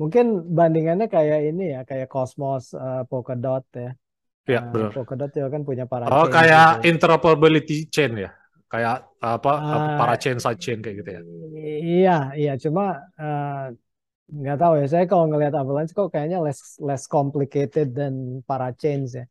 mungkin 0.00 0.24
bandingannya 0.56 1.06
kayak 1.14 1.38
ini 1.48 1.62
ya, 1.74 1.78
kayak 1.88 2.06
Cosmos, 2.12 2.64
eh, 2.84 3.00
Polkadot 3.10 3.62
ya. 3.82 3.88
Ya, 4.46 4.60
Eh, 4.60 4.74
benar. 4.74 4.94
Polkadot 4.94 5.28
juga 5.36 5.48
kan 5.54 5.62
punya 5.68 5.84
para 5.92 6.08
Oh, 6.12 6.26
kayak 6.34 6.50
gitu. 6.56 6.74
interoperability 6.90 7.86
chain 7.94 8.12
ya. 8.18 8.30
Kayak 8.72 8.96
apa, 9.20 9.52
apa 9.60 9.88
para 10.00 10.14
chain 10.16 10.38
side 10.40 10.60
chain 10.64 10.78
kayak 10.80 10.96
gitu 11.04 11.10
ya. 11.16 11.22
iya, 11.92 12.10
iya. 12.40 12.50
Cuma 12.64 12.82
eh, 13.20 13.64
nggak 14.40 14.56
tahu 14.60 14.72
ya. 14.80 14.86
Saya 14.92 15.04
kalau 15.10 15.24
ngelihat 15.30 15.54
Avalanche 15.60 15.92
kok 15.98 16.08
kayaknya 16.14 16.38
less 16.46 16.60
less 16.88 17.04
complicated 17.16 17.86
dan 17.98 18.14
para 18.48 18.68
chains 18.80 19.12
ya. 19.18 19.24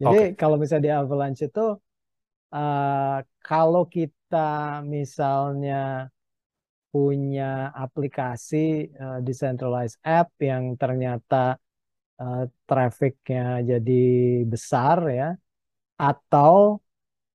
Jadi 0.00 0.16
kalau 0.40 0.56
misalnya 0.60 0.84
di 0.88 0.92
Avalanche 0.92 1.42
itu 1.50 1.66
eh, 2.54 3.16
kalau 3.46 3.82
kita 3.96 4.80
misalnya 4.96 5.74
punya 6.92 7.44
aplikasi 7.84 8.56
eh, 9.02 9.18
decentralized 9.26 9.98
app 10.06 10.28
yang 10.40 10.64
ternyata 10.80 11.36
eh, 12.20 12.42
trafficnya 12.68 13.42
jadi 13.70 13.92
besar 14.52 14.98
ya, 15.20 15.26
atau 16.00 16.80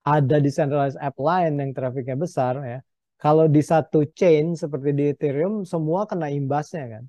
ada 0.01 0.37
decentralized 0.41 0.97
app 0.97 1.15
lain 1.21 1.61
yang 1.61 1.71
trafficnya 1.71 2.17
besar 2.17 2.57
ya. 2.61 2.79
Kalau 3.21 3.45
di 3.45 3.61
satu 3.61 4.09
chain 4.17 4.57
seperti 4.57 4.89
di 4.97 5.03
Ethereum 5.13 5.61
semua 5.61 6.09
kena 6.09 6.33
imbasnya 6.33 6.99
kan. 6.99 7.03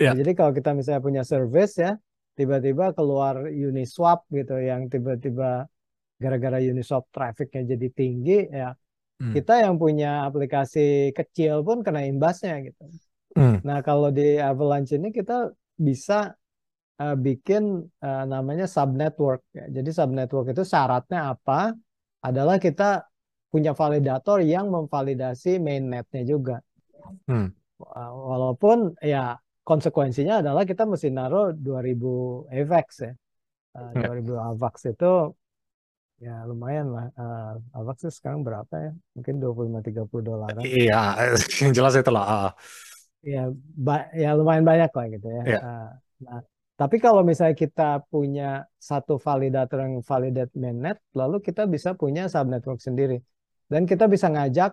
Ya. 0.00 0.16
Nah, 0.16 0.24
jadi 0.24 0.32
kalau 0.32 0.52
kita 0.56 0.72
misalnya 0.72 1.02
punya 1.04 1.22
service 1.28 1.76
ya, 1.76 1.92
tiba-tiba 2.32 2.96
keluar 2.96 3.52
Uniswap 3.52 4.24
gitu 4.32 4.56
yang 4.56 4.88
tiba-tiba 4.88 5.68
gara-gara 6.16 6.56
Uniswap 6.64 7.04
trafficnya 7.12 7.76
jadi 7.76 7.88
tinggi 7.92 8.48
ya, 8.48 8.72
Hmm. 9.22 9.30
kita 9.38 9.62
yang 9.62 9.78
punya 9.78 10.26
aplikasi 10.26 11.14
kecil 11.14 11.62
pun 11.62 11.86
kena 11.86 12.02
imbasnya 12.10 12.58
gitu. 12.66 12.82
Hmm. 13.38 13.62
Nah, 13.62 13.78
kalau 13.86 14.10
di 14.10 14.34
Avalanche 14.34 14.98
ini 14.98 15.14
kita 15.14 15.46
bisa 15.78 16.34
eh, 16.98 17.16
bikin 17.16 17.86
eh, 18.02 18.24
namanya 18.26 18.66
subnetwork 18.66 19.46
ya. 19.54 19.70
Jadi 19.70 19.90
subnetwork 19.94 20.50
itu 20.50 20.66
syaratnya 20.66 21.38
apa? 21.38 21.70
Adalah 22.22 22.56
kita 22.62 23.06
punya 23.52 23.74
validator 23.76 24.40
yang 24.40 24.70
memvalidasi 24.72 25.60
mainnetnya 25.60 26.22
juga. 26.24 26.56
Hmm. 27.28 27.52
Wa- 27.76 28.14
Walaupun 28.32 28.96
ya 29.02 29.36
konsekuensinya 29.62 30.40
adalah 30.42 30.62
kita 30.66 30.86
mesti 30.88 31.08
naruh 31.10 31.52
2000 31.54 32.46
AVAX 32.48 32.86
ya. 33.06 33.12
Eh, 33.76 33.90
Ya. 33.98 34.06
2000 34.08 34.32
AVAX 34.38 34.74
itu 34.92 35.12
ya 36.22 36.46
lumayan 36.46 36.86
lah. 36.94 37.06
Eh, 37.18 37.78
AVAX 37.78 37.96
itu 38.06 38.12
sekarang 38.14 38.40
berapa 38.46 38.74
ya? 38.78 38.90
Mungkin 39.18 39.34
25-30 39.42 40.22
dolaran. 40.22 40.62
Iya, 40.62 41.00
yang 41.62 41.72
jelas 41.74 41.94
itu 41.98 42.10
lah. 42.14 42.24
Ah. 42.24 42.50
Ya, 43.22 43.50
ba- 43.86 44.10
ya 44.14 44.34
lumayan 44.38 44.64
banyak 44.66 44.90
lah 44.90 45.06
gitu 45.10 45.26
ya. 45.30 45.42
Ya. 45.46 45.58
Eh, 45.58 45.88
Nah, 46.22 46.38
tapi 46.82 46.96
kalau 47.04 47.22
misalnya 47.30 47.54
kita 47.64 47.82
punya 48.12 48.66
satu 48.90 49.14
validator 49.26 49.78
yang 49.86 49.94
validate 50.10 50.52
mainnet, 50.58 50.98
lalu 51.20 51.38
kita 51.46 51.62
bisa 51.74 51.94
punya 51.94 52.26
subnetwork 52.26 52.80
sendiri. 52.82 53.22
Dan 53.70 53.86
kita 53.90 54.04
bisa 54.14 54.26
ngajak 54.34 54.70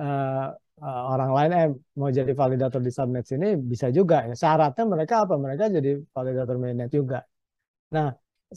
eh, 0.00 0.46
eh, 0.86 1.02
orang 1.12 1.30
lain 1.36 1.50
eh 1.60 1.66
mau 2.00 2.08
jadi 2.18 2.32
validator 2.40 2.80
di 2.80 2.92
subnet 2.98 3.24
sini 3.28 3.46
bisa 3.58 3.86
juga 3.92 4.16
ya. 4.28 4.34
Syaratnya 4.42 4.84
mereka 4.88 5.14
apa? 5.28 5.34
Mereka 5.44 5.64
jadi 5.76 5.90
validator 6.16 6.56
mainnet 6.62 6.90
juga. 6.98 7.18
Nah, 7.94 8.08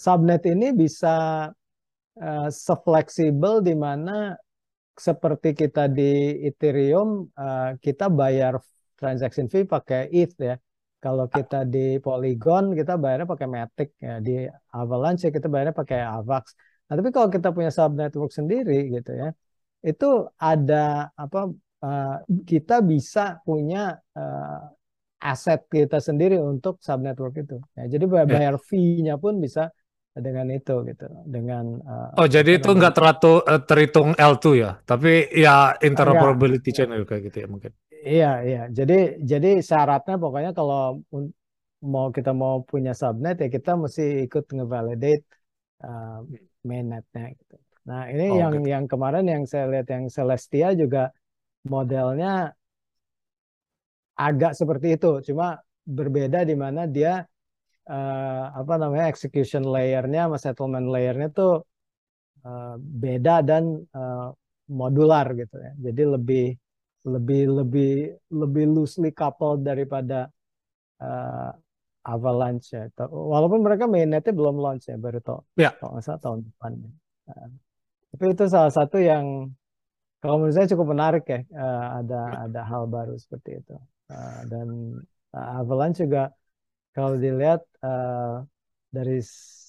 subnet 0.06 0.42
ini 0.48 0.72
bisa 0.72 1.16
eh, 2.22 2.50
sefleksibel 2.50 3.54
di 3.68 3.76
mana 3.76 4.34
seperti 5.00 5.50
kita 5.62 5.92
di 5.92 6.44
Ethereum 6.48 7.10
eh, 7.44 7.70
kita 7.84 8.06
bayar 8.10 8.54
transaction 9.00 9.48
fee 9.52 9.68
pakai 9.68 10.02
ETH 10.12 10.36
ya. 10.40 10.56
Kalau 11.04 11.26
kita 11.36 11.56
di 11.74 11.80
Polygon 12.06 12.64
kita 12.80 12.92
bayarnya 13.02 13.28
pakai 13.34 13.48
Matic 13.56 13.90
ya. 14.06 14.12
Di 14.26 14.32
Avalanche 14.78 15.26
kita 15.36 15.48
bayarnya 15.54 15.76
pakai 15.82 16.00
Avax. 16.16 16.44
Nah, 16.88 16.94
tapi 17.00 17.10
kalau 17.16 17.30
kita 17.36 17.48
punya 17.56 17.72
subnetwork 17.78 18.32
sendiri 18.40 18.74
gitu 18.96 19.12
ya, 19.22 19.28
itu 19.90 20.06
ada 20.50 20.76
apa? 21.24 21.40
eh, 21.86 22.10
kita 22.52 22.74
bisa 22.92 23.22
punya 23.48 23.78
eh, 24.18 24.58
aset 25.32 25.60
kita 25.76 25.98
sendiri 26.08 26.36
untuk 26.52 26.74
subnetwork 26.88 27.36
itu. 27.44 27.56
Ya, 27.78 27.84
jadi 27.94 28.06
Ya. 28.26 28.36
bayar 28.36 28.56
fee-nya 28.70 29.14
pun 29.24 29.34
bisa 29.46 29.62
dengan 30.26 30.48
itu 30.58 30.72
gitu, 30.90 31.04
dengan 31.36 31.66
eh, 31.92 32.12
Oh, 32.20 32.28
jadi 32.36 32.52
itu 32.60 32.70
nggak 32.78 32.94
namanya? 32.94 32.98
teratu, 32.98 33.32
eh, 33.52 33.62
terhitung 33.70 34.10
L2 34.20 34.52
ya, 34.64 34.72
tapi 34.90 35.12
ya 35.44 35.56
Enggak, 35.98 36.32
interoperability 36.40 36.70
enggak. 36.70 36.78
channel 36.78 37.02
kayak 37.08 37.22
gitu 37.32 37.38
ya 37.44 37.48
mungkin. 37.54 37.72
Iya, 38.08 38.28
iya. 38.48 38.60
Jadi 38.78 38.94
jadi 39.32 39.48
syaratnya 39.70 40.16
pokoknya 40.24 40.52
kalau 40.58 41.04
mau 41.94 42.08
kita 42.16 42.32
mau 42.42 42.54
punya 42.70 42.92
subnet 43.02 43.36
ya 43.44 43.48
kita 43.56 43.70
mesti 43.84 44.04
ikut 44.26 44.44
ngevalidate 44.56 45.24
uh, 45.84 46.24
mainnetnya 46.68 47.24
gitu. 47.40 47.56
Nah, 47.90 48.02
ini 48.12 48.24
Oh, 48.32 48.38
yang 48.42 48.54
gitu. 48.60 48.68
yang 48.74 48.86
kemarin 48.92 49.26
yang 49.34 49.44
saya 49.52 49.66
lihat 49.72 49.88
yang 49.96 50.06
Celestia 50.16 50.68
juga 50.82 51.00
modelnya 51.74 52.28
agak 54.20 54.52
seperti 54.60 54.88
itu, 55.00 55.08
cuma 55.28 55.46
berbeda 55.88 56.44
di 56.44 56.56
mana 56.64 56.82
dia 56.86 57.24
uh, 57.90 58.44
apa 58.60 58.74
namanya 58.82 59.06
execution 59.12 59.64
layernya 59.64 60.28
sama 60.28 60.38
settlement 60.38 60.88
layernya 60.94 61.28
tuh 61.32 61.52
uh, 62.46 62.76
beda 62.78 63.42
dan 63.50 63.64
uh, 63.96 64.30
modular 64.70 65.26
gitu 65.40 65.56
ya. 65.66 65.72
Jadi 65.86 66.02
lebih 66.16 66.44
lebih 67.08 67.48
lebih 67.64 67.92
lebih 68.28 68.66
loosely 68.68 69.12
coupled 69.16 69.64
daripada 69.64 70.28
uh, 71.00 71.52
Avalanche 72.04 72.76
ya. 72.76 72.84
Walaupun 73.08 73.60
mereka 73.64 73.86
mainnetnya 73.88 74.34
belum 74.34 74.60
launch 74.60 74.90
ya, 74.90 74.98
baru 75.00 75.20
Ya. 75.56 75.76
kalau 75.80 75.96
nggak 75.96 76.04
salah 76.04 76.22
tahun 76.24 76.40
depan. 76.48 76.72
Nah, 77.28 77.48
tapi 78.16 78.24
itu 78.34 78.44
salah 78.50 78.74
satu 78.74 78.98
yang 79.00 79.52
kalau 80.20 80.44
menurut 80.44 80.56
saya 80.56 80.68
cukup 80.68 80.88
menarik 80.92 81.24
ya. 81.28 81.40
uh, 81.56 82.04
ada 82.04 82.50
ada 82.50 82.62
hal 82.68 82.84
baru 82.90 83.16
seperti 83.16 83.64
itu. 83.64 83.76
Uh, 84.10 84.42
dan 84.50 84.68
uh, 85.38 85.60
Avalanche 85.62 86.04
juga 86.04 86.34
kalau 86.92 87.16
dilihat 87.16 87.62
uh, 87.86 88.44
dari 88.90 89.22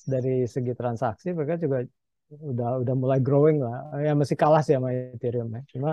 dari 0.09 0.49
segi 0.49 0.73
transaksi 0.73 1.31
mereka 1.37 1.61
juga 1.61 1.85
udah 2.31 2.83
udah 2.83 2.95
mulai 2.97 3.19
growing 3.21 3.61
lah. 3.61 3.91
Ya 4.01 4.15
masih 4.17 4.39
kalah 4.39 4.63
sih 4.65 4.75
sama 4.75 4.91
Ethereum 4.95 5.51
ya. 5.55 5.63
Cuma 5.71 5.91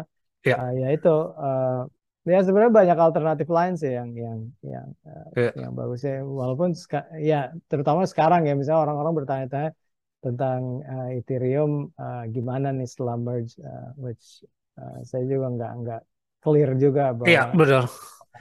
Ya. 0.47 0.57
uh, 0.57 0.71
ya 0.71 0.87
itu 0.95 1.15
uh, 1.35 1.81
ya 2.23 2.39
sebenarnya 2.43 2.73
banyak 2.75 2.97
alternatif 2.99 3.47
lain 3.47 3.73
sih 3.75 3.91
yang 3.91 4.09
yang 4.15 4.39
yang 4.63 4.87
uh, 5.03 5.27
Ya. 5.35 5.51
yang 5.55 5.71
bagus 5.75 6.03
ya. 6.03 6.23
Walaupun 6.23 6.75
ya 7.19 7.39
terutama 7.67 8.03
sekarang 8.03 8.47
ya 8.47 8.53
misalnya 8.55 8.83
orang-orang 8.87 9.13
bertanya-tanya 9.23 9.71
tentang 10.17 10.81
uh, 10.83 11.09
Ethereum 11.13 11.93
uh, 11.93 12.23
gimana 12.27 12.73
nih 12.73 12.89
setelah 12.89 13.15
merge 13.15 13.55
uh, 13.61 13.93
which 13.95 14.41
uh, 14.75 14.99
saya 15.05 15.23
juga 15.23 15.47
nggak 15.53 15.73
nggak 15.85 16.01
clear 16.41 16.69
juga 16.75 17.13
Iya, 17.23 17.47
bahwa 17.51 17.55
benar. 17.55 17.83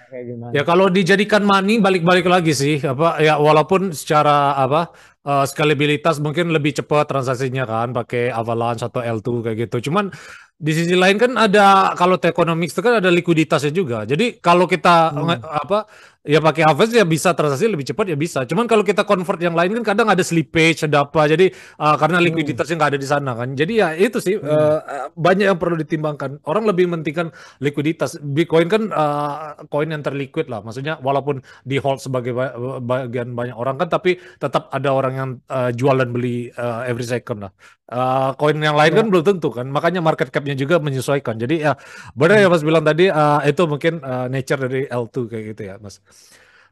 kayak 0.07 0.25
gimana. 0.31 0.51
Ya 0.55 0.63
kalau 0.63 0.87
dijadikan 0.87 1.43
money 1.43 1.83
balik-balik 1.83 2.27
lagi 2.27 2.55
sih 2.55 2.79
apa 2.81 3.19
ya 3.19 3.37
walaupun 3.43 3.91
secara 3.91 4.55
apa 4.55 4.95
uh, 5.27 5.45
scalabilitas 5.45 6.23
mungkin 6.23 6.55
lebih 6.55 6.79
cepat 6.79 7.11
transaksinya 7.11 7.67
kan 7.67 7.91
pakai 7.91 8.31
Avalanche 8.31 8.87
atau 8.87 9.03
L2 9.03 9.29
kayak 9.45 9.57
gitu. 9.67 9.91
Cuman 9.91 10.15
di 10.57 10.73
sisi 10.73 10.97
lain 10.97 11.21
kan 11.21 11.37
ada 11.37 11.93
kalau 12.01 12.17
economics 12.17 12.73
itu 12.73 12.81
kan 12.81 12.97
ada 12.97 13.13
likuiditasnya 13.13 13.73
juga. 13.77 14.09
Jadi 14.09 14.41
kalau 14.41 14.65
kita 14.65 15.13
Hmm. 15.13 15.37
apa 15.45 15.85
ya 16.27 16.43
pakai 16.43 16.65
Avalanche 16.67 16.97
ya 16.97 17.07
bisa 17.07 17.37
transaksi 17.37 17.69
lebih 17.69 17.85
cepat 17.93 18.09
ya 18.09 18.17
bisa. 18.17 18.43
Cuman 18.49 18.65
kalau 18.65 18.81
kita 18.81 19.05
convert 19.05 19.37
yang 19.37 19.53
lain 19.53 19.77
kan 19.79 19.93
kadang 19.93 20.09
ada 20.09 20.25
slippage 20.25 20.89
ada 20.89 21.05
apa. 21.05 21.29
Jadi 21.29 21.53
uh, 21.77 21.95
karena 22.01 22.19
Hmm. 22.19 22.27
likuiditasnya 22.33 22.73
nggak 22.73 22.91
ada 22.97 23.01
di 23.01 23.09
sana 23.09 23.31
kan. 23.37 23.53
Jadi 23.53 23.73
ya 23.85 23.93
itu 24.01 24.17
sih 24.17 24.41
Hmm. 24.41 24.49
uh, 24.49 24.81
banyak 25.13 25.45
yang 25.45 25.61
perlu 25.61 25.77
ditimbangkan. 25.77 26.41
Orang 26.49 26.65
lebih 26.65 26.89
mementingkan 26.89 27.37
likuiditas. 27.61 28.17
Bitcoin 28.25 28.73
kan 28.73 28.83
uh, 28.97 29.61
koin 29.69 29.93
yang 29.93 30.01
terliquid 30.01 30.49
lah. 30.49 30.65
Maksudnya 30.65 30.97
walaupun 31.05 31.45
di 31.69 31.77
hold 31.77 32.01
sebagai 32.01 32.33
ba- 32.33 32.57
bagian 32.81 33.37
banyak 33.37 33.55
orang 33.55 33.77
kan, 33.77 33.93
tapi 33.93 34.17
tetap 34.41 34.73
ada 34.73 34.89
orang 34.89 35.15
yang 35.15 35.31
uh, 35.53 35.69
jual 35.69 36.01
dan 36.01 36.17
beli 36.17 36.49
uh, 36.57 36.89
every 36.89 37.05
second 37.05 37.45
lah. 37.45 37.53
Uh, 37.87 38.35
koin 38.35 38.59
yang 38.59 38.75
lain 38.75 38.91
Ya. 38.91 38.99
kan 38.99 39.07
belum 39.07 39.23
tentu 39.23 39.49
kan. 39.55 39.67
Makanya 39.71 40.03
market 40.03 40.35
capnya 40.35 40.59
juga 40.59 40.83
menyesuaikan. 40.83 41.39
Jadi 41.39 41.63
ya 41.67 41.79
benar 42.19 42.43
ya 42.43 42.49
Hmm. 42.49 42.53
Mas 42.53 42.67
bilang 42.67 42.83
tadi 42.83 43.07
uh, 43.07 43.39
itu 43.47 43.63
mungkin 43.71 44.03
uh, 44.03 44.27
nature 44.27 44.59
dari 44.67 44.81
L2 44.91 45.31
kayak 45.31 45.45
gitu 45.55 45.63
ya 45.71 45.75
Mas. 45.79 46.03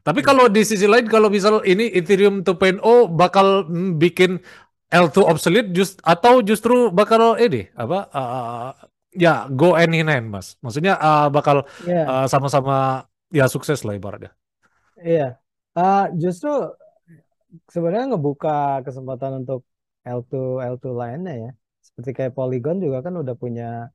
Tapi 0.05 0.19
Hmm. 0.19 0.27
kalau 0.27 0.45
di 0.51 0.61
sisi 0.61 0.85
lain 0.85 1.09
kalau 1.09 1.33
misal 1.33 1.63
ini 1.65 1.89
Ethereum 1.89 2.45
2.0 2.45 3.09
bakal 3.09 3.65
mm, 3.65 3.97
bikin 3.97 4.37
L2 4.93 5.25
obsolete 5.25 5.73
just 5.73 5.97
atau 6.05 6.45
justru 6.45 6.93
bakal 6.93 7.39
ini 7.41 7.67
apa 7.73 7.99
uh, 8.13 8.69
ya 9.15 9.49
go 9.49 9.73
hand 9.73 9.95
in 9.97 10.05
hand 10.11 10.29
Mas. 10.29 10.59
Maksudnya 10.61 10.93
uh, 10.99 11.27
bakal 11.33 11.65
Iya, 11.79 12.01
uh, 12.05 12.25
sama-sama 12.29 13.07
ya 13.33 13.49
sukses 13.49 13.81
lah 13.87 13.97
ibaratnya. 13.97 14.35
iya. 15.05 15.39
Ah, 15.75 16.07
justru 16.21 16.49
sebenarnya 17.73 18.05
ngebuka 18.15 18.49
kesempatan 18.85 19.31
untuk 19.43 19.59
L2 20.05 20.61
L2 20.61 20.85
lainnya 20.93 21.35
ya. 21.49 21.51
Seperti 21.81 22.11
kayak 22.13 22.33
Polygon 22.37 22.77
juga 22.81 23.01
kan 23.05 23.13
udah 23.17 23.35
punya 23.37 23.89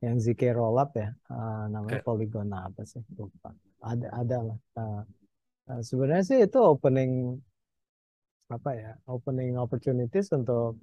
yang 0.00 0.16
ZK 0.16 0.56
Rollup 0.56 0.96
ya. 0.96 1.12
Ah, 1.28 1.68
namanya 1.68 2.00
Oke. 2.00 2.06
Polygon 2.06 2.48
apa 2.52 2.84
sih? 2.88 3.04
Lupa. 3.16 3.52
Ada 3.84 4.08
ada 4.12 4.38
lah. 4.52 4.58
Ah, 4.76 5.02
ah, 5.68 5.80
sebenarnya 5.84 6.24
sih 6.24 6.38
itu 6.40 6.58
opening 6.60 7.36
apa 8.48 8.70
ya? 8.76 8.92
Opening 9.08 9.60
opportunities 9.60 10.32
untuk 10.32 10.80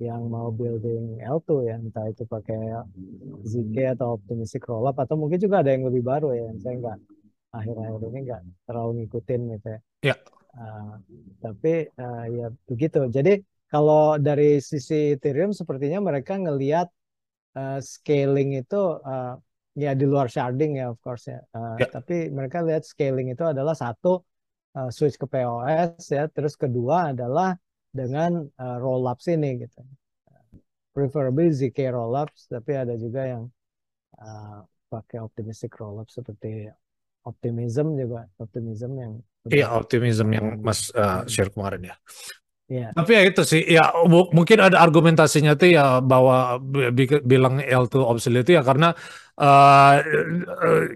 yang 0.00 0.32
mau 0.32 0.48
building 0.48 1.20
L2 1.20 1.68
ya, 1.68 1.76
entah 1.76 2.08
itu 2.08 2.24
pakai 2.24 2.56
ZK 3.44 4.00
atau 4.00 4.16
optimistic 4.16 4.64
rollup 4.64 4.96
atau 4.96 5.12
mungkin 5.20 5.36
juga 5.36 5.60
ada 5.60 5.76
yang 5.76 5.84
lebih 5.84 6.00
baru 6.00 6.32
ya 6.32 6.48
yang 6.48 6.60
saya 6.64 6.74
nggak 6.80 6.98
akhir-akhir 7.52 8.00
ini 8.08 8.18
nggak 8.24 8.42
terlalu 8.64 8.90
ngikutin 9.04 9.40
gitu 9.56 9.68
ya. 9.68 9.80
Ya. 10.00 10.16
Uh, 10.50 10.94
tapi 11.38 11.86
uh, 12.00 12.24
ya 12.26 12.46
begitu. 12.64 13.06
Jadi 13.12 13.44
kalau 13.70 14.18
dari 14.18 14.58
sisi 14.58 15.14
Ethereum 15.14 15.54
sepertinya 15.54 16.02
mereka 16.02 16.34
ngelihat 16.34 16.90
uh, 17.54 17.78
scaling 17.78 18.58
itu 18.58 18.98
uh, 18.98 19.38
ya 19.78 19.94
di 19.94 20.04
luar 20.04 20.26
sharding 20.26 20.82
ya 20.82 20.90
of 20.90 20.98
course 20.98 21.30
ya. 21.30 21.38
Uh, 21.54 21.78
Ya. 21.78 21.86
Tapi 21.86 22.28
mereka 22.34 22.66
lihat 22.66 22.82
scaling 22.82 23.30
itu 23.30 23.46
adalah 23.46 23.78
satu 23.78 24.26
uh, 24.74 24.90
switch 24.90 25.14
ke 25.14 25.26
POS 25.30 26.02
ya, 26.10 26.26
terus 26.26 26.58
kedua 26.58 27.14
adalah 27.14 27.54
dengan 27.94 28.42
uh, 28.58 28.76
rollups 28.82 29.30
ini 29.30 29.62
gitu. 29.62 29.86
Preferably 30.90 31.54
ZK 31.54 31.94
rollups, 31.94 32.50
tapi 32.50 32.74
ada 32.74 32.98
juga 32.98 33.22
yang 33.22 33.46
uh, 34.18 34.66
pakai 34.90 35.22
optimistic 35.22 35.78
rollups 35.78 36.18
seperti 36.18 36.66
optimism 37.22 37.94
juga, 37.94 38.26
optimism 38.42 38.98
yang 38.98 39.14
Iya 39.48 39.72
optimism 39.72 40.28
yang. 40.36 40.60
Mas 40.60 40.92
uh, 40.92 41.24
share 41.24 41.48
kemarin 41.48 41.88
ya. 41.88 41.96
Ya 42.70 42.86
Tapi 42.96 43.10
ya 43.18 43.22
itu 43.28 43.42
sih, 43.50 43.60
ya 43.76 43.82
mu- 44.12 44.30
mungkin 44.36 44.58
ada 44.66 44.76
argumentasinya 44.84 45.52
tuh 45.60 45.68
ya 45.76 45.82
bahwa 46.10 46.34
bi- 46.72 46.90
bi- 46.96 47.22
bilang 47.30 47.54
L2 47.82 48.06
obsolete 48.12 48.50
ya 48.56 48.62
karena 48.68 48.86
uh, 49.40 49.94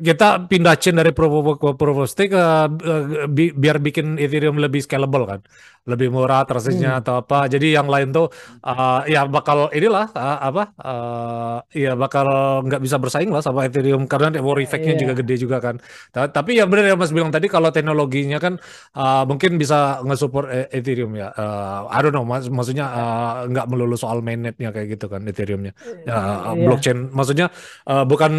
kita 0.00 0.44
pindah 0.46 0.74
chain 0.76 0.96
dari 0.96 1.10
proof 1.10 1.32
of 1.32 1.42
work 1.44 1.58
ke 1.58 1.70
proof 1.74 1.96
of 1.98 2.08
stake 2.08 2.34
uh, 2.34 2.68
uh, 2.68 3.26
bi- 3.26 3.54
biar 3.54 3.80
bikin 3.80 4.16
Ethereum 4.16 4.60
lebih 4.60 4.84
scalable 4.84 5.24
kan, 5.24 5.40
lebih 5.84 6.08
murah 6.08 6.44
transaksinya 6.44 6.96
Hmm. 6.96 7.00
atau 7.00 7.14
apa. 7.20 7.48
Jadi 7.48 7.72
yang 7.72 7.88
lain 7.88 8.12
tuh 8.12 8.28
uh, 8.62 9.00
ya 9.04 9.24
bakal 9.26 9.68
inilah 9.70 10.12
uh, 10.12 10.38
apa, 10.44 10.62
uh, 10.78 11.56
ya 11.72 11.92
bakal 11.94 12.26
nggak 12.64 12.80
bisa 12.80 12.96
bersaing 12.96 13.30
lah 13.30 13.40
sama 13.40 13.64
Ethereum 13.64 14.04
karena 14.04 14.34
network 14.34 14.60
effect-nya 14.62 14.94
juga 14.94 15.12
Iya. 15.14 15.20
gede 15.20 15.34
juga 15.40 15.56
kan. 15.58 15.76
Ta- 16.10 16.28
Tapi 16.28 16.58
ya 16.58 16.64
benar 16.66 16.84
ya 16.90 16.96
Mas 16.96 17.10
bilang 17.10 17.30
tadi 17.30 17.46
kalau 17.46 17.70
teknologinya 17.70 18.38
kan 18.38 18.60
uh, 18.94 19.24
mungkin 19.24 19.56
bisa 19.56 20.00
nge-support 20.02 20.46
e- 20.50 20.68
Ethereum 20.72 21.14
ya. 21.14 21.30
Uh, 21.34 21.88
I 21.88 21.98
don't 22.00 22.12
know, 22.12 22.24
mas 22.24 22.46
maksudnya 22.48 22.86
uh, 22.86 23.34
nggak 23.48 23.66
melulu 23.70 23.94
soal 23.94 24.20
mainnetnya 24.20 24.68
kayak 24.68 24.98
gitu 24.98 25.06
kan 25.08 25.24
Ethereumnya. 25.24 25.72
Uh, 26.04 26.12
Iya. 26.54 26.66
blockchain, 26.66 26.98
maksudnya 27.14 27.46
uh, 27.86 28.02
bukan 28.04 28.32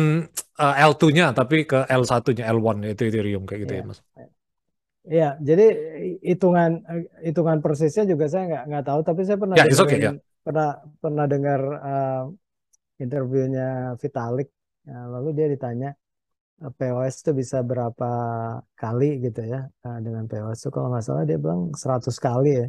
uh, 0.60 0.76
L2-nya 0.92 1.36
tapi 1.36 1.68
ke 1.68 1.86
L1-nya, 1.88 2.44
L1 2.52 2.78
itu 2.96 3.04
Ethereum 3.10 3.44
kayak 3.48 3.60
gitu 3.68 3.74
Iya. 3.76 3.82
ya 3.82 3.90
Mas. 3.90 4.00
Iya, 5.06 5.30
jadi 5.38 5.66
hitungan 6.26 6.82
hitungan 7.22 7.62
persisnya 7.62 8.10
juga 8.10 8.26
saya 8.26 8.50
nggak 8.50 8.64
nggak 8.74 8.86
tahu, 8.90 9.00
tapi 9.06 9.22
saya 9.22 9.38
pernah 9.38 9.54
Ya, 9.54 9.70
it's 9.70 9.78
okay, 9.78 10.02
dengerin 10.02 10.18
pernah 10.46 10.78
pernah 11.02 11.26
dengar 11.26 11.62
uh, 11.62 12.24
interviewnya 13.02 13.98
Vitalik, 13.98 14.50
uh, 14.86 15.06
lalu 15.18 15.30
dia 15.34 15.48
ditanya 15.50 15.90
uh, 16.62 16.70
POS 16.74 17.26
itu 17.26 17.32
bisa 17.34 17.66
berapa 17.66 18.12
kali 18.78 19.26
gitu 19.26 19.42
ya 19.46 19.66
uh, 19.66 20.00
dengan 20.06 20.30
POS 20.30 20.58
itu 20.66 20.70
kalau 20.70 20.94
nggak 20.94 21.06
salah 21.06 21.26
dia 21.26 21.38
bilang 21.42 21.74
100 21.74 22.10
kali 22.18 22.52
ya, 22.62 22.68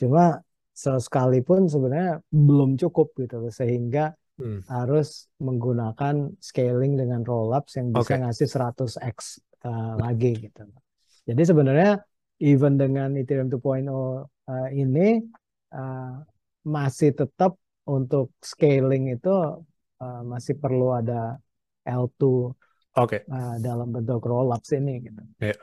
cuma 0.00 0.40
100 0.76 1.08
kali 1.08 1.40
pun 1.40 1.64
sebenarnya 1.68 2.20
belum 2.28 2.76
cukup 2.76 3.16
gitu 3.16 3.48
sehingga 3.48 4.12
Hmm. 4.36 4.60
harus 4.68 5.32
menggunakan 5.40 6.28
scaling 6.44 7.00
dengan 7.00 7.24
rollups 7.24 7.80
yang 7.80 7.88
bisa 7.88 8.20
Oke. 8.20 8.20
ngasih 8.20 8.48
100x 8.52 9.40
uh, 9.64 9.96
lagi 9.96 10.36
gitu. 10.36 10.68
Jadi 11.24 11.42
sebenarnya 11.42 12.04
even 12.44 12.76
dengan 12.76 13.16
Ethereum 13.16 13.48
2.0 13.48 13.88
uh, 13.88 14.68
ini 14.76 15.24
uh, 15.72 16.20
masih 16.68 17.16
tetap 17.16 17.56
untuk 17.88 18.36
scaling 18.44 19.16
itu 19.16 19.32
uh, 20.04 20.22
masih 20.28 20.60
perlu 20.60 20.92
ada 20.92 21.40
L2 21.88 22.52
Oke. 23.00 23.24
uh, 23.24 23.56
dalam 23.64 23.88
bentuk 23.88 24.20
rollups 24.20 24.68
ini 24.76 25.00
gitu. 25.00 25.22
Ya, 25.40 25.56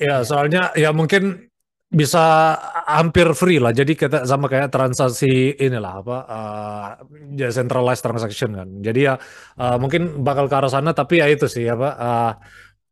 Ya. 0.00 0.24
soalnya 0.24 0.72
ya 0.72 0.96
mungkin 0.96 1.51
bisa 1.92 2.56
hampir 2.88 3.28
free 3.36 3.60
lah. 3.60 3.70
Jadi 3.76 3.92
kita 3.92 4.24
sama 4.24 4.48
kayak 4.48 4.72
transaksi 4.72 5.52
inilah 5.60 5.92
apa 6.00 6.16
uh, 6.24 6.88
ya 7.36 7.52
centralized 7.52 8.00
transaction 8.00 8.56
kan. 8.56 8.68
Jadi 8.80 9.00
ya 9.04 9.14
uh, 9.60 9.76
mungkin 9.76 10.24
bakal 10.24 10.48
ke 10.48 10.56
arah 10.56 10.72
sana 10.72 10.96
tapi 10.96 11.20
ya 11.20 11.28
itu 11.28 11.44
sih 11.44 11.68
apa 11.68 11.88
uh, 12.00 12.32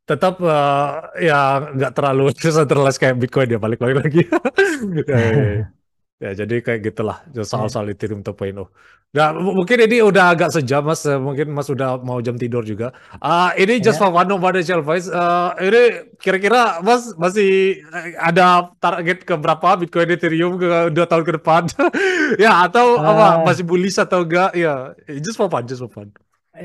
tetap 0.04 0.36
uh, 0.44 1.16
ya 1.16 1.72
nggak 1.72 1.92
terlalu 1.96 2.28
centralized 2.60 3.00
kayak 3.00 3.16
Bitcoin 3.16 3.48
ya 3.48 3.58
balik 3.58 3.80
lagi 3.80 3.96
lagi. 3.96 4.22
ya, 6.22 6.30
jadi 6.40 6.54
kayak 6.64 6.80
gitulah 6.86 7.16
Ya. 7.34 7.42
soal-soal 7.50 7.86
Ethereum 7.92 8.20
2.0. 8.26 8.68
Nah, 9.10 9.34
mungkin 9.34 9.78
ini 9.90 9.98
udah 10.06 10.24
agak 10.38 10.54
sejam 10.54 10.86
Mas, 10.86 11.02
Eh, 11.02 11.18
mungkin 11.18 11.50
Mas 11.50 11.66
udah 11.66 11.98
mau 11.98 12.22
jam 12.22 12.38
tidur 12.38 12.62
juga. 12.62 12.94
Ah, 13.18 13.50
ini 13.58 13.82
just 13.82 13.96
Ya. 13.96 14.00
for 14.00 14.14
fun 14.14 14.26
no 14.30 14.38
financial 14.38 14.78
advice. 14.86 15.10
Eh, 15.10 15.48
ini 15.66 15.80
kira-kira 16.22 16.78
Mas 16.86 17.10
masih 17.18 17.82
eh, 17.82 18.14
ada 18.20 18.70
target 18.78 19.26
ke 19.26 19.34
berapa 19.34 19.68
Bitcoin 19.82 20.08
Ethereum 20.14 20.52
ke 20.62 20.94
dua 20.94 21.06
tahun 21.10 21.24
ke 21.26 21.32
depan? 21.42 21.62
ya 22.44 22.62
atau 22.70 23.02
apa 23.02 23.42
Ah. 23.42 23.42
masih 23.42 23.64
bullish 23.66 23.98
atau 23.98 24.22
enggak? 24.22 24.54
Ya, 24.54 24.94
just 25.24 25.34
for 25.40 25.50
fun, 25.50 25.66
just 25.66 25.82
for 25.82 25.90
fun. 25.90 26.14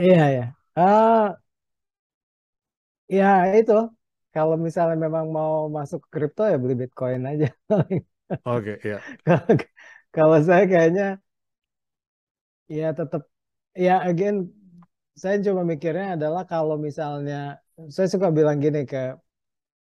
Iya 0.01 0.23
ya. 0.35 0.43
Uh, 0.77 1.35
ya 3.17 3.25
itu 3.57 3.73
kalau 4.33 4.55
misalnya 4.65 4.95
memang 5.05 5.25
mau 5.37 5.53
masuk 5.77 5.99
ke 6.03 6.07
kripto 6.13 6.41
ya 6.51 6.55
beli 6.61 6.73
Bitcoin 6.81 7.21
aja. 7.31 7.45
Oke, 8.45 8.79
ya. 8.83 8.97
Kalau 9.25 9.45
kalau 10.15 10.37
saya 10.47 10.63
kayaknya 10.71 11.19
ya 12.77 12.85
tetap 12.97 13.21
ya 13.85 13.91
again 14.09 14.35
saya 15.21 15.35
cuma 15.45 15.61
mikirnya 15.71 16.05
adalah 16.15 16.43
kalau 16.51 16.75
misalnya 16.87 17.35
saya 17.95 18.07
suka 18.13 18.27
bilang 18.37 18.57
gini 18.63 18.79
ke 18.91 18.97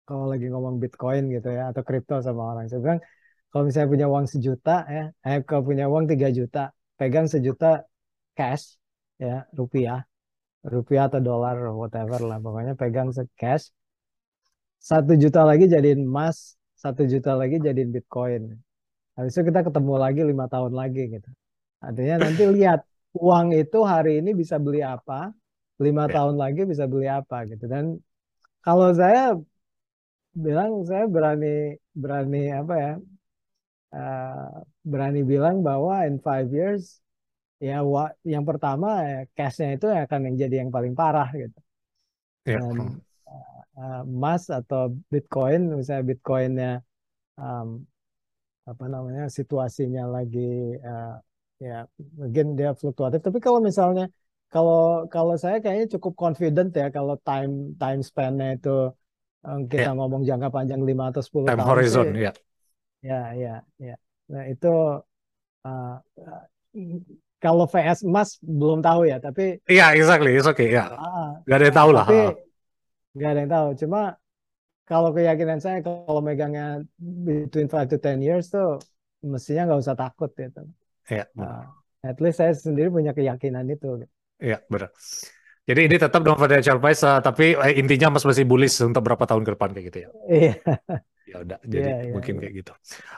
kalau 0.08 0.26
lagi 0.32 0.46
ngomong 0.52 0.76
Bitcoin 0.82 1.22
gitu 1.34 1.48
ya 1.58 1.62
atau 1.70 1.82
kripto 1.88 2.14
sama 2.26 2.42
orang 2.52 2.64
saya 2.70 2.80
bilang 2.84 3.00
kalau 3.50 3.62
misalnya 3.68 3.90
punya 3.94 4.06
uang 4.12 4.26
sejuta 4.32 4.72
ya 4.96 5.02
eh 5.28 5.38
kalau 5.48 5.62
punya 5.70 5.84
uang 5.92 6.04
tiga 6.12 6.28
juta 6.38 6.60
pegang 6.98 7.26
sejuta 7.34 7.66
cash 8.38 8.64
ya 9.24 9.46
rupiah 9.58 9.98
rupiah 10.74 11.02
atau 11.10 11.20
dolar 11.28 11.56
whatever 11.80 12.20
lah 12.28 12.38
pokoknya 12.44 12.74
pegang 12.80 13.08
cash 13.40 13.66
satu 14.88 15.12
juta 15.22 15.40
lagi 15.48 15.64
jadiin 15.74 16.00
emas 16.06 16.56
satu 16.84 17.02
juta 17.12 17.30
lagi 17.40 17.56
jadiin 17.66 17.90
Bitcoin 17.96 18.42
habis 19.16 19.32
itu 19.36 19.44
kita 19.50 19.60
ketemu 19.68 19.92
lagi 20.04 20.20
lima 20.30 20.46
tahun 20.52 20.72
lagi 20.80 21.00
gitu 21.14 21.30
artinya 21.86 22.16
nanti 22.24 22.42
lihat 22.56 22.80
uang 23.18 23.48
itu 23.60 23.78
hari 23.92 24.10
ini 24.20 24.30
bisa 24.40 24.56
beli 24.64 24.80
apa 24.94 25.14
lima 25.86 26.04
Ya. 26.06 26.14
tahun 26.14 26.36
lagi 26.42 26.60
bisa 26.72 26.84
beli 26.92 27.06
apa 27.18 27.36
gitu. 27.50 27.64
Dan 27.72 27.84
kalau 28.64 28.88
saya 29.00 29.20
bilang 30.44 30.72
saya 30.88 31.04
berani 31.14 31.46
berani 32.02 32.38
apa 32.60 32.74
ya 32.84 32.92
eh, 33.94 34.46
berani 34.90 35.20
bilang 35.32 35.56
bahwa 35.68 35.94
in 36.08 36.16
five 36.26 36.48
years 36.56 36.84
ya 37.68 37.74
wa- 37.94 38.14
yang 38.32 38.44
pertama 38.50 38.86
ya, 39.10 39.16
cashnya 39.36 39.68
itu 39.76 39.86
akan 40.04 40.20
yang 40.26 40.36
jadi 40.44 40.54
yang 40.62 40.72
paling 40.76 40.94
parah 41.00 41.28
gitu. 41.42 41.58
Ya. 42.44 42.60
Dan 42.76 43.02
eh, 43.78 44.00
emas 44.14 44.42
atau 44.58 44.80
Bitcoin 45.12 45.60
misalnya 45.78 46.04
Bitcoinnya 46.10 46.68
um, 47.40 47.68
apa 48.70 48.84
namanya 48.94 49.22
situasinya 49.38 50.02
lagi 50.16 50.38
eh, 50.88 51.06
ya 51.66 51.74
mungkin 52.20 52.46
dia 52.58 52.70
fluktuatif 52.80 53.20
tapi 53.26 53.38
kalau 53.46 53.60
misalnya 53.68 54.02
kalau 54.52 54.76
kalau 55.14 55.34
saya 55.42 55.56
kayaknya 55.62 55.86
cukup 55.94 56.12
confident 56.22 56.68
ya 56.80 56.86
kalau 56.96 57.14
time 57.26 57.52
time 57.80 58.00
span-nya 58.08 58.46
itu 58.56 58.70
eh, 59.46 59.58
kita 59.72 59.88
Ya. 59.88 59.96
ngomong 59.98 60.22
jangka 60.28 60.48
panjang 60.56 60.82
5 60.88 61.04
atau 61.10 61.22
10 61.28 61.52
Time 61.52 61.58
tahun 61.58 61.78
horizon, 61.78 62.06
sih 62.10 62.10
ya. 62.14 62.32
ya 63.08 63.14
ya 63.42 63.50
ya 63.86 63.94
nah 64.32 64.44
itu 64.52 64.66
eh, 65.66 65.94
kalau 67.42 67.64
VS 67.72 68.00
emas 68.08 68.28
belum 68.42 68.80
tahu 68.86 69.00
ya 69.10 69.16
tapi 69.22 69.60
Iya, 69.66 69.84
exactly, 69.98 70.30
it's 70.38 70.46
okay, 70.46 70.70
ya. 70.70 70.94
ah, 70.94 71.42
Gak 71.46 71.56
ada 71.58 71.64
yang 71.70 71.76
tahu 71.76 71.90
lah. 71.94 72.06
tapi 72.06 72.14
ah. 72.14 72.30
Nggak 73.16 73.30
ada 73.32 73.40
yang 73.42 73.52
tahu 73.52 73.68
cuma 73.80 74.00
kalau 74.86 75.10
keyakinan 75.10 75.58
saya 75.58 75.82
kalau 75.82 76.20
megangnya 76.22 76.84
between 77.00 77.66
5 77.66 77.90
to 77.90 77.96
10 77.98 78.22
years 78.22 78.46
tuh 78.54 78.78
mestinya 79.24 79.66
nggak 79.72 79.80
usah 79.82 79.96
takut 79.98 80.30
gitu. 80.36 80.62
Iya, 81.10 81.26
Nah, 81.34 81.66
at 82.02 82.18
least 82.22 82.38
saya 82.38 82.54
sendiri 82.54 82.90
punya 82.90 83.10
keyakinan 83.10 83.66
itu. 83.66 84.06
iya, 84.38 84.62
benar. 84.70 84.90
Jadi 85.66 85.80
ini 85.90 85.96
tetap 85.98 86.22
non 86.22 86.38
financial 86.38 86.78
advice, 86.78 87.02
uh, 87.02 87.18
tapi 87.18 87.58
eh, 87.58 87.74
intinya 87.82 88.14
Mas 88.14 88.22
masih 88.22 88.46
bullish 88.46 88.78
untuk 88.86 89.02
berapa 89.02 89.26
tahun 89.26 89.42
ke 89.42 89.50
depan 89.58 89.68
kayak 89.74 89.86
gitu 89.90 89.98
ya. 90.06 90.08
Iya, 90.30 90.52
Ya 91.26 91.42
udah, 91.42 91.58
jadi 91.66 91.90
iya, 91.90 91.96
iya, 92.06 92.12
mungkin 92.14 92.38
iya. 92.38 92.40
kayak 92.46 92.54
gitu. 92.62 92.72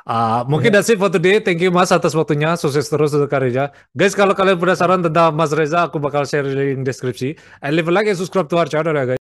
Ah, 0.08 0.40
mungkin 0.48 0.72
Iya. 0.72 0.80
that's 0.80 0.88
it 0.88 0.96
for 0.96 1.12
today. 1.12 1.44
Thank 1.44 1.60
you 1.60 1.68
Mas 1.68 1.92
atas 1.92 2.16
waktunya. 2.16 2.56
Sukses 2.56 2.88
terus 2.88 3.12
untuk 3.12 3.28
karirnya. 3.28 3.68
Guys, 3.92 4.16
kalau 4.16 4.32
kalian 4.32 4.56
penasaran 4.56 5.04
tentang 5.04 5.36
Mas 5.36 5.52
Reza, 5.52 5.84
aku 5.92 6.00
bakal 6.00 6.24
share 6.24 6.48
link 6.48 6.88
deskripsi. 6.88 7.36
And 7.60 7.76
leave 7.76 7.84
a 7.84 7.92
like 7.92 8.08
and 8.08 8.16
subscribe 8.16 8.48
to 8.48 8.56
our 8.56 8.64
channel 8.64 8.96
ya 8.96 9.04
guys. 9.04 9.16